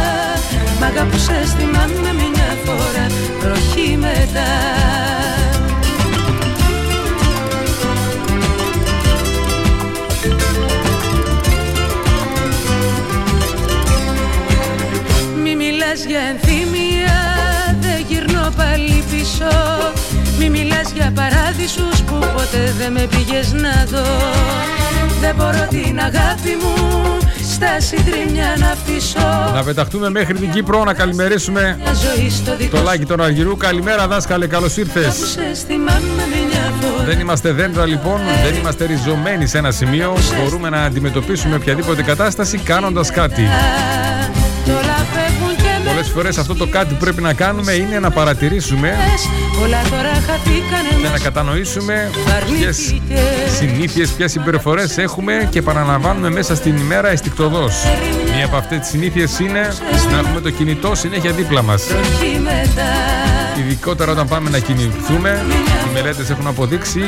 Μ' 0.80 0.82
αγαπούσες 0.82 1.52
θυμάμαι 1.58 2.12
μια 2.18 2.56
φορά. 2.64 3.06
Βροχή 3.40 3.96
μετά. 3.96 4.50
Μη 15.42 15.56
μιλάς 15.56 16.04
για 16.06 16.20
ενθύμια, 16.20 17.18
δεν 17.80 18.04
γυρνώ 18.08 18.52
πάλι 18.56 19.04
πίσω 19.10 19.99
Μη 20.40 20.50
μιλάς 20.50 20.92
για 20.94 21.12
παράδεισους 21.14 22.02
που 22.06 22.18
ποτέ 22.18 22.74
δεν 22.78 22.92
με 22.92 23.06
πήγες 23.10 23.52
να 23.52 23.84
δω 23.90 24.04
Δεν 25.20 25.34
μπορώ 25.34 25.66
την 25.70 25.98
αγάπη 25.98 26.56
μου 26.62 27.18
στα 27.52 27.80
συντριμμιά 27.80 28.56
να 28.58 28.70
αφήσω 28.70 29.52
Να 29.54 29.62
πεταχτούμε 29.62 30.10
μέχρι 30.10 30.34
την 30.34 30.50
Κύπρο 30.50 30.84
να 30.84 30.94
καλημερίσουμε 30.94 31.78
Μια 31.82 31.92
ζωή 31.94 32.30
στο 32.30 32.56
δικό 32.56 32.76
το 32.76 32.82
λάκι 32.82 33.04
των 33.04 33.20
Αργυρού. 33.20 33.56
Καλημέρα, 33.56 34.06
δάσκαλε, 34.08 34.46
καλώς 34.46 34.76
ήρθες. 34.76 35.14
σου 35.14 35.26
σε 35.26 35.54
θυμάμαι 35.66 36.24
μια 36.48 36.72
φορά 36.80 37.04
Δεν 37.04 37.20
είμαστε 37.20 37.52
δέντρα 37.52 37.86
λοιπόν, 37.86 38.20
δεν 38.44 38.54
είμαστε 38.54 38.84
ριζωμένοι 38.84 39.46
σε 39.46 39.58
ένα 39.58 39.70
σημείο. 39.70 40.16
Μπορούμε 40.42 40.68
να 40.68 40.82
αντιμετωπίσουμε 40.82 41.54
οποιαδήποτε 41.54 42.02
κατάσταση 42.02 42.58
κάνοντας 42.58 43.10
κάτι. 43.10 43.48
Κι 46.12 46.18
όλα 46.18 46.32
φεύγουν 46.32 46.34
και 46.34 46.34
με 46.34 46.34
Πολλές 46.34 46.34
φορές 46.34 46.38
αυτό 46.38 46.54
το 46.54 46.66
κάτι 46.66 46.94
που 46.94 47.00
πρέπει 47.00 47.22
να 47.22 47.32
κάνουμε 47.32 47.72
είναι 47.72 47.98
να 47.98 48.10
παρατηρήσουμε 48.10 48.96
Όλα 49.62 49.82
τώρα 49.90 50.12
χαθήκανε 50.26 50.88
και 50.88 51.02
με 51.02 51.08
να 51.08 51.18
κατανοήσουμε 51.18 52.10
ποιες 52.12 52.34
Αρνηθήκες. 52.36 53.56
συνήθειες, 53.58 54.10
ποιες 54.10 54.30
συμπεριφορές 54.30 54.98
έχουμε 54.98 55.48
και 55.50 55.62
παραλαμβάνουμε 55.62 56.30
μέσα 56.30 56.54
στην 56.54 56.76
ημέρα 56.76 57.08
αισθηκτοδός. 57.08 57.74
Μία 58.36 58.44
από 58.44 58.56
αυτές 58.56 58.78
τις 58.78 58.88
συνήθειες 58.88 59.38
είναι 59.38 59.68
να 60.10 60.18
έχουμε 60.18 60.40
το 60.40 60.50
κινητό 60.50 60.94
συνέχεια 60.94 61.32
δίπλα 61.32 61.62
μας. 61.62 61.86
Βροχή 61.86 62.38
μετά 62.38 62.92
Ειδικότερα 63.58 64.12
όταν 64.12 64.28
πάμε 64.28 64.50
να 64.50 64.58
κινηθούμε, 64.58 65.44
οι 65.88 65.92
μελέτες 65.92 66.30
έχουν 66.30 66.46
αποδείξει 66.46 67.00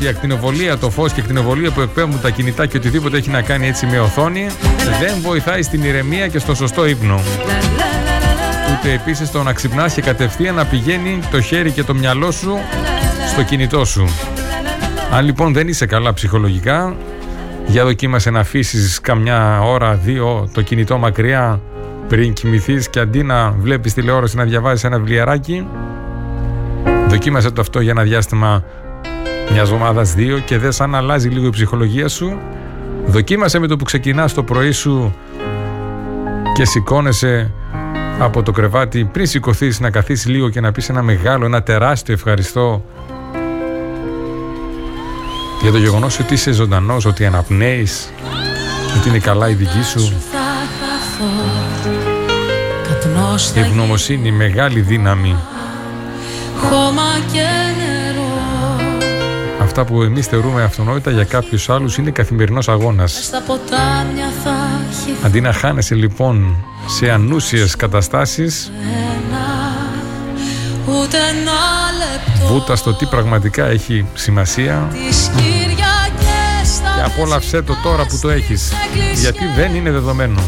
ότι 0.00 0.08
ότι 0.08 0.14
η 0.14 0.18
ακτινοβολία, 0.18 0.78
το 0.78 0.90
φως 0.90 1.12
και 1.12 1.20
η 1.20 1.22
ακτινοβολία 1.22 1.70
που 1.70 1.80
εκπέμπουν 1.80 2.20
τα 2.20 2.30
κινητά 2.30 2.66
και 2.66 2.76
οτιδήποτε 2.76 3.16
έχει 3.16 3.30
να 3.30 3.42
κάνει 3.42 3.66
έτσι 3.66 3.86
με 3.86 3.98
οθόνη 4.00 4.46
δεν 5.00 5.20
βοηθάει 5.22 5.62
στην 5.62 5.84
ηρεμία 5.84 6.28
και 6.28 6.38
στο 6.38 6.54
σωστό 6.54 6.86
ύπνο. 6.86 7.20
Ούτε 8.72 8.92
επίσης 8.92 9.30
το 9.30 9.42
να 9.42 9.52
ξυπνάς 9.52 9.94
και 9.94 10.00
κατευθείαν 10.00 10.54
να 10.54 10.64
πηγαίνει 10.64 11.18
το 11.30 11.40
χέρι 11.40 11.70
και 11.70 11.82
το 11.82 11.94
μυαλό 11.94 12.30
σου 12.30 12.58
στο 13.32 13.42
κινητό 13.42 13.84
σου. 13.84 14.04
Αν 15.12 15.24
λοιπόν 15.24 15.52
δεν 15.52 15.68
είσαι 15.68 15.86
καλά 15.86 16.12
ψυχολογικά, 16.12 16.96
για 17.66 17.84
δοκίμασε 17.84 18.30
να 18.30 18.40
αφήσεις 18.40 19.00
καμιά 19.00 19.60
ώρα, 19.62 19.94
δύο 19.94 20.48
το 20.52 20.62
κινητό 20.62 20.98
μακριά 20.98 21.60
πριν 22.08 22.32
κοιμηθείς 22.32 22.90
και 22.90 23.00
αντί 23.00 23.22
να 23.22 23.50
βλέπεις 23.50 23.94
τηλεόραση 23.94 24.36
να 24.36 24.44
διαβάζει 24.44 24.86
ένα 24.86 24.98
βιβλιαράκι, 24.98 25.66
δοκίμασε 27.08 27.50
το 27.50 27.60
αυτό 27.60 27.80
για 27.80 27.90
ένα 27.90 28.02
διάστημα 28.02 28.64
μιας 29.52 29.70
εβδομάδα, 29.70 30.02
δύο 30.02 30.38
και 30.38 30.58
δε 30.58 30.68
αν 30.78 30.94
αλλάζει 30.94 31.28
λίγο 31.28 31.46
η 31.46 31.50
ψυχολογία 31.50 32.08
σου. 32.08 32.38
Δοκίμασε 33.06 33.58
με 33.58 33.66
το 33.66 33.76
που 33.76 33.84
ξεκινάς 33.84 34.34
το 34.34 34.42
πρωί 34.42 34.72
σου 34.72 35.14
και 36.54 36.64
σηκώνεσαι 36.64 37.50
από 38.18 38.42
το 38.42 38.52
κρεβάτι 38.52 39.04
πριν 39.04 39.26
σηκωθείς 39.26 39.80
να 39.80 39.90
καθίσεις 39.90 40.26
λίγο 40.26 40.48
και 40.48 40.60
να 40.60 40.72
πεις 40.72 40.88
ένα 40.88 41.02
μεγάλο, 41.02 41.44
ένα 41.44 41.62
τεράστιο 41.62 42.14
ευχαριστώ 42.14 42.84
για 45.62 45.70
το 45.70 45.78
γεγονός 45.78 46.18
ότι 46.18 46.34
είσαι 46.34 46.52
ζωντανός, 46.52 47.04
ότι 47.04 47.26
αναπνέεις, 47.26 48.12
ότι 48.98 49.08
είναι 49.08 49.18
καλά 49.18 49.48
η 49.48 49.54
δική 49.54 49.82
σου. 49.82 50.12
Η 53.54 53.60
ευγνωμοσύνη, 53.60 54.32
μεγάλη 54.32 54.80
δύναμη. 54.80 55.36
Αυτά 59.70 59.84
που 59.84 60.02
εμείς 60.02 60.26
θεωρούμε 60.26 60.62
αυτονόητα 60.62 61.10
για 61.10 61.24
κάποιους 61.24 61.68
άλλους 61.68 61.96
είναι 61.96 62.10
καθημερινός 62.10 62.68
αγώνας. 62.68 63.30
Αντί 65.24 65.40
να 65.40 65.52
χάνεσαι 65.52 65.94
λοιπόν 65.94 66.56
σε 66.86 67.10
ανούσιες 67.10 67.76
καταστάσεις, 67.76 68.72
βούτα 72.46 72.76
στο 72.76 72.94
τι 72.94 73.06
πραγματικά 73.06 73.66
έχει 73.66 74.06
σημασία 74.14 74.88
και 76.96 77.02
απόλαυσέ 77.04 77.62
το 77.62 77.76
τώρα 77.82 78.06
που 78.06 78.18
το 78.20 78.28
έχεις. 78.28 78.72
γιατί 79.20 79.44
δεν 79.56 79.74
είναι 79.74 79.90
δεδομένο 79.90 80.40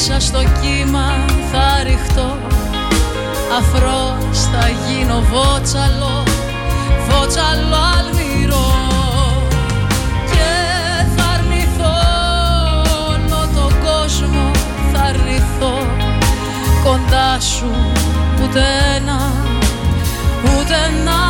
μέσα 0.00 0.20
στο 0.20 0.38
κύμα 0.38 1.08
θα 1.52 1.82
ρηχτώ. 1.82 2.36
Αφρός 3.58 4.38
θα 4.52 4.68
γίνω 4.68 5.22
βότσαλο, 5.32 6.22
βότσαλο 7.08 7.80
αλμυρό. 7.98 8.72
Και 10.30 10.48
θα 11.16 11.24
αρνηθώ 11.24 11.96
όλο 13.08 13.48
τον 13.54 13.72
κόσμο 13.84 14.50
θα 14.92 15.00
αρνηθώ 15.02 15.86
Κοντά 16.84 17.40
σου 17.40 17.70
ούτε 18.42 18.62
ένα, 18.96 19.32
ούτε 20.42 20.74
ένα 20.88 21.29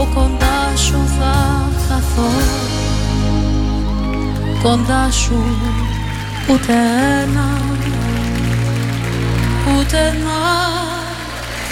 από 0.00 0.10
κοντά 0.14 0.76
σου 0.76 0.98
θα 1.18 1.68
χαθώ 1.88 2.30
Κοντά 4.62 5.10
σου 5.10 5.44
ούτε 6.50 6.72
ένα 7.22 7.60
Ούτε 9.78 9.98
ένα 9.98 10.38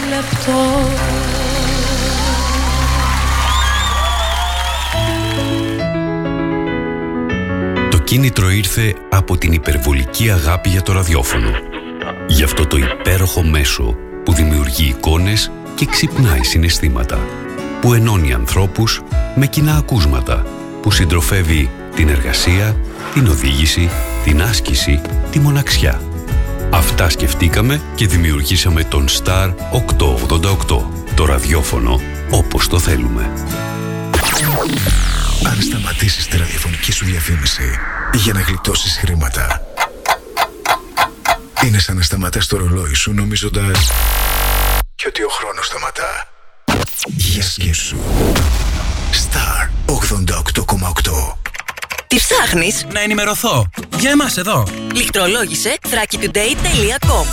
λεπτό 0.08 0.88
Το 7.90 7.98
κίνητρο 7.98 8.50
ήρθε 8.50 8.94
από 9.10 9.36
την 9.36 9.52
υπερβολική 9.52 10.30
αγάπη 10.30 10.68
για 10.68 10.82
το 10.82 10.92
ραδιόφωνο. 10.92 11.50
Γι' 12.28 12.42
αυτό 12.42 12.66
το 12.66 12.76
υπέροχο 12.76 13.42
μέσο 13.42 13.96
που 14.24 14.32
δημιουργεί 14.32 14.88
εικόνες 14.88 15.50
και 15.74 15.86
ξυπνάει 15.86 16.42
συναισθήματα. 16.42 17.37
Που 17.80 17.94
ενώνει 17.94 18.32
ανθρώπους 18.32 19.02
με 19.34 19.46
κοινά 19.46 19.76
ακούσματα. 19.76 20.46
Που 20.82 20.90
συντροφεύει 20.90 21.70
την 21.94 22.08
εργασία, 22.08 22.76
την 23.14 23.26
οδήγηση, 23.26 23.90
την 24.24 24.42
άσκηση, 24.42 25.00
τη 25.30 25.38
μοναξιά. 25.38 26.00
Αυτά 26.70 27.08
σκεφτήκαμε 27.08 27.80
και 27.94 28.06
δημιουργήσαμε 28.06 28.84
τον 28.84 29.06
Star 29.08 29.54
888. 30.68 30.84
Το 31.14 31.24
ραδιόφωνο 31.24 32.00
όπως 32.30 32.68
το 32.68 32.78
θέλουμε. 32.78 33.30
Αν 35.46 35.62
σταματήσεις 35.62 36.26
τη 36.28 36.36
ραδιοφωνική 36.36 36.92
σου 36.92 37.04
διαφήμιση 37.04 37.78
για 38.12 38.32
να 38.32 38.40
γλιτώσεις 38.40 38.98
χρήματα, 38.98 39.62
είναι 41.64 41.78
σαν 41.78 41.96
να 41.96 42.02
σταματάς 42.02 42.46
το 42.46 42.56
ρολόι 42.56 42.94
σου 42.94 43.12
νομίζοντας 43.12 43.90
και 44.94 45.04
ότι 45.08 45.22
ο 45.22 45.28
χρόνος 45.28 45.66
σταματά. 45.66 46.37
Για 47.16 47.42
σκέψου. 47.42 47.96
Star 49.12 49.68
88,8 49.86 51.36
Τι 52.06 52.16
ψάχνεις; 52.16 52.86
Να 52.92 53.00
ενημερωθώ. 53.00 53.66
Για 53.98 54.10
εμάς 54.10 54.36
εδώ. 54.36 54.66
Λιχτρολόγησε 54.94 55.76
thrakitoday.com 55.82 57.26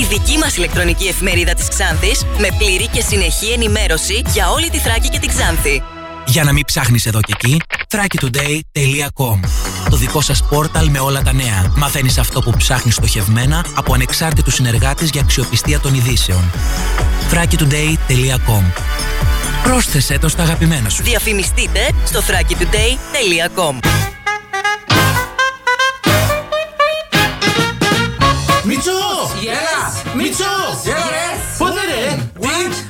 Η 0.00 0.04
δική 0.04 0.38
μας 0.38 0.56
ηλεκτρονική 0.56 1.06
εφημερίδα 1.06 1.54
της 1.54 1.68
Ξάνθης 1.68 2.24
με 2.38 2.48
πλήρη 2.58 2.86
και 2.86 3.00
συνεχή 3.00 3.52
ενημέρωση 3.52 4.22
για 4.32 4.50
όλη 4.50 4.70
τη 4.70 4.78
Θράκη 4.78 5.08
και 5.08 5.18
την 5.18 5.28
Ξάνθη. 5.28 5.82
Για 6.26 6.44
να 6.44 6.52
μην 6.52 6.64
ψάχνεις 6.64 7.06
εδώ 7.06 7.20
και 7.20 7.32
εκεί, 7.36 7.60
thrakitoday.com 7.88 9.40
Το 9.92 9.98
δικό 9.98 10.20
σας 10.20 10.42
πόρταλ 10.42 10.88
με 10.88 10.98
όλα 10.98 11.22
τα 11.22 11.32
νέα. 11.32 11.72
Μαθαίνεις 11.76 12.18
αυτό 12.18 12.40
που 12.40 12.52
ψάχνεις 12.56 12.94
στοχευμένα 12.94 13.64
από 13.74 13.94
ανεξάρτητους 13.94 14.54
συνεργάτες 14.54 15.10
για 15.10 15.20
αξιοπιστία 15.20 15.80
των 15.80 15.94
ειδήσεων. 15.94 16.50
thrakitoday.com 17.32 18.62
Πρόσθεσέ 19.62 20.18
το 20.18 20.28
στα 20.28 20.42
αγαπημένα 20.42 20.88
σου. 20.88 21.02
Διαφημιστείτε 21.02 21.80
στο 22.04 22.20
thrakitoday.com 22.20 23.78
Μίτσο! 28.64 28.90
Έλα! 29.42 29.80
Μίτσο! 30.14 30.54
Έλα 30.84 31.08
ρε! 31.14 31.26
Πότε 31.58 31.80
ρε! 31.90 32.02
Τι; 32.40 32.48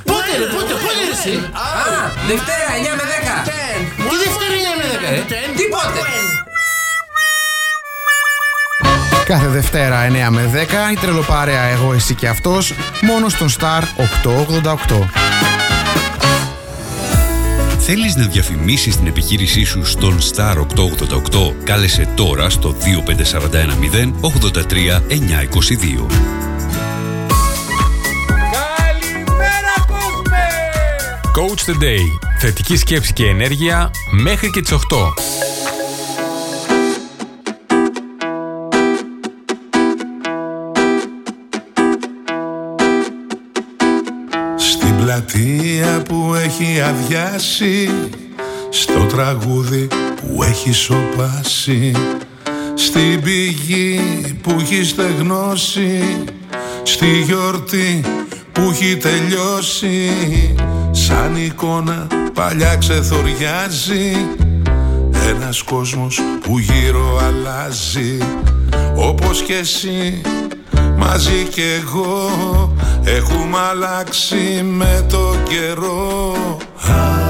Πότε 0.09 0.31
ρε, 0.37 0.45
πότε, 0.53 0.73
πότε 0.83 1.01
ρε 1.07 1.15
εσύ! 1.19 1.35
Α, 1.35 1.71
Δευτέρα 2.27 2.69
9 2.89 2.95
με 2.99 3.05
10. 3.11 3.49
Τι 3.99 4.17
Δευτέρα 4.23 4.55
9 4.67 4.77
με 4.79 4.85
10 4.93 5.09
ρε! 5.09 5.41
Τι 5.57 5.63
πότε; 5.73 6.01
Κάθε 9.25 9.47
Δευτέρα 9.47 10.07
9 10.07 10.29
με 10.29 10.49
10 10.53 10.91
η 10.91 10.97
τρελοπάρεα 10.99 11.61
εγώ 11.61 11.93
εσύ 11.93 12.15
και 12.15 12.27
αυτός 12.27 12.73
μόνο 13.01 13.29
στον 13.29 13.49
Star 13.49 13.81
888. 14.63 15.07
Θέλεις 17.79 18.15
να 18.15 18.25
διαφημίσεις 18.25 18.97
την 18.97 19.07
επιχείρησή 19.07 19.63
σου 19.63 19.85
στον 19.85 20.17
Star 20.19 20.55
888? 20.55 21.53
Κάλεσε 21.63 22.07
τώρα 22.15 22.49
στο 22.49 22.75
25410 22.79 24.13
83 24.21 25.01
922. 25.07 26.05
Καλημέρα 28.51 29.75
κόσμε! 29.87 30.47
Coach 31.35 31.69
the 31.69 31.83
Day. 31.83 32.05
Θετική 32.39 32.77
σκέψη 32.77 33.13
και 33.13 33.25
ενέργεια 33.25 33.91
μέχρι 34.11 34.49
και 34.49 34.61
τις 34.61 34.71
8. 34.71 34.77
Πλατεία 45.13 46.01
που 46.01 46.33
έχει 46.43 46.81
αδειάσει 46.81 47.89
Στο 48.69 49.05
τραγούδι 49.05 49.87
που 50.15 50.43
έχει 50.43 50.71
σοπάσει 50.71 51.91
Στην 52.73 53.21
πηγή 53.21 53.99
που 54.41 54.55
έχει 54.59 54.83
στεγνώσει 54.83 56.23
Στη 56.83 57.21
γιορτή 57.21 58.01
που 58.51 58.61
έχει 58.71 58.97
τελειώσει 58.97 60.09
Σαν 60.91 61.35
εικόνα 61.35 62.07
παλιά 62.33 62.75
ξεθοριάζει 62.75 64.15
Ένας 65.29 65.61
κόσμος 65.61 66.21
που 66.41 66.59
γύρω 66.59 67.19
αλλάζει 67.23 68.17
Όπως 68.95 69.41
και 69.41 69.53
εσύ 69.53 70.21
μαζί 71.05 71.47
κι 71.51 71.63
εγώ 71.81 72.31
Έχουμε 73.05 73.57
αλλάξει 73.69 74.63
με 74.63 75.05
το 75.09 75.35
καιρό. 75.43 76.35
Α, 76.89 77.21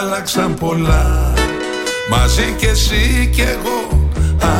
Άλλαξαν 0.00 0.54
πολλά. 0.54 1.32
Μαζί 2.10 2.54
κι 2.58 2.66
εσύ 2.66 3.30
κι 3.32 3.40
εγώ. 3.40 4.08
Α, 4.40 4.52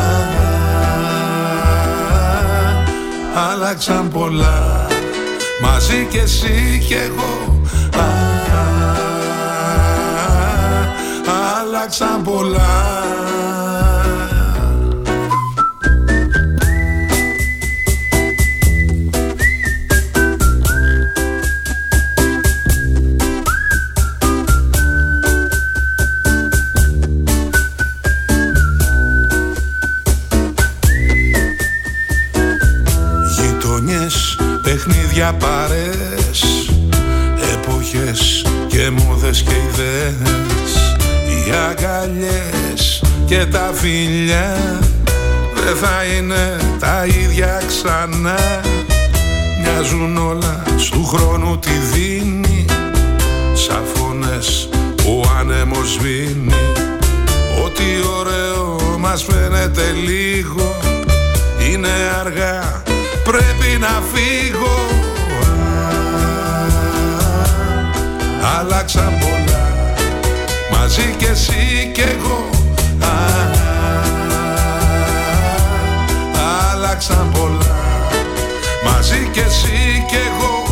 Άλλαξαν 3.50 4.08
πολλά. 4.10 4.86
Μαζί 5.60 6.06
κι 6.10 6.18
εσύ 6.18 6.84
κι 6.86 6.94
εγώ. 6.94 7.60
Α, 7.96 8.04
Άλλαξαν 11.60 12.22
πολλά 12.22 13.04
παιχνίδια, 35.16 35.32
παρές 35.32 36.70
Εποχές 37.52 38.44
και 38.66 38.90
μόδες 38.90 39.42
και 39.42 39.54
ιδέες. 39.54 40.96
Οι 41.28 41.52
αγκαλιές 41.70 43.02
και 43.26 43.46
τα 43.46 43.70
φιλιά 43.74 44.56
Δεν 45.64 45.76
θα 45.76 46.04
είναι 46.16 46.56
τα 46.78 47.06
ίδια 47.06 47.62
ξανά. 47.66 48.60
Μοιάζουν 49.60 50.16
όλα 50.16 50.62
στου 50.76 51.04
χρόνου 51.04 51.58
τη 51.58 51.70
δίνει 51.92 52.64
Σαν 53.54 53.82
φωνές 53.94 54.68
που 54.96 55.22
ο 55.24 55.30
άνεμος 55.38 55.92
σβήνει. 55.92 56.54
Ό,τι 57.64 57.84
ωραίο 58.18 58.96
μας 58.98 59.24
φαίνεται 59.24 59.82
λίγο 60.06 60.76
Είναι 61.70 61.88
αργά, 62.20 62.82
πρέπει 63.24 63.78
να 63.78 64.02
φύγω 64.12 64.75
Άλλαξαν 68.58 69.12
πολλά. 69.20 69.64
Μαζί 70.70 71.14
κι 71.18 71.24
εσύ 71.24 71.90
κι 71.94 72.00
εγώ. 72.00 72.50
Α, 73.00 73.14
Άλλαξαν 76.72 77.30
πολλά. 77.32 77.76
Μαζί 78.84 79.28
κι 79.32 79.38
εσύ 79.38 80.04
κι 80.08 80.16
εγώ 80.16 80.65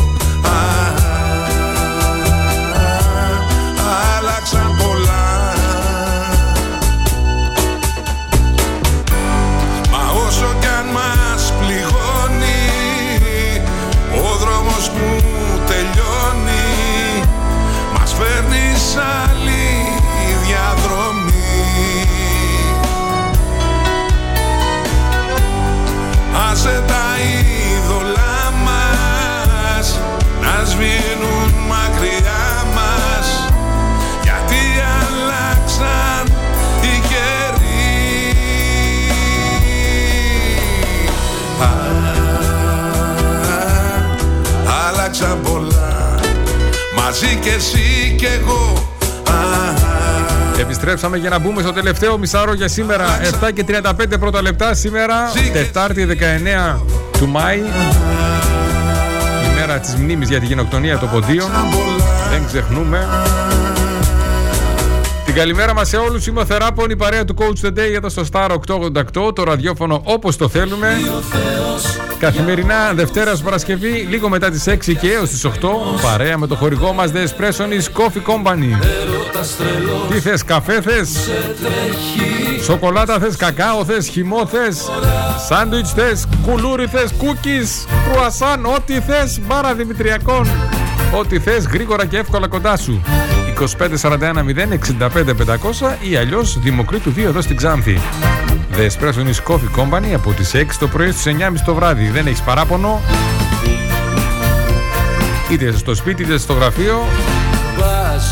Επιστρέψαμε 50.87 51.17
για 51.17 51.29
να 51.29 51.39
μπούμε 51.39 51.61
στο 51.61 51.73
τελευταίο 51.73 52.17
μισάρο 52.17 52.53
για 52.53 52.67
σήμερα. 52.67 53.05
7 53.43 53.51
και 53.53 53.65
35 53.67 54.19
πρώτα 54.19 54.41
λεπτά 54.41 54.73
σήμερα, 54.73 55.15
Τετάρτη 55.53 56.05
19 56.05 56.79
του 57.11 57.27
Μάη. 57.27 57.57
Η 57.57 57.61
μέρα 59.59 59.79
της 59.79 59.95
μνήμης 59.95 60.29
για 60.29 60.39
τη 60.39 60.45
γενοκτονία 60.45 60.97
των 60.97 61.09
ποντίων. 61.09 61.49
Δεν 62.29 62.45
ξεχνούμε. 62.47 63.07
Την 65.25 65.33
καλημέρα 65.33 65.73
μας 65.73 65.87
σε 65.87 65.97
όλους. 65.97 66.27
Είμαι 66.27 66.39
ο 66.39 66.45
Θεράπων, 66.45 66.89
η 66.89 66.95
παρέα 66.95 67.25
του 67.25 67.35
Coach 67.37 67.65
The 67.65 67.69
Day 67.69 67.93
εδώ 67.95 68.09
στο 68.09 68.23
Star 68.31 68.49
888, 68.49 69.35
το 69.35 69.43
ραδιόφωνο 69.43 70.01
όπως 70.03 70.37
το 70.37 70.49
θέλουμε. 70.49 70.97
Καθημερινά 72.19 72.93
Δευτέρας 72.93 73.33
ως 73.33 73.41
Παρασκευή, 73.41 73.89
λίγο 74.09 74.29
μετά 74.29 74.49
τις 74.49 74.67
6 74.67 74.95
και 74.95 75.11
έως 75.11 75.29
τις 75.29 75.45
8, 75.45 75.51
παρέα 76.01 76.37
με 76.37 76.47
το 76.47 76.55
χορηγό 76.55 76.93
μας 76.93 77.11
The 77.13 77.17
Espressonis 77.17 77.99
Coffee 77.99 78.31
Company. 78.31 78.79
Τι 80.09 80.19
θες, 80.19 80.43
καφέ 80.43 80.81
θες, 80.81 81.29
σοκολάτα 82.63 83.19
θες, 83.19 83.35
κακάο 83.35 83.85
θες, 83.85 84.07
χυμό 84.07 84.45
θες, 84.45 84.89
σάντουιτς 85.47 85.91
θες, 85.91 86.25
κουλούρι 86.45 86.87
θες, 86.87 87.13
κούκις, 87.17 87.85
κρουασάν, 88.11 88.65
ό,τι 88.65 88.99
θες, 88.99 89.39
μπάρα 89.47 89.73
δημητριακών. 89.73 90.47
Ό,τι 91.19 91.39
θες 91.39 91.65
γρήγορα 91.65 92.05
και 92.05 92.17
εύκολα 92.17 92.47
κοντά 92.47 92.77
σου. 92.77 93.01
2541 93.55 94.43
065 94.43 95.33
500 95.33 95.95
ή 96.09 96.15
αλλιώς 96.15 96.59
Δημοκρίτου 96.59 97.11
2 97.11 97.17
εδώ 97.17 97.41
στην 97.41 97.55
Ξάνθη. 97.55 97.99
The 98.77 98.87
Espresso 98.89 99.53
Coffee 99.53 99.79
Company 99.79 100.13
από 100.13 100.31
τις 100.31 100.51
6 100.55 100.63
το 100.79 100.87
πρωί 100.87 101.11
στις 101.11 101.35
9.30 101.39 101.39
το 101.65 101.75
βράδυ. 101.75 102.09
Δεν 102.09 102.27
έχεις 102.27 102.41
παράπονο. 102.41 103.01
Είτε 105.51 105.71
στο 105.71 105.95
σπίτι 105.95 106.23
είτε 106.23 106.37
στο 106.37 106.53
γραφείο. 106.53 107.03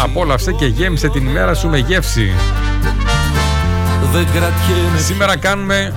Απόλαυσε 0.02 0.52
και 0.52 0.66
γέμισε 0.66 1.10
την 1.10 1.28
ημέρα 1.28 1.54
σου 1.54 1.70
με 1.70 1.78
γεύση. 1.78 2.32
Σήμερα 5.06 5.38
κάνουμε 5.38 5.94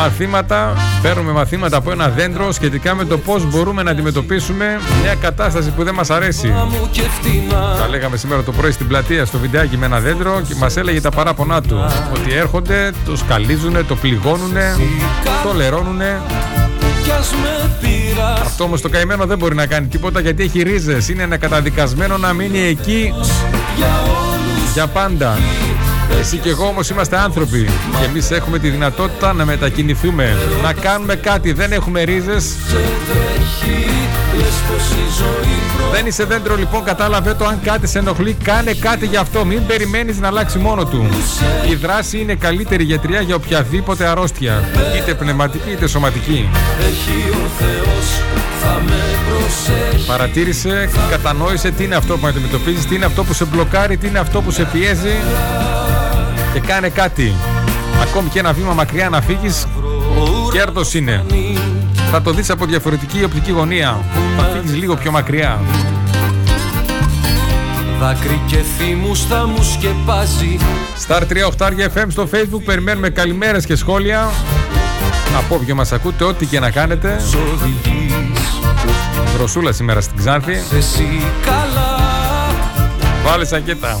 μαθήματα, 0.00 0.72
παίρνουμε 1.02 1.32
μαθήματα 1.32 1.76
από 1.76 1.90
ένα 1.90 2.08
δέντρο 2.08 2.52
σχετικά 2.52 2.94
με 2.94 3.04
το 3.04 3.18
πώς 3.18 3.50
μπορούμε 3.50 3.82
να 3.82 3.90
αντιμετωπίσουμε 3.90 4.80
μια 5.02 5.14
κατάσταση 5.14 5.70
που 5.70 5.84
δεν 5.84 5.94
μας 5.94 6.10
αρέσει. 6.10 6.54
Τα 7.78 7.88
λέγαμε 7.88 8.16
σήμερα 8.16 8.42
το 8.42 8.52
πρωί 8.52 8.70
στην 8.70 8.88
πλατεία 8.88 9.24
στο 9.24 9.38
βιντεάκι 9.38 9.76
με 9.76 9.86
ένα 9.86 10.00
δέντρο 10.00 10.40
και 10.48 10.54
μας 10.54 10.76
έλεγε 10.76 11.00
τα 11.00 11.10
παράπονά 11.10 11.60
του. 11.60 11.84
Ότι 12.14 12.34
έρχονται, 12.34 12.92
το 13.04 13.16
σκαλίζουν, 13.16 13.86
το 13.86 13.96
πληγώνουν, 13.96 14.54
το 15.44 15.52
λερώνουν 15.54 15.96
με 15.96 17.70
πήρας 17.80 18.40
Αυτό 18.42 18.64
όμως 18.64 18.80
το 18.80 18.88
καημένο 18.88 19.26
δεν 19.26 19.38
μπορεί 19.38 19.54
να 19.54 19.66
κάνει 19.66 19.86
τίποτα 19.86 20.20
γιατί 20.20 20.42
έχει 20.42 20.62
ρίζες. 20.62 21.08
Είναι 21.08 21.22
ένα 21.22 21.36
καταδικασμένο 21.36 22.16
να 22.16 22.32
μείνει 22.32 22.58
εκεί 22.58 23.14
για 24.74 24.86
πάντα. 24.86 25.38
Εσύ 26.20 26.36
και 26.36 26.48
εγώ 26.48 26.66
όμως 26.66 26.90
είμαστε 26.90 27.18
άνθρωποι 27.18 27.68
και 28.00 28.04
εμείς 28.04 28.30
έχουμε 28.30 28.58
τη 28.58 28.68
δυνατότητα 28.68 29.32
να 29.32 29.44
μετακινηθούμε, 29.44 30.36
να 30.62 30.72
κάνουμε 30.72 31.14
κάτι. 31.14 31.52
Δεν 31.52 31.72
έχουμε 31.72 32.02
ρίζες. 32.02 32.54
Δεν 35.92 36.06
είσαι 36.06 36.24
δέντρο 36.24 36.56
λοιπόν, 36.56 36.84
κατάλαβε 36.84 37.34
το 37.34 37.44
αν 37.44 37.60
κάτι 37.62 37.86
σε 37.86 37.98
ενοχλεί, 37.98 38.36
κάνε 38.44 38.72
κάτι 38.72 39.06
γι' 39.06 39.16
αυτό. 39.16 39.44
Μην 39.44 39.66
περιμένεις 39.66 40.18
να 40.18 40.26
αλλάξει 40.26 40.58
μόνο 40.58 40.84
του. 40.84 41.08
Η 41.70 41.74
δράση 41.74 42.18
είναι 42.18 42.34
καλύτερη 42.34 42.84
γιατριά 42.84 43.20
για 43.20 43.34
οποιαδήποτε 43.34 44.06
αρρώστια, 44.06 44.68
είτε 44.98 45.14
πνευματική 45.14 45.70
είτε 45.70 45.86
σωματική. 45.86 46.48
Έχει 46.80 47.30
ο 47.30 47.48
Θεός 47.58 48.20
θα 48.62 48.82
με 48.86 49.02
προσέχει 49.28 50.06
Παρατήρησε, 50.06 50.90
κατανόησε 51.10 51.70
τι 51.70 51.84
είναι 51.84 51.94
αυτό 51.94 52.16
που 52.16 52.26
αντιμετωπίζεις, 52.26 52.86
τι 52.86 52.94
είναι 52.94 53.04
αυτό 53.04 53.24
που 53.24 53.32
σε 53.32 53.44
μπλοκάρει, 53.44 53.96
τι 53.96 54.06
είναι 54.06 54.18
αυτό 54.18 54.40
που 54.40 54.50
σε 54.50 54.68
πιέζει 54.72 55.16
και 56.60 56.66
κάνε 56.66 56.88
κάτι. 56.88 57.34
Ακόμη 58.02 58.28
και 58.28 58.38
ένα 58.38 58.52
βήμα 58.52 58.72
μακριά 58.72 59.08
να 59.08 59.20
φύγεις, 59.20 59.66
κέρδος 60.52 60.94
είναι. 60.94 61.24
Θα 62.10 62.22
το 62.22 62.30
δεις 62.30 62.50
από 62.50 62.66
διαφορετική 62.66 63.24
οπτική 63.24 63.50
γωνία. 63.50 64.00
Θα 64.36 64.42
φύγεις 64.44 64.76
λίγο 64.76 64.96
πιο 64.96 65.10
μακριά. 65.10 65.60
Δάκρυ 68.00 68.40
και 68.46 68.56
θύμους 68.56 69.24
θα 69.24 69.46
μου 69.46 69.62
σκεπάζει 69.62 70.58
Star 71.06 71.22
38 71.58 71.96
FM 71.96 72.06
στο 72.08 72.28
facebook 72.32 72.62
περιμένουμε 72.64 73.08
καλημέρες 73.08 73.66
και 73.66 73.76
σχόλια 73.76 74.28
Από 75.38 75.54
όποιο 75.54 75.74
μας 75.74 75.92
ακούτε, 75.92 76.24
ό,τι 76.24 76.46
και 76.46 76.60
να 76.60 76.70
κάνετε 76.70 77.20
Δροσούλα 79.36 79.72
σήμερα 79.72 80.00
στην 80.00 80.16
Ξάνθη 80.16 80.52
Εσύ 80.76 81.22
καλά 81.44 81.96
Βάλε 83.24 83.44
σακέτα 83.44 84.00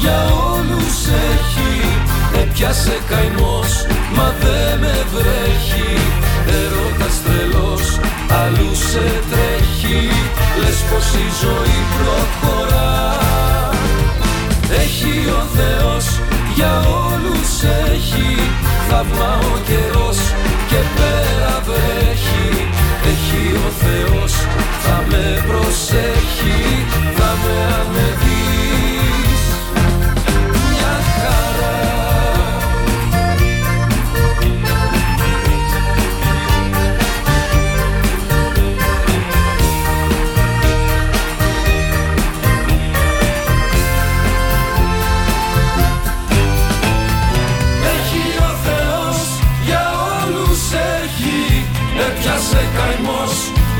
για 0.00 0.20
όλους 0.54 0.96
έχει 1.32 1.50
Έπιασε 2.42 2.98
καημός 3.08 3.86
μα 4.16 4.34
δε 4.40 4.76
με 4.80 4.94
βρέχει. 5.12 5.92
Έρωτας 6.58 7.16
τρελός 7.24 7.84
αλλού 8.42 8.74
σε 8.74 9.06
τρέχει. 9.30 10.08
Λες 10.60 10.80
πως 10.88 11.06
η 11.24 11.26
ζωή 11.42 11.80
προχωρά. 11.96 13.18
Έχει 14.82 15.16
ο 15.40 15.42
Θεός 15.56 16.04
για 16.54 16.74
όλους 17.06 17.50
έχει. 17.92 18.50
Θαύμα 18.88 19.32
ο 19.52 19.56
καιρός 19.68 20.18
και 20.68 20.80
πέρα 20.96 21.54
βρέχει. 21.68 22.50
Έχει 23.12 23.44
ο 23.66 23.70
Θεός 23.82 24.32
θα 24.82 24.96
με 25.10 25.44
προσέχει. 25.48 26.86
Θα 27.16 27.30
με 27.42 27.56
ανεβείς 27.80 28.49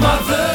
καημός 0.01 0.50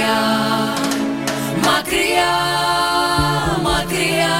μακριά 0.00 0.74
Μακριά, 1.64 2.36
μακριά. 3.62 4.38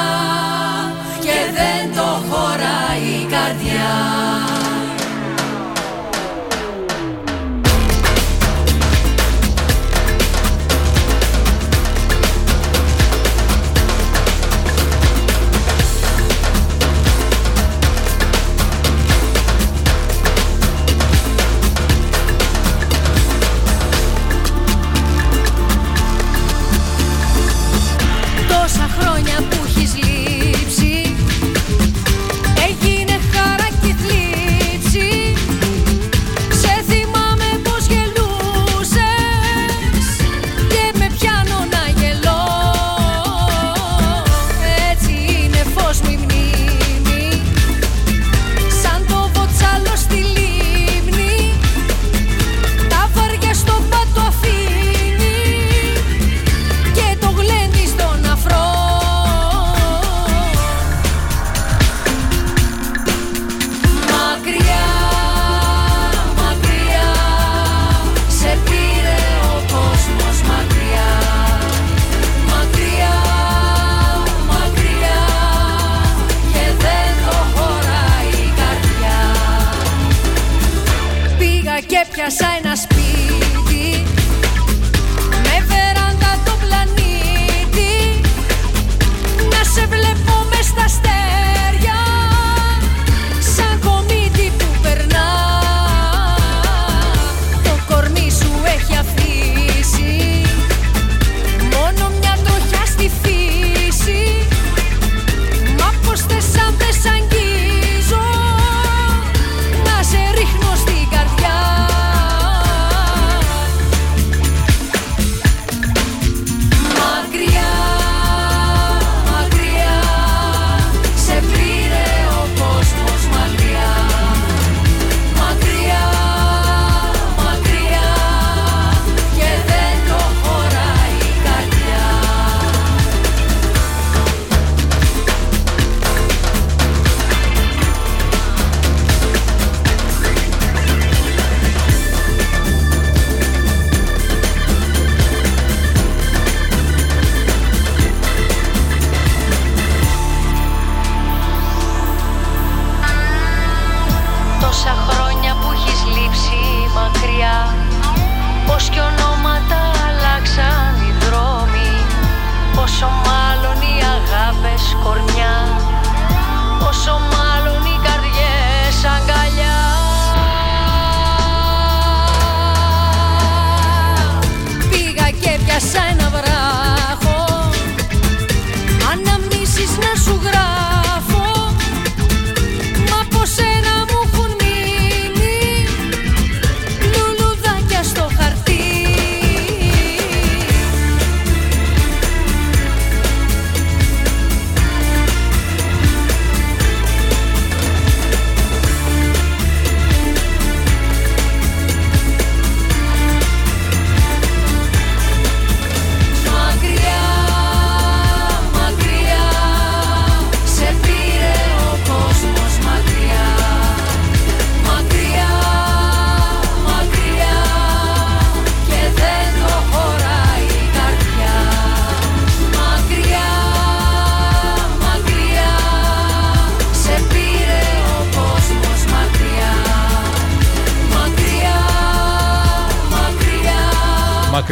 Και 1.20 1.38
δεν 1.52 1.94
το 1.94 2.08
χωράει 2.28 3.22
η 3.22 3.26
καρδιά 3.30 4.49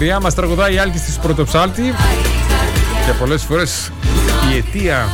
μακριά 0.08 0.26
μας 0.26 0.34
τραγουδάει 0.34 0.74
η 0.74 0.78
Άλκης 0.78 1.02
της 1.02 1.18
Πρωτοψάλτη 1.18 1.94
και 3.06 3.12
πολλές 3.18 3.42
φορές 3.42 3.92
η 4.52 4.56
αιτία 4.56 5.08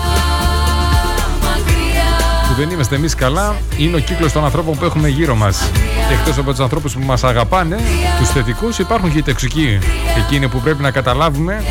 που 2.48 2.54
δεν 2.56 2.70
είμαστε 2.70 2.94
εμείς 2.94 3.14
καλά 3.14 3.56
είναι 3.76 3.96
ο 3.96 3.98
κύκλος 3.98 4.32
των 4.32 4.44
ανθρώπων 4.44 4.78
που 4.78 4.84
έχουμε 4.84 5.08
γύρω 5.08 5.34
μας. 5.34 5.70
Και 6.08 6.14
εκτός 6.14 6.38
από 6.38 6.50
τους 6.50 6.60
ανθρώπους 6.60 6.92
που 6.92 7.00
μας 7.04 7.24
αγαπάνε, 7.24 7.76
τους 8.18 8.28
θετικούς, 8.28 8.78
υπάρχουν 8.78 9.12
και 9.12 9.18
οι 9.18 9.22
τοξικοί. 9.22 9.78
Εκείνοι 10.18 10.48
που 10.48 10.60
πρέπει 10.60 10.82
να 10.82 10.90
καταλάβουμε 10.90 11.62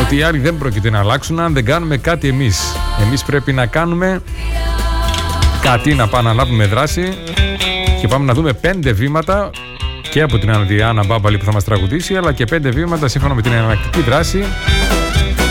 ότι 0.00 0.16
οι 0.16 0.22
άλλοι 0.22 0.38
δεν 0.38 0.58
πρόκειται 0.58 0.90
να 0.90 0.98
αλλάξουν 0.98 1.40
αν 1.40 1.52
δεν 1.52 1.64
κάνουμε 1.64 1.96
κάτι 1.96 2.28
εμείς. 2.28 2.60
Εμείς 3.02 3.22
πρέπει 3.22 3.52
να 3.52 3.66
κάνουμε 3.66 4.22
κάτι, 5.60 5.94
να 5.94 6.08
πάμε 6.08 6.28
να 6.28 6.34
λάβουμε 6.34 6.66
δράση 6.66 7.18
και 8.00 8.08
πάμε 8.08 8.24
να 8.24 8.32
δούμε 8.32 8.52
πέντε 8.52 8.92
βήματα 8.92 9.50
και 10.16 10.22
από 10.22 10.38
την 10.38 10.50
Ανδιάνα 10.50 11.04
Μπάμπαλη 11.06 11.38
που 11.38 11.44
θα 11.44 11.52
μας 11.52 11.64
τραγουδήσει 11.64 12.16
αλλά 12.16 12.32
και 12.32 12.44
πέντε 12.44 12.70
βήματα 12.70 13.08
σύμφωνα 13.08 13.34
με 13.34 13.42
την 13.42 13.52
εναλλακτική 13.52 14.00
δράση 14.00 14.38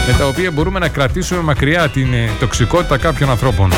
με 0.08 0.14
τα 0.18 0.28
οποία 0.28 0.52
μπορούμε 0.52 0.80
να 0.80 0.88
κρατήσουμε 0.88 1.42
μακριά 1.42 1.90
την 1.90 2.14
ε, 2.14 2.30
τοξικότητα 2.40 2.98
κάποιων 2.98 3.30
ανθρώπων. 3.30 3.72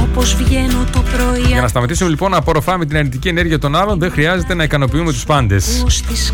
Όπως 0.00 0.34
βγαίνω 0.34 0.86
το 0.92 1.02
πρωί 1.12 1.40
Για 1.40 1.60
να 1.60 1.68
σταματήσουμε 1.68 2.10
λοιπόν 2.10 2.30
να 2.30 2.36
απορροφάμε 2.36 2.86
την 2.86 2.96
αρνητική 2.96 3.28
ενέργεια 3.28 3.58
των 3.58 3.76
άλλων, 3.76 3.98
δεν 3.98 4.10
χρειάζεται 4.10 4.54
να 4.54 4.62
ικανοποιούμε 4.62 5.12
τους 5.12 5.24
πάντες. 5.24 5.84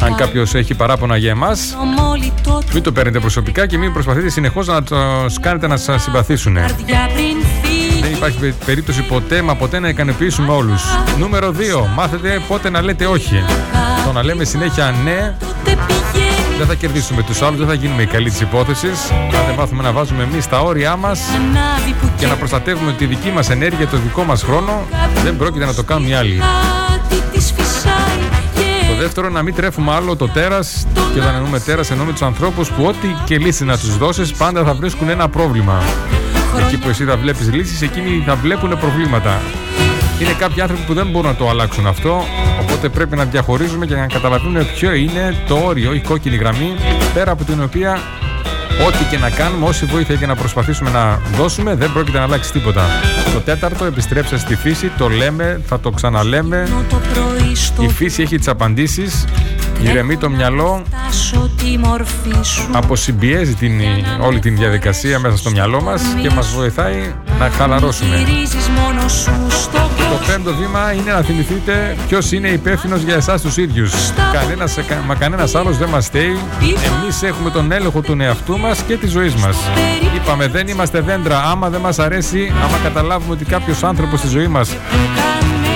Αν 0.01 0.15
κάποιος 0.15 0.55
έχει 0.55 0.75
παράπονα 0.75 1.17
για 1.17 1.31
εμάς, 1.31 1.77
Μόλι 1.99 2.33
τότε 2.43 2.67
μην 2.73 2.83
το 2.83 2.93
παίρνετε 2.93 3.21
προσωπικά 3.21 3.67
και 3.67 3.79
μην 3.79 3.93
προσπαθείτε 3.93 4.29
συνεχώς 4.29 4.67
να 4.67 4.83
του 4.83 4.97
κάνετε 5.41 5.67
να 5.67 5.77
σας 5.77 6.03
συμπαθήσουν. 6.03 6.57
Υπάρχει 8.19 8.39
πε- 8.39 8.65
περίπτωση 8.65 9.03
ποτέ 9.03 9.43
μα 9.43 9.55
ποτέ 9.55 9.79
να 9.79 9.89
ικανοποιήσουμε 9.89 10.53
όλους. 10.53 10.83
Νούμερο 11.19 11.53
2. 11.53 11.87
Μάθετε 11.95 12.43
πότε 12.49 12.71
να 12.71 12.83
λέτε 12.83 13.07
όχι. 13.07 13.45
Το 14.07 14.13
να 14.13 14.23
λέμε 14.25 14.45
συνέχεια 14.45 14.95
ναι 15.05 15.35
δεν 16.59 16.67
θα 16.67 16.75
κερδίσουμε 16.75 17.23
τους 17.23 17.43
άλλους, 17.43 17.59
δεν 17.59 17.67
θα 17.69 17.75
γίνουμε 17.75 18.03
οι 18.03 18.07
καλοί 18.07 18.31
της 18.31 18.41
υπόθεσης. 18.41 19.11
Αν 19.11 19.47
δεν 19.47 19.55
μάθουμε 19.59 19.83
να 19.83 19.93
βάζουμε 19.93 20.23
εμείς 20.23 20.49
τα 20.49 20.61
όρια 20.61 20.97
μας 20.97 21.21
ανάβει 21.35 21.93
που 22.01 22.11
και 22.19 22.27
να 22.27 22.35
προστατεύουμε 22.35 22.93
τη 22.93 23.07
δική 23.07 23.31
μας 23.31 23.51
ενέργεια, 23.51 23.87
το 23.87 23.97
δικό 23.97 24.23
μας 24.25 24.43
χρόνο, 24.43 24.87
δεν 25.25 25.37
πρόκειται 25.37 25.65
να 25.65 25.75
το 25.75 25.83
κάνουν 25.83 26.09
οι 26.09 26.15
άλλοι. 26.15 26.41
κάτι 26.89 27.23
της 27.33 27.53
φυσάει 27.57 28.19
Το 28.89 28.95
δεύτερο, 29.03 29.29
να 29.29 29.43
μην 29.43 29.55
τρέφουμε 29.55 29.93
άλλο 29.93 30.17
το 30.17 30.29
τέρας 30.29 30.87
και 31.15 31.21
όταν 31.21 31.35
εννοούμε 31.35 31.61
τέρας, 31.61 31.91
εννοούμε 31.91 32.13
τους 32.13 32.23
ανθρώπους 32.23 32.71
που 32.71 32.85
ό,τι 32.85 33.09
και 33.25 33.39
λύση 33.39 33.65
να 33.65 33.79
τους 33.79 33.99
δώσεις, 33.99 34.33
πάντα 34.33 34.65
θα 34.65 34.75
βρίσκουν 34.75 35.09
ένα 35.09 35.29
πρόβλημα. 35.29 35.83
Εκεί 36.57 36.77
που 36.79 36.89
εσύ 36.89 37.05
θα 37.05 37.17
βλέπεις 37.17 37.53
λύσεις, 37.53 37.83
εκείνοι 37.83 38.23
θα 38.27 38.35
βλέπουν 38.35 38.79
προβλήματα. 38.81 39.41
Είναι 40.21 40.33
κάποιοι 40.33 40.61
άνθρωποι 40.61 40.83
που 40.83 40.95
δεν 40.95 41.07
μπορούν 41.07 41.31
να 41.31 41.37
το 41.37 41.49
αλλάξουν 41.49 41.87
αυτό, 41.87 42.25
οπότε 42.61 42.89
πρέπει 42.89 43.17
να 43.17 43.25
διαχωρίζουμε 43.25 43.87
και 43.87 43.95
να 43.95 44.07
καταλαβαίνουμε 44.07 44.65
ποιο 44.65 44.95
είναι 44.95 45.37
το 45.49 45.55
όριο, 45.55 45.95
η 45.95 46.01
κόκκινη 46.01 46.37
γραμμή, 46.37 46.75
πέρα 47.15 47.31
από 47.31 47.45
την 47.45 47.63
οποία 47.63 48.01
ό,τι 48.87 49.05
και 49.11 49.19
να 49.19 49.31
κάνουμε, 49.31 49.67
όση 49.67 49.85
βοήθεια 49.85 50.15
και 50.15 50.27
να 50.27 50.35
προσπαθήσουμε 50.35 50.91
να 50.91 51.21
δώσουμε, 51.37 51.75
δεν 51.75 51.93
πρόκειται 51.93 52.19
να 52.19 52.25
αλλάξει 52.25 52.53
τίποτα. 52.53 52.83
Το 53.35 53.41
τέταρτο, 53.41 53.85
επιστρέψτε 53.85 54.39
στη 54.39 54.55
φύση, 54.57 54.91
το 54.99 55.09
λέμε, 55.09 55.61
θα 55.67 55.81
το 55.81 55.91
ξαναλέμε. 55.91 56.69
το 56.89 57.01
πρωί 57.13 57.55
στο 57.55 57.83
Η 57.83 57.89
φύση 57.89 58.23
έχει 58.23 58.39
τις 58.39 58.49
απαντήσεις, 58.49 59.25
ηρεμεί 59.83 60.17
το 60.17 60.31
μυαλό, 60.31 60.83
φτάσω 60.87 61.51
τη 61.63 61.79
μορφή 61.79 62.35
σου 62.43 62.69
αποσυμπιέζει 62.73 63.55
την, 63.55 63.81
όλη 64.21 64.39
την 64.39 64.57
διαδικασία 64.57 65.19
μέσα 65.19 65.37
στο 65.37 65.51
μυαλό 65.51 65.83
μας 65.83 66.03
και 66.23 66.31
μας 66.31 66.49
βοηθάει 66.49 67.15
να 67.39 67.51
χαλαρώσουμε. 67.51 68.17
Γυρίζεις 68.17 68.69
μόνο 68.69 69.09
σου 69.09 69.33
στο 69.49 69.79
Το 70.11 70.19
πέμπτο 70.27 70.55
βήμα 70.55 70.93
είναι 70.93 71.13
να 71.13 71.23
θυμηθείτε 71.23 71.97
ποιος 72.09 72.33
είναι 72.33 72.49
υπεύθυνος 72.49 73.03
για 73.03 73.15
εσάς 73.15 73.43
τους 73.43 73.57
ίδιους. 73.57 73.93
Κανένας, 74.33 74.79
μα 75.07 75.15
κανένας 75.15 75.55
άλλος 75.55 75.79
δεν 75.79 75.89
μας 75.89 76.05
στέει. 76.05 76.39
Εμείς 76.61 77.23
έχουμε 77.23 77.51
τον 77.51 77.73
έλεγχο 77.73 78.01
του 78.01 78.17
εαυτού 78.21 78.59
μας 78.59 78.83
και 78.87 78.97
της 78.97 79.11
ζωής 79.11 79.35
μας. 79.35 79.57
Είπαμε, 80.17 80.47
δεν 80.47 80.69
είμαστε 80.69 81.01
δέντρα. 81.01 81.43
Άμα 81.45 81.69
δεν 81.69 81.81
μας 81.81 81.99
αρέσει, 81.99 82.53
άμα 82.65 82.79
καταλάβουμε 82.83 83.33
ότι 83.33 83.45
κάποιος 83.45 83.83
άνθρωπος 83.83 84.19
στη 84.19 84.29
ζωή 84.29 84.47
μας 84.47 84.71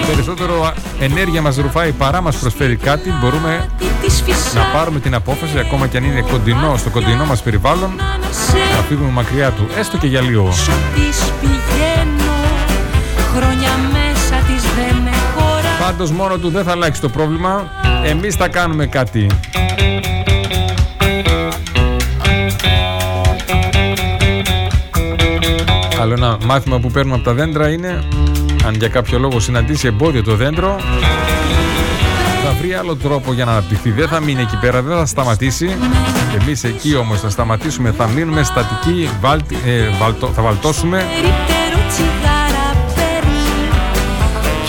περισσότερο 0.06 0.72
ενέργεια 1.00 1.42
μας 1.42 1.56
ρουφάει 1.56 1.92
παρά 1.92 2.20
μας 2.20 2.36
προσφέρει 2.36 2.76
κάτι, 2.76 3.12
μπορούμε 3.20 3.68
της 4.02 4.22
φυσάει 4.22 4.64
να 4.64 4.78
πάρουμε 4.78 5.00
την 5.00 5.14
απόφαση, 5.14 5.58
ακόμα 5.58 5.86
και 5.86 5.96
αν 5.96 6.04
είναι 6.04 6.20
κοντινό, 6.30 6.76
στο 6.76 6.90
κοντινό 6.90 7.24
μας 7.24 7.42
περιβάλλον, 7.42 7.90
να 8.76 8.82
φύγουμε 8.88 9.10
μακριά 9.10 9.50
του, 9.50 9.68
έστω 9.78 9.96
και 9.96 10.06
για 10.06 10.20
λίγο. 10.20 10.48
της 10.94 11.18
πηγαίνω 11.40 12.32
Χρόνια 13.34 13.70
μέσα 13.92 14.42
της 14.46 14.62
δεν 14.62 14.96
με 15.02 15.10
χωρά 15.36 15.86
Πάντως 15.86 16.10
μόνο 16.10 16.38
του 16.38 16.50
δεν 16.50 16.64
θα 16.64 16.70
αλλάξει 16.70 17.00
το 17.00 17.08
πρόβλημα, 17.08 17.70
εμείς 18.04 18.34
θα 18.34 18.48
κάνουμε 18.48 18.86
κάτι. 18.86 19.26
Άλλο 26.00 26.12
ένα 26.12 26.38
μάθημα 26.44 26.78
που 26.80 26.90
παίρνουμε 26.90 27.14
από 27.14 27.24
τα 27.24 27.32
δέντρα 27.32 27.68
είναι 27.68 28.02
αν 28.66 28.74
για 28.74 28.88
κάποιο 28.88 29.18
λόγο 29.18 29.40
συναντήσει 29.40 29.86
εμπόδιο 29.86 30.22
το 30.22 30.34
δέντρο 30.36 30.76
θα 32.44 32.52
βρει 32.60 32.74
άλλο 32.74 32.96
τρόπο 32.96 33.32
για 33.32 33.44
να 33.44 33.50
αναπτυχθεί. 33.50 33.90
Δεν 33.90 34.08
θα 34.08 34.20
μείνει 34.20 34.40
εκεί 34.42 34.56
πέρα, 34.60 34.82
δεν 34.82 34.96
θα 34.96 35.06
σταματήσει. 35.06 35.76
Εμείς 36.40 36.64
εκεί 36.64 36.96
όμως 36.96 37.20
θα 37.20 37.30
σταματήσουμε, 37.30 37.92
θα 37.96 38.06
μείνουμε 38.06 38.42
στατικοί, 38.42 39.08
βάλτι- 39.20 39.58
ε, 39.66 39.88
βαλτο- 39.98 40.30
θα 40.34 40.42
βαλτώσουμε. 40.42 40.96
Περιπτερού 40.96 41.86
τσιγάρα 41.88 42.66
παίρνει 42.94 43.68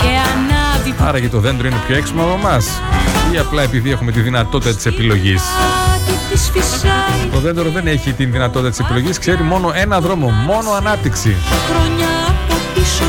Και 0.00 0.06
ανάβει 0.06 0.94
Άρα 1.08 1.20
και 1.20 1.28
το 1.28 1.38
δέντρο 1.38 1.66
είναι 1.66 1.80
πιο 1.86 1.96
έξυπνο 1.96 2.22
από 2.22 2.32
εμάς 2.38 2.66
ή 3.34 3.38
απλά 3.38 3.62
επειδή 3.62 3.90
έχουμε 3.90 4.12
τη 4.12 4.20
δυνατότητα 4.20 4.74
της 4.74 4.86
επιλογής. 4.86 5.42
κάτι 5.86 6.18
της 6.32 6.50
φυσάει 6.52 7.28
Το 7.32 7.38
δέντρο 7.38 7.70
δεν 7.70 7.86
έχει 7.86 8.12
την 8.12 8.32
δυνατότητα 8.32 8.70
της 8.70 8.78
επιλογής, 8.78 9.18
ξέρει 9.18 9.42
μόνο 9.42 9.70
ένα 9.74 10.00
δρόμο, 10.00 10.28
μόνο 10.30 10.70
ανάπτυξη. 10.70 11.36
Χρόνια 11.68 12.08
από 12.28 12.54
πίσω 12.74 13.04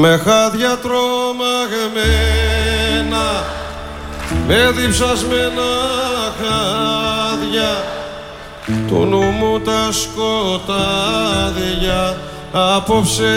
Με 0.00 0.16
χάδια 0.24 0.78
τρομαγμένα 0.82 1.26
Με 4.46 4.70
διψασμένα 4.70 5.70
χάδια 6.40 7.84
Του 8.86 9.04
νου 9.04 9.22
μου 9.22 9.60
τα 9.60 9.88
σκοτάδια 9.92 11.16
Απόψε 12.52 13.34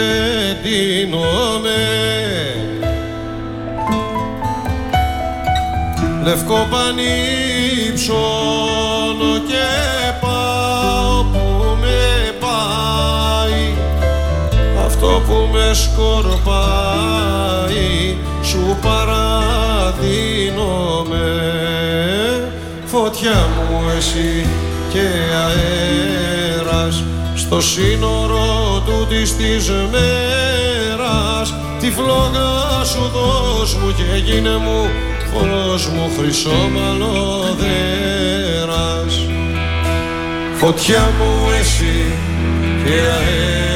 ντύνομαι. 0.62 1.80
Λευκό 6.24 6.66
πανί 6.70 7.92
ψώνω 7.94 9.38
και 9.48 9.64
πάω 10.20 10.31
αυτό 15.04 15.22
που 15.26 15.48
με 15.52 15.74
σκορπάει 15.74 16.16
σου 18.42 18.76
παραδίνομαι. 18.82 20.00
Φωτιά 22.84 23.48
μου 23.56 23.80
εσύ 23.96 24.46
και 24.92 25.08
αέρας 25.46 27.04
στο 27.34 27.60
σύνορο 27.60 28.82
του 28.86 29.06
της 29.08 29.36
της 29.36 29.70
μέρας. 29.70 31.54
Τη 31.80 31.90
φλόγα 31.90 32.84
σου 32.84 33.10
δώσ' 33.14 33.74
μου 33.74 33.94
και 33.96 34.16
γίνε 34.24 34.56
μου 34.56 34.90
φως 35.32 35.88
μου 35.88 36.10
χρυσό 36.18 36.68
μαλλοδέρας 36.74 37.66
Φωτιά 40.54 41.12
μου 41.18 41.50
εσύ 41.60 42.12
και 42.84 42.92
αέρας 42.92 43.71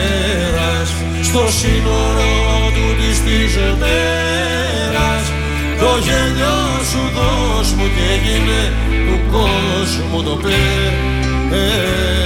στο 1.27 1.45
σύνορο 1.61 2.35
του 2.75 2.87
της 2.99 3.19
της 3.27 3.57
μέρας 3.81 5.25
το 5.79 5.91
Το 5.97 5.99
γέλιο 6.05 6.59
σου 6.91 7.03
δώσ' 7.17 7.73
μου 7.73 7.87
και 7.95 8.05
έγινε 8.15 8.61
του 9.07 9.17
κόσμου 9.33 10.23
το 10.23 10.35
πέρας 10.43 12.26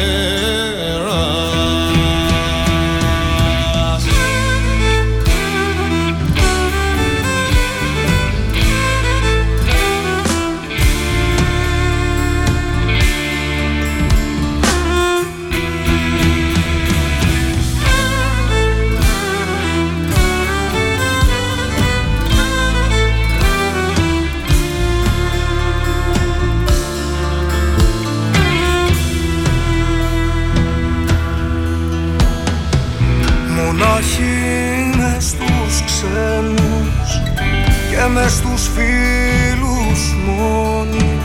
και 38.13 38.17
μες 38.21 38.33
στους 38.33 38.71
φίλους 38.75 40.15
μόνοι 40.27 41.19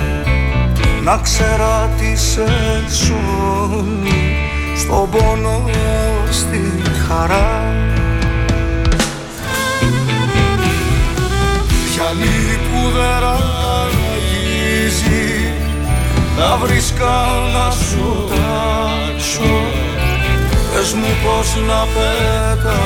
να 1.04 1.18
ξέρα 1.18 1.90
τι 1.98 2.16
σε 2.18 2.46
ζώνει 2.88 4.38
στον 4.78 5.10
πόνο 5.10 5.70
στη 6.32 6.82
χαρά. 7.08 7.64
Πιαλί 11.94 12.60
που 12.68 12.80
δεν 12.96 13.20
ραγίζει 13.24 14.44
Θα 16.38 16.58
βρίσκα 16.62 17.16
να 17.54 17.72
σου 17.72 18.08
τάξω. 18.30 19.56
Πες 20.74 20.94
μου 20.94 21.12
πως 21.24 21.50
να 21.68 21.82
πετάξω 21.94 22.84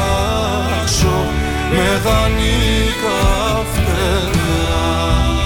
Με 1.70 1.88
δανεικά 2.04 3.49
φτερά 4.00 5.44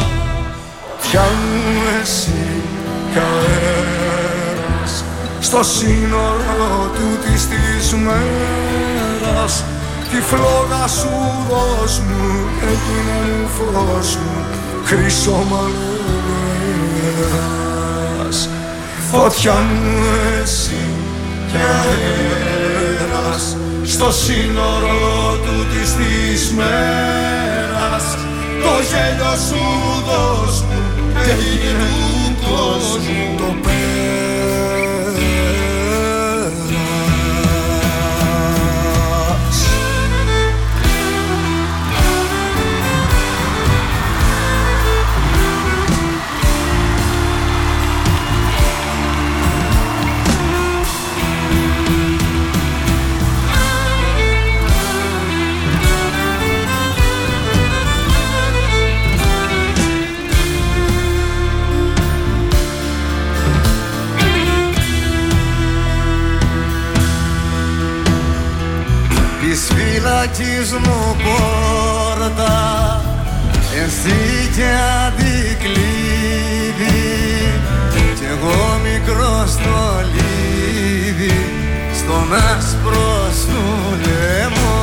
Ποια 1.02 1.22
μου 1.22 1.82
εσύ 2.02 2.62
κι 3.12 3.20
αέρας 3.20 5.04
Στο 5.40 5.64
σύνορο 5.64 6.92
του 6.94 7.18
της 7.24 7.48
της 7.48 7.94
μέρας 7.94 9.64
Τη 10.12 10.22
φλόγα 10.22 10.88
σου 10.88 11.10
δώσ' 11.50 12.00
μου 12.00 12.48
Έγινε 12.62 13.18
μου 13.28 13.48
φως 13.56 14.16
μου 14.16 14.46
Χρυσό 14.86 15.44
μαλλιέρας 15.52 15.98
Φωτιά 19.12 19.54
μου 19.54 20.04
εσύ 20.42 20.84
κι 21.52 21.58
αέρας 21.58 23.58
Στο 23.86 24.12
σύνορο 24.12 25.38
του 25.44 25.66
της 25.72 25.96
της 25.96 26.52
μέρας. 26.52 26.64
Το 26.64 26.66
γέλιο 26.66 26.93
σου 29.38 29.64
δώσ' 30.08 30.62
μου 30.62 30.82
Έγινε 31.32 31.90
του 32.16 32.48
κόσμου 32.50 33.36
το 33.38 33.70
φυλακής 70.64 70.72
μου 70.72 71.15
πόρτα. 71.23 72.56
Εσύ 73.85 74.19
και 74.56 74.69
αντικλείδι 75.07 77.02
κι 78.15 78.26
εγώ 78.26 78.60
μικρό 78.84 79.45
στο 79.48 79.77
λίδι 80.14 81.38
στον 81.94 82.27
άσπρο 82.34 83.15
σου 83.41 83.61
λαιμό. 84.03 84.81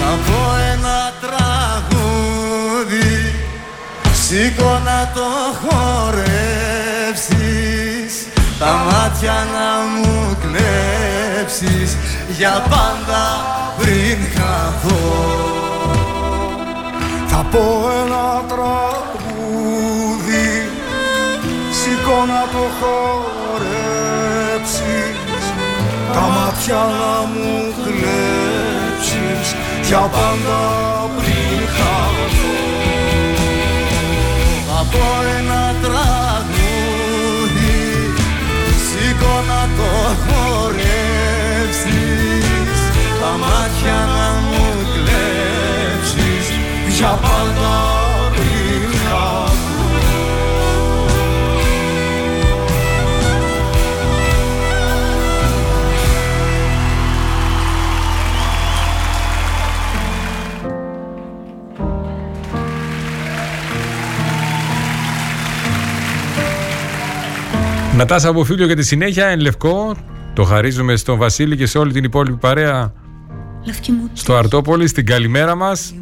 Θα 0.00 0.12
πω 0.26 0.40
ένα 0.72 1.00
τραγούδι 1.20 3.12
σήκω 4.12 4.72
να 4.84 4.98
το 5.14 5.28
χορεύσεις 5.62 6.92
τα 8.58 8.72
μάτια 8.90 9.46
να 9.52 9.68
μου 9.92 10.12
κλέψεις 11.62 11.96
για 12.36 12.54
πάντα 12.70 13.22
πριν 13.78 14.18
χαθώ. 14.34 15.04
Θα 17.26 17.40
πω 17.50 17.64
ένα 18.04 18.26
τραγούδι 18.48 20.48
Σήκω 21.70 22.18
να 22.26 22.42
το 22.52 22.64
χορέψεις 22.78 24.24
Τα 26.12 26.20
μάτια 26.20 26.82
να 27.00 27.14
μου 27.32 27.52
κλέψεις 27.82 29.46
Για 29.86 29.98
πάντα 29.98 30.60
πριν 31.16 31.60
χαθώ. 31.76 32.54
Θα 34.68 34.80
πω 34.90 35.06
ένα 35.38 35.62
τραγούδι 35.82 37.80
Σήκω 38.86 39.34
να 39.48 39.60
το 39.76 39.90
χορέψεις 40.22 41.01
Τα 43.20 43.30
μάτια 43.38 43.98
να 44.14 44.28
μου 44.40 44.86
κλέψεις 44.92 46.46
Για 46.98 47.18
πάντα 47.22 47.74
πριν 48.34 48.98
χαθώ 49.08 49.72
Νατάσα 67.96 68.28
από 68.28 68.44
φίλιο 68.44 68.66
για 68.66 68.76
τη 68.76 68.82
συνέχεια, 68.82 69.26
εν 69.26 69.40
λευκό. 69.40 69.96
Το 70.32 70.44
χαρίζουμε 70.44 70.96
στον 70.96 71.18
Βασίλη 71.18 71.56
και 71.56 71.66
σε 71.66 71.78
όλη 71.78 71.92
την 71.92 72.04
υπόλοιπη 72.04 72.36
παρέα. 72.36 72.92
Λευκή 73.64 73.92
μου 73.92 74.10
στο 74.12 74.34
Αρτόπολη, 74.34 74.86
στην 74.86 75.06
καλημέρα 75.06 75.54
μας. 75.54 75.94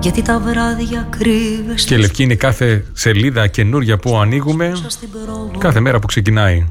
γιατί 0.00 0.22
τα 0.22 0.38
βράδια 0.38 1.06
κρύβεσαι 1.10 1.86
Και 1.86 1.96
λευκή 1.96 2.22
είναι 2.22 2.34
κάθε 2.34 2.84
σελίδα 2.92 3.46
καινούρια 3.46 3.98
που 3.98 4.18
ανοίγουμε, 4.18 4.72
στην 4.86 5.08
πρόβο 5.10 5.50
κάθε 5.58 5.80
μέρα 5.80 5.98
που 5.98 6.06
ξεκινάει. 6.06 6.66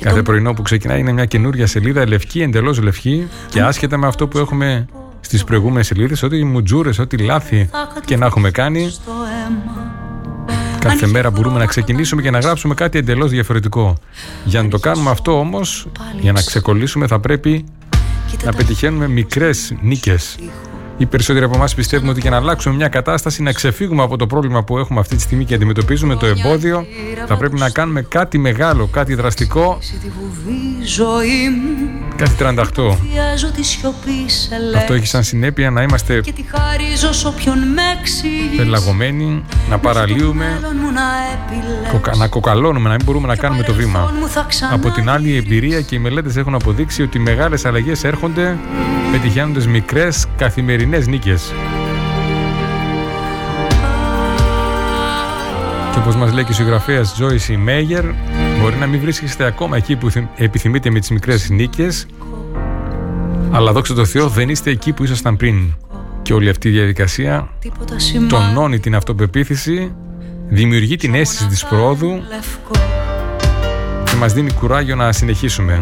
Κάθε 0.00 0.22
πρωινό 0.22 0.52
που 0.52 0.62
ξεκινάει 0.62 1.00
είναι 1.00 1.12
μια 1.12 1.24
καινούρια 1.24 1.66
σελίδα, 1.66 2.08
λευκή, 2.08 2.42
εντελώς 2.42 2.80
λευκή. 2.80 3.28
Και 3.48 3.62
άσχετα 3.62 3.96
με 3.96 4.06
αυτό 4.06 4.28
που 4.28 4.38
έχουμε 4.38 4.86
στις 5.20 5.44
προηγούμενες 5.44 5.86
σελίδες, 5.86 6.22
ό,τι 6.22 6.44
μουτζούρες, 6.44 6.98
ό,τι 6.98 7.18
λάθη 7.18 7.70
και 8.04 8.16
να 8.16 8.26
έχουμε 8.26 8.50
κάνει, 8.50 8.88
στο 8.88 9.12
αίμα 9.12 9.91
κάθε 10.82 11.06
μέρα 11.06 11.30
μπορούμε 11.30 11.58
να 11.58 11.66
ξεκινήσουμε 11.66 12.22
και 12.22 12.30
να 12.30 12.38
γράψουμε 12.38 12.74
κάτι 12.74 12.98
εντελώς 12.98 13.30
διαφορετικό. 13.30 13.94
Για 14.44 14.62
να 14.62 14.68
το 14.68 14.78
κάνουμε 14.78 15.10
αυτό 15.10 15.38
όμως, 15.38 15.86
για 16.20 16.32
να 16.32 16.42
ξεκολλήσουμε, 16.42 17.06
θα 17.06 17.20
πρέπει 17.20 17.64
να 18.44 18.52
πετυχαίνουμε 18.52 19.08
μικρές 19.08 19.74
νίκες. 19.80 20.38
Οι 20.96 21.06
περισσότεροι 21.06 21.44
από 21.44 21.54
εμάς 21.56 21.74
πιστεύουμε 21.74 22.10
ότι 22.10 22.20
για 22.20 22.30
να 22.30 22.36
αλλάξουμε 22.36 22.74
μια 22.74 22.88
κατάσταση, 22.88 23.42
να 23.42 23.52
ξεφύγουμε 23.52 24.02
από 24.02 24.16
το 24.16 24.26
πρόβλημα 24.26 24.64
που 24.64 24.78
έχουμε 24.78 25.00
αυτή 25.00 25.16
τη 25.16 25.22
στιγμή 25.22 25.44
και 25.44 25.54
αντιμετωπίζουμε 25.54 26.16
το 26.16 26.26
εμπόδιο, 26.26 26.86
θα 27.26 27.36
πρέπει 27.36 27.58
να 27.58 27.70
κάνουμε 27.70 28.02
κάτι 28.02 28.38
μεγάλο, 28.38 28.86
κάτι 28.86 29.14
δραστικό, 29.14 29.78
Τη 30.02 30.08
βουβή 30.08 30.86
ζωή 30.86 31.48
μου 31.48 31.90
κάτι 32.16 32.30
38. 32.38 32.96
Χρειάζω 33.10 33.50
τη 33.56 33.62
σιωπή 33.64 34.24
σε 34.26 34.54
Αυτό 34.54 34.68
λέξη 34.70 34.92
έχει 34.94 35.06
σαν 35.06 35.22
συνέπεια 35.22 35.70
να 35.70 35.82
είμαστε 35.82 36.20
Και 36.20 36.32
τη 36.32 36.44
χαρίζω 36.54 37.12
σ' 37.12 37.24
όποιον 37.24 37.58
με 37.58 37.82
εξηγήσει 38.00 38.56
πελαγωμένοι, 38.56 39.44
να 39.70 39.78
παραλύουμε, 39.78 40.44
Μέλλον 40.60 40.76
μου 40.82 40.90
να 40.90 41.02
επιλέξει 41.34 41.90
κοκα- 41.92 42.16
να 42.16 42.26
κοκαλώνουμε, 42.28 42.88
να 42.88 42.94
μην 42.94 43.04
μπορούμε 43.04 43.26
να 43.26 43.36
κάνουμε 43.36 43.62
το 43.62 43.72
βήμα. 43.74 44.12
μου 44.20 44.28
θα 44.28 44.44
ξανά 44.48 44.74
Από 44.74 44.90
την 44.90 45.10
άλλη, 45.10 45.28
η 45.28 45.36
εμπειρία 45.36 45.80
και 45.80 45.94
οι 45.94 45.98
μελέτες 45.98 46.36
έχουν 46.36 46.54
αποδείξει 46.54 47.02
ότι 47.02 47.18
οι 47.18 47.20
μεγάλες 47.20 47.64
αλλαγές 47.64 48.04
έρχονται 48.04 48.56
πετυχαίνοντας 49.12 49.66
μικρές 49.66 50.26
καθημερινές 50.82 51.06
νίκες. 51.06 51.52
Και 55.92 55.98
όπως 55.98 56.16
μας 56.16 56.32
λέει 56.32 56.44
και 56.44 56.52
η 56.52 56.54
συγγραφέας 56.54 57.16
Joyce 57.20 57.56
Μέγερ, 57.56 58.04
μπορεί 58.60 58.76
να 58.76 58.86
μην 58.86 59.00
βρίσκεστε 59.00 59.44
ακόμα 59.44 59.76
εκεί 59.76 59.96
που 59.96 60.10
επιθυμείτε 60.36 60.90
με 60.90 60.98
τις 61.00 61.10
μικρές 61.10 61.50
νίκες, 61.50 62.06
αλλά 63.50 63.72
δόξα 63.72 63.94
τω 63.94 64.04
Θεώ 64.04 64.28
δεν 64.28 64.48
είστε 64.48 64.70
εκεί 64.70 64.92
που 64.92 65.04
ήσασταν 65.04 65.36
πριν. 65.36 65.74
Και 66.22 66.32
όλη 66.32 66.48
αυτή 66.48 66.68
η 66.68 66.72
διαδικασία 66.72 67.48
τονώνει 68.28 68.80
την 68.80 68.94
αυτοπεποίθηση, 68.94 69.94
δημιουργεί 70.48 70.96
την 70.96 71.14
αίσθηση 71.14 71.46
της 71.46 71.64
πρόοδου 71.64 72.22
και 74.04 74.16
μας 74.16 74.32
δίνει 74.32 74.52
κουράγιο 74.52 74.96
να 74.96 75.12
συνεχίσουμε. 75.12 75.78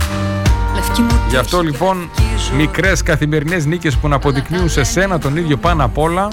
Γι' 1.28 1.36
αυτό 1.36 1.60
λοιπόν 1.60 2.10
μικρές 2.56 3.02
καθημερινές 3.02 3.66
νίκες 3.66 3.96
που 3.96 4.08
να 4.08 4.16
αποδεικνύουν 4.16 4.68
σε 4.68 4.84
σένα 4.84 5.18
τον 5.18 5.36
ίδιο 5.36 5.56
πάνω 5.56 5.84
απ' 5.84 5.98
όλα 5.98 6.28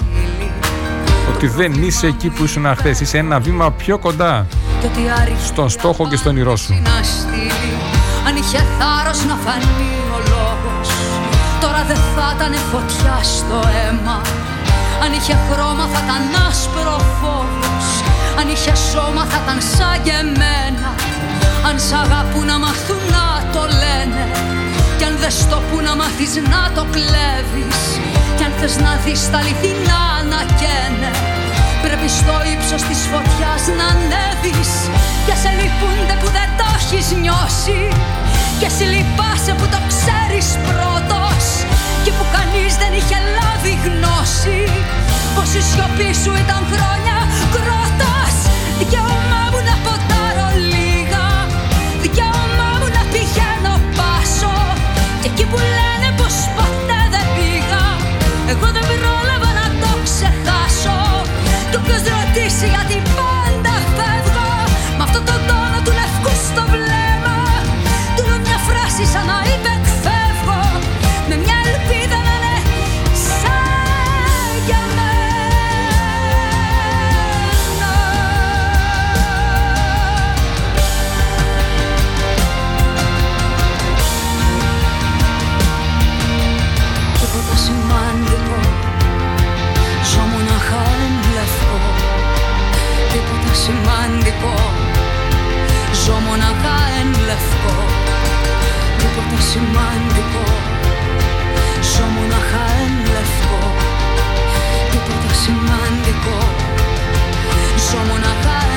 ότι 1.34 1.46
δεν 1.46 1.72
είσαι 1.72 2.06
εκεί 2.06 2.28
που 2.28 2.44
ήσουν 2.44 2.66
χθες. 2.76 3.00
Είσαι 3.00 3.18
ένα 3.18 3.38
βήμα 3.40 3.70
πιο 3.70 3.98
κοντά 3.98 4.46
στον 5.44 5.68
στόχο 5.68 6.08
και 6.08 6.16
στον 6.16 6.36
ηρώ 6.36 6.56
σου. 6.56 6.82
Αν 8.26 8.36
είχε 8.36 8.64
θάρρος 8.78 9.24
να 9.24 9.34
φανεί 9.44 9.90
ο 10.16 10.18
λόγος 10.32 10.88
Τώρα 11.60 11.84
δεν 11.86 11.96
θα 12.14 12.34
ήταν 12.36 12.52
φωτιά 12.72 13.18
στο 13.22 13.58
αίμα 13.78 14.20
Αν 15.04 15.12
είχε 15.12 15.36
χρώμα 15.50 15.84
θα 15.92 16.00
ήταν 16.04 16.22
άσπρο 16.48 16.96
φόβος 17.20 17.77
Αν 18.38 18.46
είχε 18.54 18.74
σώμα 18.90 19.22
θα 19.30 19.38
ήταν 19.44 19.60
σαν 19.74 19.96
και 20.04 20.14
εμένα. 20.24 20.88
Αν 21.68 21.76
σ' 21.86 21.94
αγαπούν 22.04 22.46
να 22.52 22.56
μαθούν 22.64 23.02
να 23.16 23.26
το 23.54 23.62
λένε. 23.82 24.24
Κι 24.98 25.04
αν 25.08 25.14
δεν 25.22 25.32
στο 25.42 25.58
που 25.66 25.76
να 25.86 25.92
μάθεις 26.00 26.32
να 26.52 26.62
το 26.76 26.82
κλέβεις. 26.94 27.80
Κι 28.36 28.44
αν 28.46 28.52
θες 28.58 28.74
να 28.84 28.92
δεις 29.04 29.22
τα 29.30 29.38
αληθινά 29.42 30.04
να 30.32 30.40
καίνε 30.60 31.10
Πρέπει 31.84 32.08
στο 32.18 32.36
ύψος 32.52 32.82
της 32.88 33.00
φωτιάς 33.10 33.62
να 33.78 33.86
ανέβεις. 33.94 34.70
Και 35.26 35.34
σε 35.42 35.50
λυπούνται 35.58 36.14
που 36.20 36.28
δεν 36.36 36.48
το 36.58 36.66
έχεις 36.78 37.06
νιώσει. 37.22 37.80
Και 38.60 38.68
σε 38.76 38.84
λυπάσαι 38.94 39.52
που 39.58 39.66
το 39.74 39.80
ξέρεις 39.92 40.48
πρώτος. 40.68 41.44
Και 42.04 42.12
που 42.16 42.24
κανείς 42.36 42.72
δεν 42.82 42.92
είχε 42.98 43.18
λάβει 43.36 43.74
γνώση. 43.84 44.60
Πως 45.34 45.50
η 45.58 45.62
σιωπή 45.68 46.10
σου 46.22 46.32
ήταν 46.44 46.60
χρόνια 46.72 46.78
κρότας 46.78 47.17
Δικαίωμά 48.90 49.42
μου 49.52 49.60
να 49.68 49.74
ποτάρω 49.84 50.48
λίγα. 50.72 51.24
Δικαίωμά 52.02 52.70
μου 52.80 52.88
να 52.96 53.02
πηγαίνω 53.12 53.74
πάσο. 53.98 54.56
Και 55.22 55.28
εκεί 55.32 55.44
που 55.50 55.58
λένε 55.76 56.08
πως 56.18 56.36
ποτέ 56.56 57.00
δεν 57.14 57.26
πήγα 57.36 57.84
Εγώ 58.52 58.66
δεν 58.76 58.84
πρόλαβα 58.90 59.50
να 59.60 59.66
το 59.82 59.90
ξεχάσω. 60.06 60.98
Κι 61.70 61.76
όποιος 61.80 62.02
ρωτήσει 62.14 62.66
γιατί 62.74 62.96
πάντα 63.14 63.27
σημαντικό. 99.50 100.46
Ζω 101.92 102.04
μονάχα 102.14 102.64
εν 102.82 102.94
λευκό. 103.14 103.60
Τίποτα 104.90 105.32
σημαντικό. 105.42 106.38
Ζω 107.86 108.00
μονάχα 108.08 108.67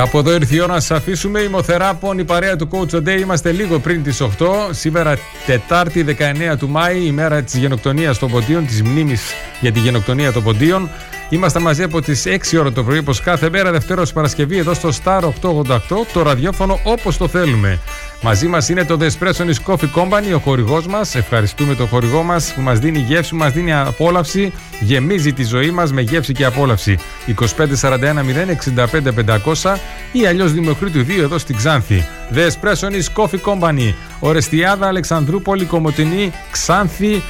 Κάπου 0.00 0.18
εδώ 0.18 0.32
ήρθε 0.32 0.54
η 0.54 0.60
ώρα 0.60 0.74
να 0.74 0.80
σας 0.80 0.98
αφήσουμε. 0.98 1.40
Ημοθεράπων, 1.40 2.18
η 2.18 2.24
παρέα 2.24 2.56
του 2.56 2.68
Coach 2.72 2.94
Day. 2.94 3.20
Είμαστε 3.20 3.52
λίγο 3.52 3.78
πριν 3.78 4.02
τις 4.02 4.20
8. 4.20 4.28
Σήμερα, 4.70 5.18
Τετάρτη 5.46 6.02
19 6.02 6.56
του 6.58 6.68
Μάη, 6.68 7.06
ημέρα 7.06 7.42
της 7.42 7.54
γενοκτονίας 7.54 8.18
των 8.18 8.30
Ποντίων, 8.30 8.66
της 8.66 8.82
μνήμης 8.82 9.22
για 9.60 9.72
τη 9.72 9.80
γενοκτονία 9.80 10.32
των 10.32 10.42
Ποντίων. 10.42 10.88
Είμαστε 11.28 11.58
μαζί 11.58 11.82
από 11.82 12.00
τις 12.00 12.26
6 12.26 12.58
ώρα 12.58 12.72
το 12.72 12.84
πρωί, 12.84 12.98
όπως 12.98 13.20
κάθε 13.20 13.50
μέρα, 13.50 13.70
Δευτέρα 13.70 14.00
ως 14.00 14.12
Παρασκευή, 14.12 14.58
εδώ 14.58 14.74
στο 14.74 14.90
Star 15.04 15.22
888, 15.22 16.06
το 16.12 16.22
ραδιόφωνο 16.22 16.80
όπως 16.84 17.16
το 17.16 17.28
θέλουμε. 17.28 17.78
Μαζί 18.22 18.46
μας 18.46 18.68
είναι 18.68 18.84
το 18.84 18.98
The 19.00 19.06
Espresso 19.06 19.44
Coffee 19.66 19.90
Company, 19.94 20.34
ο 20.34 20.38
χορηγός 20.38 20.86
μας. 20.86 21.14
Ευχαριστούμε 21.14 21.74
τον 21.74 21.88
χορηγό 21.88 22.22
μας 22.22 22.52
που 22.54 22.60
μας 22.60 22.78
δίνει 22.78 22.98
γεύση, 22.98 23.34
μας 23.34 23.52
δίνει 23.52 23.72
απόλαυση, 23.72 24.52
γεμίζει 24.80 25.32
τη 25.32 25.44
ζωή 25.44 25.70
μας 25.70 25.92
με 25.92 26.00
γεύση 26.00 26.32
και 26.32 26.44
απόλαυση. 26.44 26.98
2541 27.26 28.22
065 28.22 29.12
500 29.12 29.78
ή 30.12 30.26
αλλιώς 30.26 30.52
Δημοκρίτου 30.52 31.04
2 31.04 31.22
εδώ 31.22 31.38
στην 31.38 31.56
Ξάνθη. 31.56 32.06
The 32.34 32.48
Espresso 32.48 32.88
Coffee 33.14 33.40
Company. 33.44 33.94
Ορεστιάδα, 34.20 34.86
Αλεξανδρούπολη, 34.86 35.64
Κομωτινή, 35.64 36.32
Ξάνθη, 36.50 37.22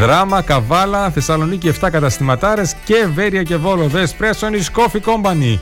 Δράμα, 0.00 0.42
Καβάλα, 0.42 1.10
Θεσσαλονίκη 1.10 1.68
7 1.80 1.90
καταστηματάρες 1.90 2.74
και 2.84 3.06
Βέρεια 3.14 3.42
και 3.42 3.56
Βόλο. 3.56 3.90
The 3.94 3.98
Espresso 3.98 4.46
Coffee 4.74 5.00
Company. 5.04 5.58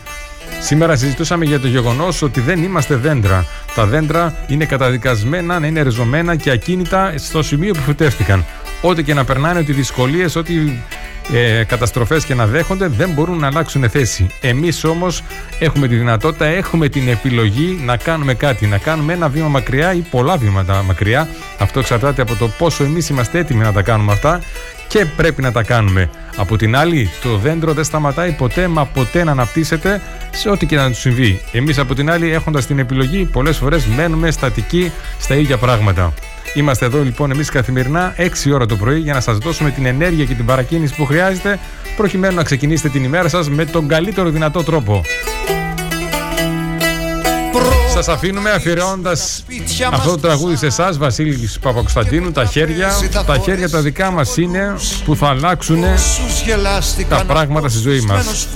Σήμερα 0.60 0.96
συζητούσαμε 0.96 1.44
για 1.44 1.60
το 1.60 1.66
γεγονός 1.66 2.22
ότι 2.22 2.40
δεν 2.40 2.62
είμαστε 2.62 2.94
δέντρα. 2.96 3.46
Τα 3.74 3.86
δέντρα 3.86 4.34
είναι 4.46 4.64
καταδικασμένα 4.64 5.58
να 5.58 5.66
είναι 5.66 5.82
ριζωμένα 5.82 6.36
και 6.36 6.50
ακίνητα 6.50 7.12
στο 7.16 7.42
σημείο 7.42 7.72
που 7.72 7.80
φυτεύτηκαν. 7.80 8.44
Ό,τι 8.80 9.02
και 9.02 9.14
να 9.14 9.24
περνάνε, 9.24 9.58
ότι 9.58 9.72
δυσκολίες, 9.72 10.36
ό,τι 10.36 10.54
ε, 11.32 11.64
καταστροφές 11.64 12.24
και 12.24 12.34
να 12.34 12.46
δέχονται 12.46 12.86
δεν 12.86 13.10
μπορούν 13.10 13.38
να 13.38 13.46
αλλάξουν 13.46 13.90
θέση. 13.90 14.26
Εμείς 14.40 14.84
όμως 14.84 15.22
έχουμε 15.58 15.88
τη 15.88 15.96
δυνατότητα, 15.96 16.44
έχουμε 16.44 16.88
την 16.88 17.08
επιλογή 17.08 17.80
να 17.84 17.96
κάνουμε 17.96 18.34
κάτι, 18.34 18.66
να 18.66 18.78
κάνουμε 18.78 19.12
ένα 19.12 19.28
βήμα 19.28 19.48
μακριά 19.48 19.94
ή 19.94 19.98
πολλά 20.10 20.36
βήματα 20.36 20.82
μακριά. 20.82 21.28
Αυτό 21.58 21.78
εξαρτάται 21.78 22.22
από 22.22 22.34
το 22.34 22.48
πόσο 22.58 22.84
εμείς 22.84 23.08
είμαστε 23.08 23.38
έτοιμοι 23.38 23.62
να 23.62 23.72
τα 23.72 23.82
κάνουμε 23.82 24.12
αυτά 24.12 24.40
και 24.88 25.06
πρέπει 25.16 25.42
να 25.42 25.52
τα 25.52 25.62
κάνουμε. 25.62 26.10
Από 26.36 26.56
την 26.56 26.76
άλλη, 26.76 27.10
το 27.22 27.36
δέντρο 27.36 27.72
δεν 27.72 27.84
σταματάει 27.84 28.32
ποτέ 28.32 28.68
μα 28.68 28.84
ποτέ 28.84 29.24
να 29.24 29.30
αναπτύσσεται 29.30 30.02
σε 30.30 30.48
ό,τι 30.48 30.66
και 30.66 30.76
να 30.76 30.88
του 30.88 30.96
συμβεί. 30.96 31.40
Εμείς 31.52 31.78
από 31.78 31.94
την 31.94 32.10
άλλη, 32.10 32.30
έχοντας 32.30 32.66
την 32.66 32.78
επιλογή, 32.78 33.24
πολλές 33.24 33.56
φορές 33.56 33.86
μένουμε 33.86 34.30
στατικοί 34.30 34.92
στα 35.18 35.34
ίδια 35.34 35.56
πράγματα. 35.56 36.12
Είμαστε 36.54 36.84
εδώ 36.84 37.02
λοιπόν 37.02 37.30
εμείς 37.30 37.50
καθημερινά 37.50 38.14
6 38.16 38.52
ώρα 38.52 38.66
το 38.66 38.76
πρωί 38.76 38.98
για 38.98 39.14
να 39.14 39.20
σας 39.20 39.38
δώσουμε 39.38 39.70
την 39.70 39.86
ενέργεια 39.86 40.24
και 40.24 40.34
την 40.34 40.44
παρακίνηση 40.44 40.94
που 40.94 41.04
χρειάζεται 41.04 41.58
προκειμένου 41.96 42.34
να 42.34 42.42
ξεκινήσετε 42.42 42.88
την 42.88 43.04
ημέρα 43.04 43.28
σας 43.28 43.50
με 43.50 43.64
τον 43.64 43.88
καλύτερο 43.88 44.30
δυνατό 44.30 44.62
τρόπο. 44.62 45.02
Σας 47.96 48.08
αφήνουμε 48.08 48.50
αφιερώνοντας 48.50 49.44
αυτό 49.92 50.10
το 50.10 50.18
τραγούδι 50.18 50.56
σε 50.56 50.66
εσάς, 50.66 50.98
Βασίλης 50.98 51.58
Παπακοσταντίνου. 51.58 52.32
Τα 52.32 52.44
χέρια, 52.44 52.92
τα 53.26 53.38
χέρια 53.38 53.70
τα 53.70 53.80
δικά 53.80 54.10
μας 54.10 54.36
είναι 54.36 54.74
που 55.04 55.16
θα 55.16 55.28
αλλάξουν 55.28 55.84
τα 57.08 57.24
πράγματα 57.26 57.68
στη 57.68 57.78
ζωή 57.78 58.00
μας. 58.00 58.48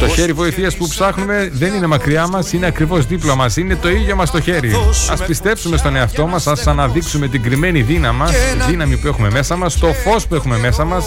Το 0.00 0.08
χέρι 0.08 0.32
βοηθείας 0.32 0.76
που 0.76 0.88
ψάχνουμε 0.88 1.50
δεν 1.52 1.74
είναι 1.74 1.86
μακριά 1.86 2.28
μας, 2.28 2.52
είναι 2.52 2.66
ακριβώς 2.66 3.06
δίπλα 3.06 3.34
μας. 3.34 3.56
Είναι 3.56 3.76
το 3.76 3.90
ίδιο 3.90 4.16
μας 4.16 4.30
το 4.30 4.40
χέρι. 4.40 4.72
Α 5.08 5.24
πιστέψουμε 5.26 5.76
στον 5.76 5.96
εαυτό 5.96 6.26
μας, 6.26 6.46
ας 6.46 6.66
αναδείξουμε 6.66 7.28
την 7.28 7.42
κρυμμένη 7.42 7.82
δύναμη 7.82 8.18
μας, 8.18 8.30
τη 8.30 8.70
δύναμη 8.70 8.96
που 8.96 9.06
έχουμε 9.06 9.30
μέσα 9.30 9.56
μας, 9.56 9.78
το 9.78 9.92
φως 9.92 10.26
που 10.26 10.34
έχουμε 10.34 10.58
μέσα 10.58 10.84
μας. 10.84 11.04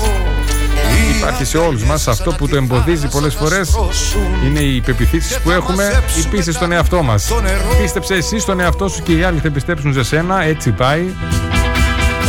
Υπάρχει 1.23 1.45
σε 1.45 1.57
όλους 1.57 1.83
μας. 1.83 2.07
Αυτό 2.07 2.31
που 2.31 2.47
το 2.47 2.55
εμποδίζει 2.55 3.07
πολλές 3.07 3.33
φορές 3.35 3.77
είναι 4.45 4.59
οι 4.59 4.75
υπεπιθύσει 4.75 5.39
που 5.43 5.51
έχουμε, 5.51 6.03
η 6.23 6.27
πίστη 6.27 6.51
στον 6.51 6.71
εαυτό 6.71 7.03
μας. 7.03 7.31
Πίστεψε 7.81 8.13
εσύ 8.13 8.39
στον 8.39 8.59
εαυτό 8.59 8.87
σου 8.87 9.03
και 9.03 9.11
οι 9.11 9.23
άλλοι 9.23 9.39
θα 9.39 9.49
πιστέψουν 9.49 9.93
σε 9.93 10.03
σένα. 10.03 10.43
Έτσι 10.43 10.71
πάει. 10.71 11.03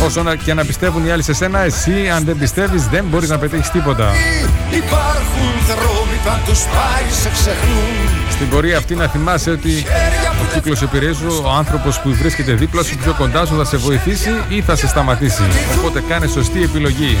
Όσο 0.05 0.23
να- 0.23 0.35
και 0.35 0.53
να 0.53 0.65
πιστεύουν 0.65 1.05
οι 1.05 1.11
άλλοι 1.11 1.23
σε 1.23 1.33
σένα, 1.33 1.59
εσύ 1.59 1.91
αν 2.15 2.23
δεν 2.25 2.37
πιστεύεις 2.37 2.87
δεν 2.87 3.05
μπορείς 3.09 3.29
να 3.29 3.37
πετύχεις 3.37 3.69
τίποτα. 3.71 4.11
Υπάρχουν 4.69 5.51
δρόμοι 5.67 6.15
που 6.23 6.29
αν 6.29 6.39
τους 6.45 6.59
πάρει 6.63 7.11
σε 7.21 7.29
ξεχνούν 7.29 8.09
Στην 8.31 8.49
πορεία 8.49 8.77
αυτή 8.77 8.95
να 8.95 9.07
θυμάσαι 9.07 9.49
ότι 9.49 9.85
ο 10.41 10.53
κύκλος 10.53 10.81
επιρρέζου, 10.81 11.41
ο 11.45 11.49
άνθρωπος 11.49 11.99
που 11.99 12.13
βρίσκεται 12.13 12.53
δίπλα 12.53 12.83
σου 12.83 12.95
πιο 12.97 13.13
κοντά 13.17 13.45
σου 13.45 13.55
θα 13.57 13.65
σε 13.65 13.77
βοηθήσει 13.77 14.29
ή 14.49 14.61
θα 14.61 14.75
σε 14.75 14.87
σταματήσει. 14.87 15.43
Οπότε 15.77 16.03
κάνε 16.07 16.27
σωστή 16.27 16.63
επιλογή. 16.63 17.17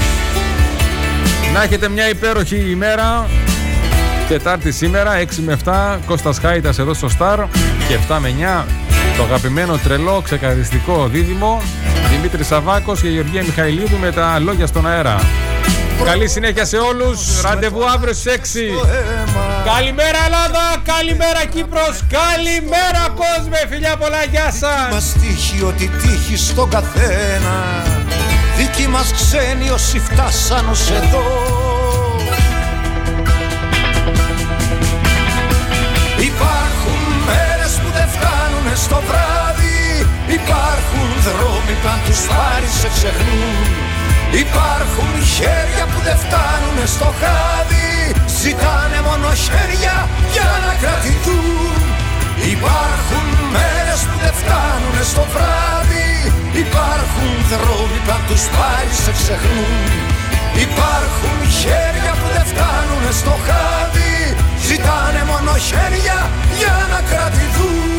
Να 1.53 1.63
έχετε 1.63 1.89
μια 1.89 2.09
υπέροχη 2.09 2.69
ημέρα. 2.69 3.27
Τετάρτη 4.27 4.71
σήμερα, 4.71 5.11
6 5.15 5.41
με 5.41 5.57
7, 5.65 5.99
Κώστας 6.05 6.39
Χάιτας 6.39 6.79
εδώ 6.79 6.93
στο 6.93 7.09
Star 7.19 7.37
και 7.87 7.93
7 7.93 8.17
με 8.19 8.29
9, 8.29 8.65
το 9.17 9.23
αγαπημένο 9.23 9.77
τρελό 9.77 10.21
ξεκαθαριστικό 10.23 11.07
δίδυμο, 11.07 11.61
Δημήτρης 12.09 12.47
Σαβάκος 12.47 13.01
και 13.01 13.07
Γεωργία 13.07 13.43
Μιχαηλίδου 13.43 13.97
με 13.97 14.11
τα 14.11 14.39
λόγια 14.39 14.67
στον 14.67 14.87
αέρα. 14.87 15.21
Καλή 16.03 16.27
συνέχεια 16.27 16.65
σε 16.65 16.77
όλους, 16.77 17.41
ραντεβού 17.41 17.85
αύριο 17.85 18.13
στις 18.13 18.33
6. 18.33 18.71
Καλημέρα 19.65 20.17
Ελλάδα, 20.25 20.63
καλημέρα 20.83 21.45
Κύπρος, 21.45 22.03
καλημέρα 22.09 23.07
κόσμε, 23.15 23.57
φιλιά 23.69 23.95
πολλά, 23.95 24.23
γεια 24.31 24.51
σας. 24.51 24.87
Μας 24.91 25.15
τύχει 25.21 25.63
ότι 25.63 25.91
τύχει 26.01 26.37
στον 26.37 26.69
καθένα 26.69 27.84
Δίκοι 28.57 28.87
μας 28.87 29.11
ξένοι 29.13 29.69
όσοι 29.69 29.99
φτάσαν 29.99 30.69
ως 30.69 30.91
εδώ. 30.91 31.27
Υπάρχουν 36.29 36.99
μέρες 37.29 37.73
που 37.81 37.89
δεν 37.97 38.07
φτάνουνε 38.15 38.75
στο 38.85 38.99
βράδυ. 39.07 39.81
Υπάρχουν 40.39 41.07
δρόμοι 41.25 41.73
που 41.81 41.87
αν 41.93 41.99
τους 42.05 42.21
πάρεις 42.31 42.73
σε 42.81 42.89
ξεχνούν. 42.95 43.65
Υπάρχουν 44.43 45.11
χέρια 45.35 45.85
που 45.91 45.99
δεν 46.07 46.17
φτάνουνε 46.23 46.85
στο 46.95 47.09
χάδι. 47.19 47.91
Ζητάνε 48.41 48.99
μόνο 49.07 49.27
χέρια 49.45 49.95
για 50.33 50.49
να 50.65 50.71
κρατηθούν. 50.81 51.79
Υπάρχουν 52.55 53.25
μέρες 53.55 53.99
που 54.07 54.15
δεν 54.23 54.33
φτάνουνε 54.41 55.03
στο 55.11 55.23
βράδυ 55.33 56.14
Υπάρχουν 56.63 57.31
δρόμοι 57.51 57.99
που 58.05 58.11
αν 58.15 58.23
τους 58.27 58.43
πάρεις 58.57 58.97
σε 59.05 59.11
ξεχνούν. 59.19 59.83
Υπάρχουν 60.67 61.37
χέρια 61.59 62.11
που 62.19 62.27
δεν 62.33 62.45
φτάνουνε 62.51 63.11
στο 63.21 63.35
χάδι. 63.45 64.15
Ζητάνε 64.67 65.21
μόνο 65.31 65.53
χέρια 65.69 66.17
για 66.59 66.75
να 66.91 66.99
κρατηθούν 67.09 67.94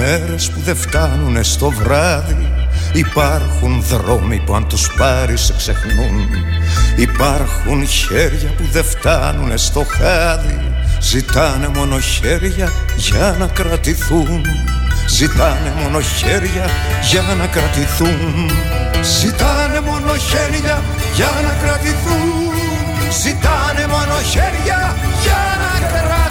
μέρες 0.00 0.50
που 0.50 0.60
δεν 0.60 0.76
φτάνουνε 0.76 1.42
στο 1.42 1.70
βράδυ. 1.70 2.52
Υπάρχουν 2.92 3.82
δρόμοι 3.82 4.42
που 4.46 4.54
αν 4.54 4.68
τους 4.68 4.92
πάρεις 4.96 5.40
σε 5.40 5.54
ξεχνούν. 5.56 6.28
Υπάρχουν 6.96 7.86
χέρια 7.86 8.50
που 8.56 8.64
δεν 8.72 8.84
φτάνουνε 8.84 9.56
στο 9.56 9.84
χάδι. 9.84 10.72
Ζητάνε 11.00 11.68
μόνο 11.68 11.98
χέρια 11.98 12.72
για 12.96 13.36
να 13.38 13.46
κρατηθούν. 13.46 14.44
Ζητάνε 15.08 15.72
μόνο 15.82 16.00
χέρια 16.00 16.70
για 17.10 17.22
να 17.38 17.46
κρατηθούν. 17.46 18.50
Ζητάνε 19.20 19.80
μόνο 19.80 20.14
χέρια 20.16 20.82
για 21.14 21.30
να 21.42 21.52
κρατηθούν. 21.62 22.52
Ζητάνε 23.22 23.86
μόνο 23.86 24.16
χέρια 24.32 24.96
για 25.22 25.42
να 25.60 25.88
κρατηθούν 25.88 26.29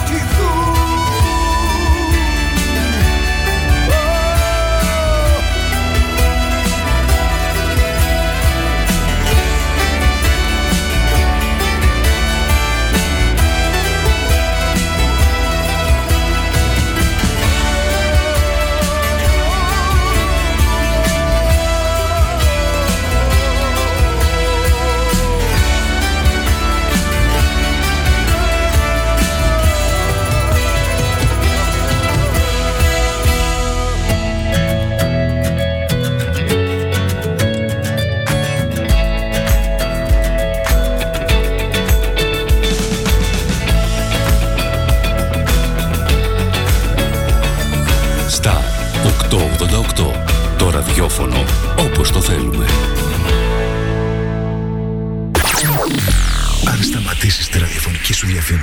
ραδιόφωνο 51.00 51.44
όπως 51.78 52.10
το 52.10 52.20
θέλουμε. 52.20 52.66
Αν 56.64 56.82
σταματήσεις 56.82 57.48
τη 57.48 57.58
ραδιοφωνική 57.58 58.12
σου 58.12 58.26
διαφήμιση 58.26 58.60